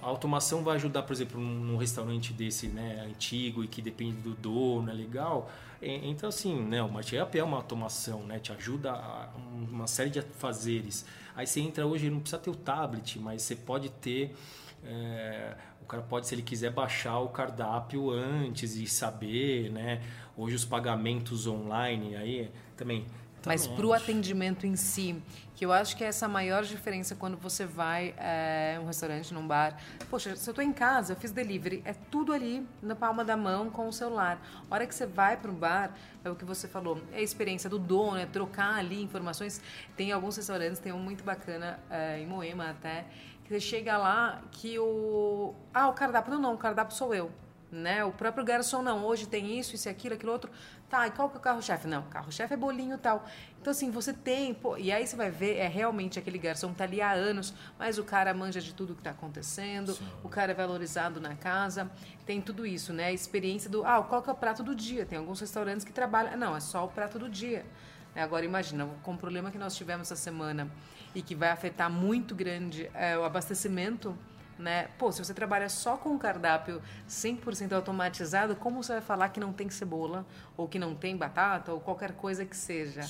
a 0.03 0.07
automação 0.07 0.62
vai 0.62 0.77
ajudar, 0.77 1.03
por 1.03 1.14
exemplo, 1.14 1.40
num 1.40 1.79
restaurante 1.79 2.35
desse 2.35 2.68
né, 2.68 3.07
antigo 3.09 3.64
e 3.64 3.68
que 3.68 3.81
depende 3.81 4.18
do 4.18 4.35
dono, 4.35 4.90
é 4.90 4.92
legal. 4.92 5.51
Então, 5.81 6.29
assim, 6.29 6.55
né, 6.62 6.83
o 6.83 6.90
MartApp 6.90 7.38
é 7.38 7.42
uma 7.42 7.57
automação, 7.57 8.22
né, 8.25 8.38
te 8.38 8.53
ajuda 8.53 8.92
a 8.92 9.31
uma 9.55 9.87
série 9.87 10.11
de 10.11 10.20
fazeres. 10.20 11.07
Aí 11.35 11.46
você 11.46 11.61
entra 11.61 11.87
hoje, 11.87 12.11
não 12.11 12.20
precisa 12.20 12.40
ter 12.40 12.51
o 12.51 12.55
tablet, 12.55 13.18
mas 13.18 13.40
você 13.40 13.57
pode 13.57 13.88
ter. 13.88 14.37
É, 14.85 15.57
o 15.81 15.87
cara 15.87 16.03
pode, 16.03 16.27
se 16.27 16.35
ele 16.35 16.42
quiser, 16.42 16.70
baixar 16.70 17.18
o 17.18 17.29
cardápio 17.29 18.11
antes 18.11 18.77
e 18.77 18.87
saber, 18.87 19.70
né? 19.70 20.03
Hoje 20.37 20.55
os 20.55 20.66
pagamentos 20.66 21.46
online 21.46 22.14
aí 22.14 22.51
também 22.77 23.07
mas 23.46 23.64
para 23.64 23.87
o 23.87 23.92
atendimento 23.92 24.66
em 24.66 24.74
si, 24.74 25.22
que 25.54 25.64
eu 25.64 25.72
acho 25.72 25.96
que 25.96 26.02
é 26.02 26.09
essa 26.09 26.26
maior 26.26 26.64
diferença 26.64 27.14
quando 27.14 27.37
você 27.37 27.64
vai 27.64 28.12
é, 28.18 28.76
um 28.82 28.87
restaurante, 28.87 29.32
num 29.32 29.46
bar. 29.46 29.80
Poxa, 30.11 30.35
se 30.35 30.50
eu 30.50 30.52
estou 30.52 30.64
em 30.64 30.72
casa, 30.72 31.12
eu 31.12 31.16
fiz 31.16 31.30
delivery, 31.30 31.80
é 31.85 31.94
tudo 31.94 32.32
ali 32.32 32.66
na 32.82 32.96
palma 32.96 33.24
da 33.24 33.37
mão 33.37 33.70
com 33.70 33.88
o 33.88 33.92
celular. 33.92 34.42
A 34.68 34.74
hora 34.74 34.85
que 34.85 34.94
você 34.94 35.06
vai 35.06 35.37
para 35.37 35.50
um 35.50 35.54
bar, 35.54 35.94
é 36.24 36.28
o 36.28 36.35
que 36.35 36.44
você 36.44 36.66
falou, 36.66 37.00
é 37.12 37.18
a 37.18 37.22
experiência 37.22 37.70
do 37.70 37.78
dono, 37.78 38.18
é 38.18 38.26
trocar 38.26 38.74
ali 38.74 39.00
informações. 39.00 39.62
Tem 39.96 40.11
alguns 40.11 40.37
restaurantes, 40.37 40.80
tem 40.80 40.92
um 40.92 40.98
muito 40.98 41.22
bacana 41.22 41.78
é, 41.88 42.18
em 42.18 42.26
Moema 42.26 42.68
até, 42.70 43.06
que 43.44 43.50
você 43.50 43.61
chega 43.61 43.96
lá 43.96 44.42
que 44.50 44.76
o... 44.76 45.54
Ah, 45.72 45.88
o 45.88 45.92
cardápio, 45.92 46.35
não, 46.35 46.40
não, 46.40 46.54
o 46.54 46.59
cardápio 46.59 46.96
sou 46.96 47.14
eu 47.14 47.30
né? 47.70 48.05
O 48.05 48.12
próprio 48.12 48.44
garçom 48.44 48.83
não, 48.83 49.05
hoje 49.05 49.26
tem 49.26 49.59
isso, 49.59 49.74
isso, 49.74 49.88
aquilo, 49.88 50.14
aquilo 50.14 50.33
outro. 50.33 50.50
Tá, 50.88 51.07
e 51.07 51.11
qual 51.11 51.29
que 51.29 51.37
é 51.37 51.38
o 51.38 51.42
carro-chefe? 51.42 51.88
Não, 51.88 52.02
carro-chefe 52.05 52.55
é 52.55 52.57
bolinho 52.57 52.96
tal. 52.96 53.26
Então, 53.61 53.72
assim, 53.72 53.90
você 53.90 54.12
tem, 54.12 54.55
pô, 54.55 54.76
e 54.76 54.92
aí 54.92 55.05
você 55.05 55.16
vai 55.16 55.31
ver, 55.31 55.57
é 55.57 55.66
realmente 55.66 56.18
aquele 56.18 56.38
garçom 56.38 56.70
que 56.70 56.76
tá 56.76 56.85
ali 56.85 57.00
há 57.00 57.11
anos, 57.11 57.52
mas 57.79 57.98
o 57.98 58.05
cara 58.05 58.33
manja 58.33 58.61
de 58.61 58.72
tudo 58.72 58.94
que 58.94 59.00
está 59.00 59.11
acontecendo, 59.11 59.94
Sim. 59.94 60.07
o 60.22 60.29
cara 60.29 60.52
é 60.52 60.55
valorizado 60.55 61.20
na 61.20 61.35
casa, 61.35 61.90
tem 62.24 62.40
tudo 62.40 62.64
isso, 62.64 62.92
né? 62.92 63.07
A 63.07 63.12
experiência 63.12 63.68
do, 63.68 63.85
ah, 63.85 64.02
qual 64.02 64.22
que 64.22 64.31
é 64.31 64.33
o 64.33 64.37
prato 64.37 64.62
do 64.62 64.74
dia? 64.74 65.05
Tem 65.05 65.18
alguns 65.18 65.40
restaurantes 65.40 65.85
que 65.85 65.92
trabalham, 65.92 66.37
não, 66.37 66.55
é 66.55 66.61
só 66.61 66.85
o 66.85 66.88
prato 66.88 67.18
do 67.18 67.29
dia. 67.29 67.66
Agora, 68.14 68.44
imagina, 68.44 68.88
com 69.02 69.12
o 69.12 69.18
problema 69.18 69.50
que 69.50 69.59
nós 69.59 69.76
tivemos 69.76 70.11
essa 70.11 70.16
semana 70.16 70.70
e 71.14 71.20
que 71.20 71.35
vai 71.35 71.50
afetar 71.50 71.90
muito 71.90 72.35
grande 72.35 72.88
é, 72.94 73.18
o 73.18 73.24
abastecimento 73.24 74.16
né? 74.59 74.88
Pô, 74.99 75.12
se 75.12 75.25
você 75.25 75.35
trabalha 75.35 75.69
só 75.69 75.97
com 75.97 76.11
um 76.11 76.19
cardápio 76.19 76.83
100% 77.09 77.73
automatizado, 77.73 78.57
como 78.57 78.83
você 78.83 78.95
vai 78.95 79.03
falar 79.03 79.29
que 79.29 79.40
não 79.40 79.53
tem 79.53 79.69
cebola, 79.69 80.27
ou 80.57 80.66
que 80.66 80.79
não 80.79 80.95
tem 80.95 81.16
batata, 81.16 81.73
ou 81.73 81.81
qualquer 81.81 82.12
coisa 82.12 82.45
que 82.45 82.57
seja? 82.57 83.03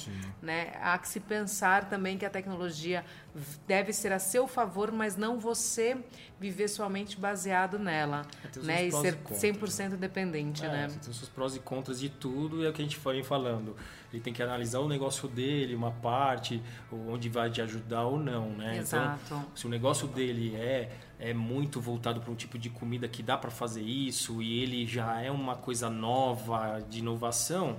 Né? 0.42 0.72
Há 0.80 0.98
que 0.98 1.08
se 1.08 1.20
pensar 1.20 1.88
também 1.88 2.18
que 2.18 2.24
a 2.24 2.30
tecnologia 2.30 3.04
deve 3.66 3.92
ser 3.92 4.12
a 4.12 4.18
seu 4.18 4.46
favor, 4.46 4.90
mas 4.90 5.16
não 5.16 5.38
você 5.38 5.96
viver 6.38 6.68
somente 6.68 7.18
baseado 7.18 7.78
nela, 7.78 8.26
é, 8.44 8.58
né? 8.60 8.86
E 8.86 8.92
ser 8.92 9.18
e 9.30 9.34
100% 9.34 9.90
né? 9.90 9.96
dependente, 9.96 10.64
é, 10.64 10.68
né? 10.68 10.88
Tem 10.88 11.10
os 11.10 11.16
seus 11.16 11.28
prós 11.28 11.56
e 11.56 11.60
contras 11.60 12.00
de 12.00 12.08
tudo, 12.08 12.62
e 12.62 12.66
é 12.66 12.68
o 12.68 12.72
que 12.72 12.82
a 12.82 12.84
gente 12.84 12.96
foi 12.96 13.22
falando. 13.22 13.76
Ele 14.16 14.22
tem 14.22 14.32
que 14.32 14.42
analisar 14.42 14.80
o 14.80 14.88
negócio 14.88 15.28
dele, 15.28 15.74
uma 15.74 15.90
parte, 15.90 16.62
onde 17.08 17.28
vai 17.28 17.50
te 17.50 17.60
ajudar 17.60 18.06
ou 18.06 18.18
não, 18.18 18.50
né? 18.50 18.78
Então, 18.78 18.80
Exato. 18.80 19.20
Então, 19.26 19.46
se 19.54 19.66
o 19.66 19.68
negócio 19.68 20.08
dele 20.08 20.56
é 20.56 20.90
é 21.18 21.32
muito 21.32 21.80
voltado 21.80 22.20
para 22.20 22.30
um 22.30 22.34
tipo 22.34 22.58
de 22.58 22.68
comida 22.68 23.08
que 23.08 23.22
dá 23.22 23.36
para 23.36 23.50
fazer 23.50 23.82
isso 23.82 24.42
e 24.42 24.60
ele 24.62 24.86
já 24.86 25.20
é 25.20 25.30
uma 25.30 25.56
coisa 25.56 25.88
nova 25.88 26.78
de 26.90 26.98
inovação, 26.98 27.78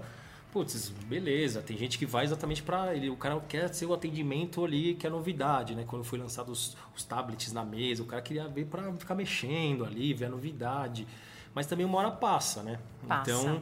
putz, 0.51 0.89
beleza. 0.89 1.61
Tem 1.61 1.77
gente 1.77 1.97
que 1.99 2.05
vai 2.05 2.25
exatamente 2.25 2.63
para 2.63 2.95
ele, 2.95 3.09
o 3.09 3.15
cara 3.15 3.39
quer 3.41 3.71
ser 3.73 3.85
o 3.85 3.93
atendimento 3.93 4.65
ali 4.65 4.95
que 4.95 5.05
é 5.05 5.09
novidade, 5.09 5.75
né? 5.75 5.83
Quando 5.85 6.03
foi 6.03 6.17
lançado 6.17 6.51
os, 6.51 6.75
os 6.95 7.03
tablets 7.03 7.53
na 7.53 7.63
mesa, 7.63 8.01
o 8.01 8.05
cara 8.05 8.21
queria 8.21 8.47
ver 8.47 8.65
para 8.65 8.91
ficar 8.93 9.13
mexendo 9.13 9.85
ali, 9.85 10.13
ver 10.13 10.25
a 10.25 10.29
novidade. 10.29 11.07
Mas 11.53 11.67
também 11.67 11.85
uma 11.85 11.97
hora 11.99 12.11
passa, 12.11 12.63
né? 12.63 12.79
Passa. 13.07 13.31
Então, 13.31 13.61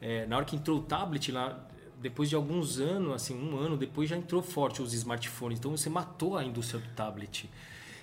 é, 0.00 0.26
na 0.26 0.36
hora 0.36 0.44
que 0.44 0.56
entrou 0.56 0.78
o 0.78 0.82
tablet 0.82 1.30
lá, 1.30 1.58
depois 2.00 2.28
de 2.28 2.34
alguns 2.34 2.78
anos, 2.78 3.14
assim, 3.14 3.34
um 3.34 3.58
ano 3.58 3.76
depois 3.76 4.08
já 4.08 4.16
entrou 4.16 4.42
forte 4.42 4.82
os 4.82 4.92
smartphones. 4.94 5.58
Então 5.58 5.76
você 5.76 5.90
matou 5.90 6.36
a 6.36 6.44
indústria 6.44 6.80
do 6.80 6.88
tablet. 6.94 7.48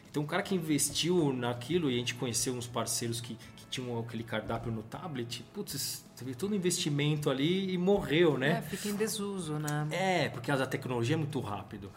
Então, 0.10 0.24
o 0.24 0.28
cara 0.28 0.42
que 0.42 0.56
investiu 0.56 1.34
naquilo, 1.34 1.92
e 1.92 1.96
a 1.96 1.98
gente 1.98 2.16
conheceu 2.16 2.54
uns 2.54 2.66
parceiros 2.66 3.22
que, 3.22 3.36
que 3.36 3.66
tinham 3.70 4.00
aquele 4.00 4.24
cardápio 4.24 4.72
no 4.72 4.82
tablet, 4.82 5.44
putz, 5.54 6.04
teve 6.16 6.34
todo 6.34 6.54
o 6.54 6.56
investimento 6.56 7.30
ali 7.30 7.72
e 7.74 7.78
morreu, 7.78 8.38
né? 8.38 8.58
É, 8.58 8.62
fica 8.62 8.90
em 8.90 8.96
desuso, 8.96 9.60
né? 9.60 9.88
É, 9.92 10.30
porque 10.30 10.50
a 10.50 10.66
tecnologia 10.66 11.16
é 11.16 11.18
muito 11.18 11.40
rápido. 11.40 11.92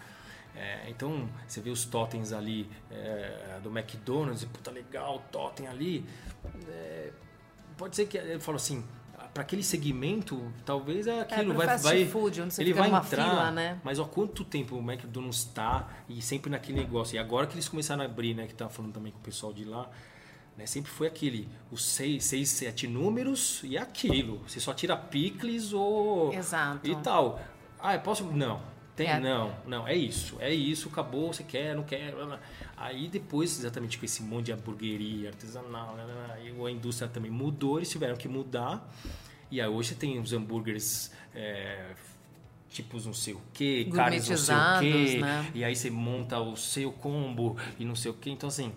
É, 0.55 0.91
então, 0.91 1.29
você 1.47 1.61
vê 1.61 1.71
os 1.71 1.85
totens 1.85 2.33
ali 2.33 2.69
é, 2.91 3.59
do 3.63 3.71
McDonald's, 3.71 4.45
puta 4.45 4.71
legal, 4.71 5.25
totem 5.33 5.67
ali. 5.67 6.05
É, 6.69 7.13
pode 7.79 7.97
ser 7.97 8.07
que 8.07 8.19
ele 8.19 8.41
falou 8.41 8.57
assim, 8.57 8.85
para 9.33 9.43
aquele 9.43 9.63
segmento, 9.63 10.53
talvez 10.65 11.07
é 11.07 11.21
aquilo. 11.21 11.53
É, 11.53 11.67
vai, 11.67 11.79
vai, 11.79 12.07
food, 12.07 12.43
onde 12.43 12.55
você 12.55 12.63
ele 12.63 12.73
vai 12.73 12.89
entrar, 12.89 13.31
fila, 13.31 13.51
né? 13.51 13.81
mas 13.85 14.01
há 14.01 14.05
quanto 14.05 14.45
tempo 14.45 14.77
o 14.77 14.81
McDonald's 14.81 15.39
está 15.39 15.89
e 16.09 16.21
sempre 16.21 16.51
naquele 16.51 16.79
negócio. 16.79 17.15
E 17.17 17.19
agora 17.19 17.47
que 17.47 17.55
eles 17.55 17.69
começaram 17.69 18.03
a 18.03 18.07
abrir, 18.07 18.35
né? 18.35 18.47
Que 18.47 18.55
tá 18.55 18.69
falando 18.69 18.93
também 18.93 19.13
com 19.13 19.19
o 19.19 19.23
pessoal 19.23 19.53
de 19.53 19.65
lá, 19.65 19.89
né? 20.57 20.67
Sempre 20.67 20.91
foi 20.91 21.07
aquele, 21.07 21.49
os 21.71 21.85
seis, 21.85 22.25
seis, 22.25 22.49
sete 22.49 22.87
números 22.87 23.61
e 23.63 23.79
aquilo. 23.79 24.43
Você 24.47 24.59
só 24.59 24.75
tira 24.75 24.97
picles 24.97 25.73
ou 25.73 26.33
Exato. 26.33 26.89
e 26.89 26.97
tal. 26.97 27.41
Ah, 27.79 27.95
eu 27.95 28.01
posso? 28.01 28.25
Não. 28.25 28.61
Tem, 29.01 29.09
é. 29.09 29.19
não, 29.19 29.55
não, 29.67 29.89
é 29.89 29.95
isso, 29.95 30.37
é 30.41 30.53
isso, 30.53 30.91
acabou, 30.91 31.33
você 31.33 31.43
quer, 31.43 31.75
não 31.75 31.85
quer. 31.85 32.13
Blá, 32.13 32.27
blá. 32.27 32.41
Aí 32.77 33.09
depois, 33.09 33.59
exatamente 33.59 33.97
com 33.97 34.05
esse 34.05 34.23
monte 34.23 34.47
de 34.47 34.53
hamburgueria 34.53 35.31
artesanal, 35.31 35.95
blá, 35.95 36.67
a 36.67 36.71
indústria 36.71 37.09
também 37.09 37.31
mudou, 37.31 37.79
eles 37.79 37.89
tiveram 37.89 38.15
que 38.15 38.29
mudar. 38.29 38.87
E 39.51 39.61
aí 39.61 39.69
hoje 39.69 39.95
tem 39.95 40.19
os 40.19 40.33
hambúrgueres 40.33 41.13
é, 41.35 41.95
tipos 42.69 43.07
não 43.07 43.15
sei 43.15 43.35
o 43.35 43.43
que, 43.53 43.87
carnes 43.87 44.29
não 44.29 44.37
sei 44.37 44.55
o 44.55 44.79
que, 44.81 45.19
né? 45.19 45.51
e 45.55 45.65
aí 45.65 45.75
você 45.75 45.91
monta 45.91 46.39
o 46.39 46.57
seu 46.57 46.93
combo 46.93 47.57
e 47.79 47.85
não 47.85 47.97
sei 47.97 48.11
o 48.11 48.15
que. 48.15 48.31
Então 48.31 48.49
assim, 48.49 48.73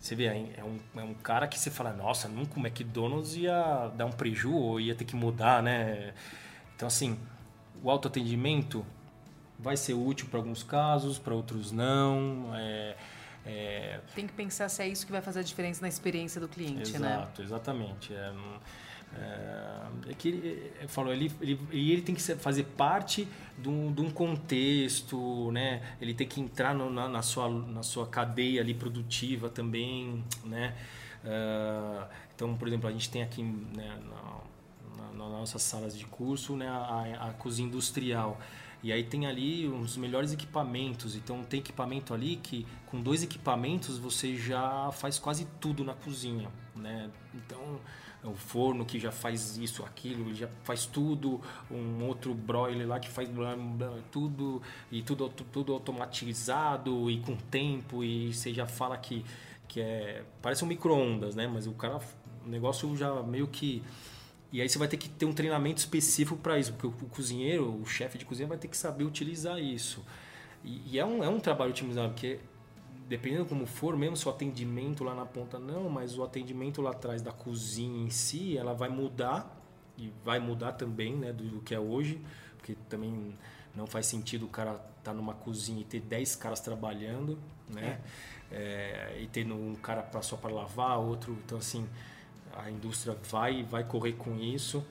Você 0.00 0.14
vê, 0.14 0.24
é 0.24 0.64
um, 0.64 0.78
é 0.98 1.04
um 1.04 1.12
cara 1.12 1.46
que 1.46 1.58
você 1.58 1.70
fala, 1.70 1.92
nossa, 1.92 2.26
nunca 2.26 2.58
o 2.58 2.66
McDonald's 2.66 3.36
ia 3.36 3.92
dar 3.94 4.06
um 4.06 4.12
preju 4.12 4.52
ou 4.54 4.80
ia 4.80 4.94
ter 4.94 5.04
que 5.04 5.14
mudar, 5.14 5.62
né? 5.62 6.14
Então, 6.74 6.88
assim, 6.88 7.18
o 7.82 7.90
autoatendimento 7.90 8.84
vai 9.58 9.76
ser 9.76 9.92
útil 9.92 10.26
para 10.28 10.38
alguns 10.38 10.62
casos, 10.62 11.18
para 11.18 11.34
outros 11.34 11.70
não. 11.70 12.50
É, 12.54 12.96
é... 13.44 14.00
Tem 14.14 14.26
que 14.26 14.32
pensar 14.32 14.70
se 14.70 14.82
é 14.82 14.88
isso 14.88 15.04
que 15.04 15.12
vai 15.12 15.20
fazer 15.20 15.40
a 15.40 15.42
diferença 15.42 15.82
na 15.82 15.88
experiência 15.88 16.40
do 16.40 16.48
cliente, 16.48 16.80
Exato, 16.80 17.02
né? 17.02 17.14
Exato, 17.16 17.42
exatamente. 17.42 18.14
É, 18.14 18.16
é, 18.16 18.32
é 19.16 20.14
que 20.14 20.28
ele, 20.28 20.72
falou, 20.88 21.12
ele, 21.12 21.30
ele, 21.40 21.58
ele 21.72 22.02
tem 22.02 22.14
que 22.14 22.22
fazer 22.36 22.64
parte 22.64 23.26
de 23.58 23.68
um, 23.68 23.92
de 23.92 24.00
um 24.00 24.10
contexto, 24.10 25.50
né? 25.52 25.82
Ele 26.00 26.14
tem 26.14 26.26
que 26.26 26.40
entrar 26.40 26.74
no, 26.74 26.90
na, 26.90 27.08
na, 27.08 27.22
sua, 27.22 27.48
na 27.48 27.82
sua 27.82 28.06
cadeia 28.06 28.60
ali 28.60 28.74
produtiva 28.74 29.48
também, 29.48 30.24
né? 30.44 30.74
Uh, 31.24 32.06
então, 32.34 32.56
por 32.56 32.66
exemplo, 32.68 32.88
a 32.88 32.92
gente 32.92 33.10
tem 33.10 33.22
aqui 33.22 33.42
né, 33.42 33.98
na, 34.08 35.02
na, 35.02 35.12
nas 35.12 35.30
nossas 35.30 35.62
salas 35.62 35.96
de 35.96 36.06
curso 36.06 36.56
né, 36.56 36.66
a, 36.68 37.28
a 37.28 37.32
cozinha 37.34 37.68
industrial. 37.68 38.40
E 38.82 38.92
aí 38.92 39.04
tem 39.04 39.26
ali 39.26 39.66
os 39.66 39.96
melhores 39.96 40.32
equipamentos. 40.32 41.14
Então 41.14 41.42
tem 41.44 41.60
equipamento 41.60 42.14
ali 42.14 42.36
que 42.36 42.66
com 42.86 43.00
dois 43.00 43.22
equipamentos 43.22 43.98
você 43.98 44.36
já 44.36 44.90
faz 44.92 45.18
quase 45.18 45.46
tudo 45.60 45.84
na 45.84 45.94
cozinha, 45.94 46.50
né? 46.74 47.10
Então 47.34 47.80
o 48.22 48.34
forno 48.34 48.84
que 48.84 48.98
já 48.98 49.10
faz 49.10 49.56
isso, 49.56 49.82
aquilo, 49.82 50.34
já 50.34 50.48
faz 50.62 50.84
tudo, 50.84 51.40
um 51.70 52.04
outro 52.04 52.34
broiler 52.34 52.86
lá 52.86 53.00
que 53.00 53.08
faz 53.08 53.28
tudo 54.10 54.60
e 54.90 55.02
tudo, 55.02 55.28
tudo 55.28 55.72
automatizado 55.72 57.10
e 57.10 57.20
com 57.20 57.34
tempo 57.36 58.04
e 58.04 58.32
você 58.32 58.52
já 58.52 58.66
fala 58.66 58.98
que, 58.98 59.24
que 59.66 59.80
é 59.80 60.22
parece 60.42 60.64
um 60.64 60.68
micro-ondas, 60.68 61.34
né? 61.34 61.46
Mas 61.46 61.66
o 61.66 61.72
cara, 61.72 61.98
o 62.44 62.48
negócio 62.48 62.94
já 62.96 63.22
meio 63.22 63.46
que 63.46 63.82
e 64.52 64.60
aí 64.60 64.68
você 64.68 64.78
vai 64.78 64.88
ter 64.88 64.96
que 64.96 65.08
ter 65.08 65.26
um 65.26 65.32
treinamento 65.32 65.78
específico 65.78 66.36
para 66.36 66.58
isso, 66.58 66.72
porque 66.72 66.86
o 66.86 67.08
cozinheiro, 67.08 67.80
o 67.80 67.86
chefe 67.86 68.18
de 68.18 68.24
cozinha 68.24 68.48
vai 68.48 68.58
ter 68.58 68.68
que 68.68 68.76
saber 68.76 69.04
utilizar 69.04 69.58
isso. 69.58 70.04
E, 70.64 70.94
e 70.94 70.98
é, 70.98 71.04
um, 71.04 71.22
é 71.22 71.28
um 71.28 71.38
trabalho 71.38 71.70
otimizado, 71.70 72.10
porque 72.10 72.40
dependendo 73.08 73.44
como 73.44 73.66
for, 73.66 73.96
mesmo 73.96 74.16
se 74.16 74.26
o 74.26 74.30
atendimento 74.30 75.02
lá 75.02 75.14
na 75.14 75.26
ponta 75.26 75.58
não, 75.58 75.88
mas 75.88 76.16
o 76.16 76.22
atendimento 76.22 76.80
lá 76.80 76.90
atrás 76.90 77.22
da 77.22 77.32
cozinha 77.32 78.04
em 78.04 78.10
si, 78.10 78.56
ela 78.56 78.72
vai 78.72 78.88
mudar 78.88 79.60
e 79.98 80.12
vai 80.24 80.38
mudar 80.38 80.72
também, 80.72 81.16
né, 81.16 81.32
do, 81.32 81.44
do 81.44 81.60
que 81.60 81.74
é 81.74 81.80
hoje, 81.80 82.20
porque 82.56 82.76
também 82.88 83.36
não 83.74 83.86
faz 83.86 84.06
sentido 84.06 84.46
o 84.46 84.48
cara 84.48 84.72
estar 84.72 84.86
tá 85.02 85.14
numa 85.14 85.34
cozinha 85.34 85.80
e 85.80 85.84
ter 85.84 86.00
10 86.00 86.36
caras 86.36 86.60
trabalhando, 86.60 87.38
né? 87.68 88.00
É. 88.00 88.30
É, 88.52 89.18
e 89.20 89.28
ter 89.28 89.46
um 89.50 89.76
cara 89.76 90.02
pra, 90.02 90.22
só 90.22 90.36
para 90.36 90.52
lavar, 90.52 90.98
outro, 90.98 91.38
então 91.44 91.58
assim, 91.58 91.88
a 92.56 92.70
indústria 92.70 93.16
vai 93.30 93.62
vai 93.62 93.84
correr 93.84 94.12
com 94.12 94.38
isso. 94.38 94.84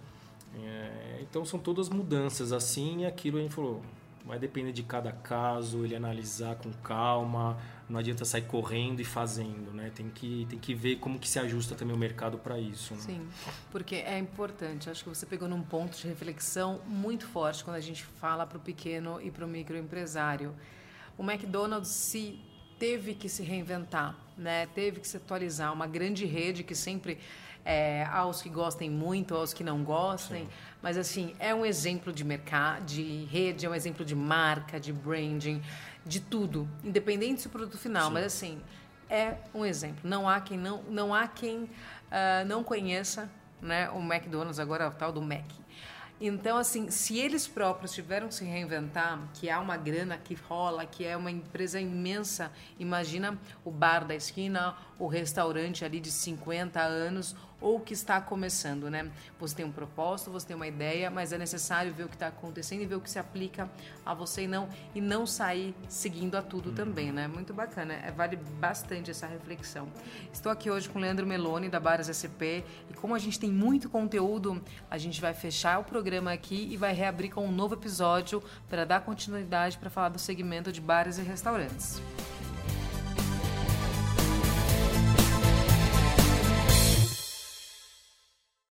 É, 0.56 1.20
então 1.22 1.46
são 1.46 1.60
todas 1.60 1.90
mudanças 1.90 2.52
assim 2.52 3.02
e 3.02 3.06
aquilo 3.06 3.38
a 3.38 3.42
gente 3.42 3.54
falou 3.54 3.82
vai 4.26 4.38
depender 4.38 4.72
de 4.72 4.84
cada 4.84 5.12
caso, 5.12 5.84
ele 5.84 5.96
analisar 5.96 6.56
com 6.56 6.72
calma, 6.84 7.58
não 7.90 8.00
adianta 8.00 8.24
sair 8.24 8.44
correndo 8.44 9.00
e 9.00 9.04
fazendo, 9.04 9.74
né? 9.74 9.92
Tem 9.96 10.08
que, 10.08 10.46
tem 10.48 10.60
que 10.60 10.76
ver 10.76 10.98
como 10.98 11.18
que 11.18 11.28
se 11.28 11.40
ajusta 11.40 11.74
também 11.74 11.96
o 11.96 11.98
mercado 11.98 12.38
para 12.38 12.60
isso. 12.60 12.94
Né? 12.94 13.00
Sim, 13.00 13.28
porque 13.72 13.96
é 13.96 14.20
importante. 14.20 14.88
Acho 14.88 15.04
que 15.04 15.10
você 15.10 15.26
pegou 15.26 15.48
num 15.48 15.64
ponto 15.64 15.98
de 15.98 16.08
reflexão 16.08 16.80
muito 16.86 17.26
forte 17.26 17.64
quando 17.64 17.78
a 17.78 17.82
gente 17.82 18.04
fala 18.04 18.46
para 18.46 18.60
o 18.60 18.62
pequeno 18.62 19.20
e 19.20 19.32
para 19.32 19.46
o 19.46 19.48
microempresário. 19.48 20.54
O 21.18 21.24
McDonald's 21.24 21.90
se 21.90 22.40
teve 22.78 23.16
que 23.16 23.28
se 23.28 23.42
reinventar, 23.42 24.16
né? 24.38 24.68
Teve 24.68 25.00
que 25.00 25.08
se 25.08 25.18
atualizar. 25.18 25.74
Uma 25.74 25.88
grande 25.88 26.26
rede 26.26 26.64
que 26.64 26.76
sempre 26.76 27.18
é, 27.66 28.06
aos 28.12 28.42
que 28.42 28.50
gostem 28.50 28.90
muito, 28.90 29.36
aos 29.36 29.54
que 29.54 29.64
não 29.64 29.84
gostem. 29.84 30.44
Sim. 30.44 30.50
Mas, 30.82 30.98
assim, 30.98 31.36
é 31.40 31.54
um 31.54 31.66
exemplo 31.66 32.12
de 32.12 32.24
mercado, 32.24 32.86
de 32.86 33.26
rede, 33.26 33.66
é 33.66 33.70
um 33.70 33.76
exemplo 33.76 34.06
de 34.06 34.16
marca, 34.16 34.80
de 34.80 34.94
branding, 34.94 35.62
de 36.06 36.20
tudo, 36.20 36.68
independente 36.84 37.44
do 37.44 37.50
produto 37.50 37.78
final. 37.78 38.08
Sim. 38.08 38.14
Mas, 38.14 38.26
assim, 38.26 38.62
é 39.10 39.36
um 39.54 39.66
exemplo. 39.66 40.00
Não 40.04 40.28
há 40.28 40.40
quem 40.40 40.58
não, 40.58 40.84
não, 40.84 41.14
há 41.14 41.28
quem, 41.28 41.64
uh, 41.64 42.46
não 42.48 42.64
conheça 42.64 43.30
né, 43.62 43.90
o 43.90 44.00
McDonald's, 44.00 44.60
agora 44.60 44.88
o 44.88 44.92
tal 44.92 45.12
do 45.12 45.22
Mac. 45.22 45.46
Então, 46.22 46.58
assim, 46.58 46.92
se 46.92 47.18
eles 47.18 47.48
próprios 47.48 47.94
tiveram 47.94 48.28
que 48.28 48.36
se 48.36 48.44
reinventar, 48.44 49.20
que 49.36 49.50
há 49.50 49.58
uma 49.58 49.78
grana 49.78 50.18
que 50.18 50.34
rola, 50.34 50.86
que 50.86 51.06
é 51.06 51.16
uma 51.16 51.32
empresa 51.32 51.80
imensa, 51.80 52.52
imagina 52.78 53.40
o 53.64 53.72
bar 53.72 54.06
da 54.06 54.14
esquina, 54.14 54.76
o 54.98 55.08
restaurante 55.08 55.86
ali 55.86 56.02
de 56.02 56.12
50 56.12 56.82
anos, 56.82 57.38
ou 57.62 57.80
que 57.80 57.94
está 57.94 58.20
começando, 58.22 58.90
né? 58.90 59.10
Você 59.40 59.56
tem 59.56 59.66
um 59.66 59.72
propósito, 59.72 60.32
você 60.32 60.48
tem 60.48 60.56
uma 60.56 60.68
ideia, 60.68 61.10
mas 61.10 61.34
é 61.34 61.38
necessário 61.38 61.94
ver 61.94 62.04
o 62.04 62.08
que 62.08 62.16
está 62.16 62.28
acontecendo 62.28 62.82
e 62.82 62.86
ver 62.86 62.96
o 62.96 63.02
que 63.02 63.10
se 63.10 63.20
aplica 63.20 63.70
a 64.06 64.14
você 64.14 64.44
e 64.44 64.48
não 64.48 64.70
e 64.96 65.02
não 65.02 65.26
sair 65.26 65.76
seguindo 65.88 66.36
a 66.36 66.42
tudo 66.42 66.70
uhum. 66.70 66.76
também, 66.76 67.12
né? 67.12 67.28
Muito 67.28 67.54
bacana, 67.54 67.94
é, 67.94 68.12
vale 68.12 68.36
bastante 68.36 69.12
essa 69.12 69.28
reflexão. 69.28 69.88
Estou 70.32 70.52
aqui 70.52 70.70
hoje 70.70 70.88
com 70.90 71.00
o 71.00 71.02
Leandro 71.02 71.26
Meloni 71.26 71.70
da 71.70 71.80
Baras 71.80 72.08
SP 72.08 72.64
e 72.90 72.94
como 72.94 73.16
a 73.16 73.20
gente 73.20 73.40
tem 73.40 73.52
muito 73.52 73.90
conteúdo, 73.90 74.62
a 74.90 74.98
gente 74.98 75.20
vai 75.20 75.34
fechar 75.34 75.80
o 75.80 75.84
programa 75.84 76.32
aqui 76.32 76.68
e 76.72 76.78
vai 76.78 76.94
reabrir 76.94 77.32
com 77.32 77.46
um 77.46 77.52
novo 77.52 77.76
episódio 77.76 78.44
para 78.70 78.86
dar 78.86 79.02
continuidade 79.02 79.78
para 79.78 79.90
falar 79.90 80.10
do 80.10 80.20
segmento 80.20 80.72
de 80.72 80.82
bares 80.82 81.18
e 81.18 81.22
restaurantes. 81.22 82.02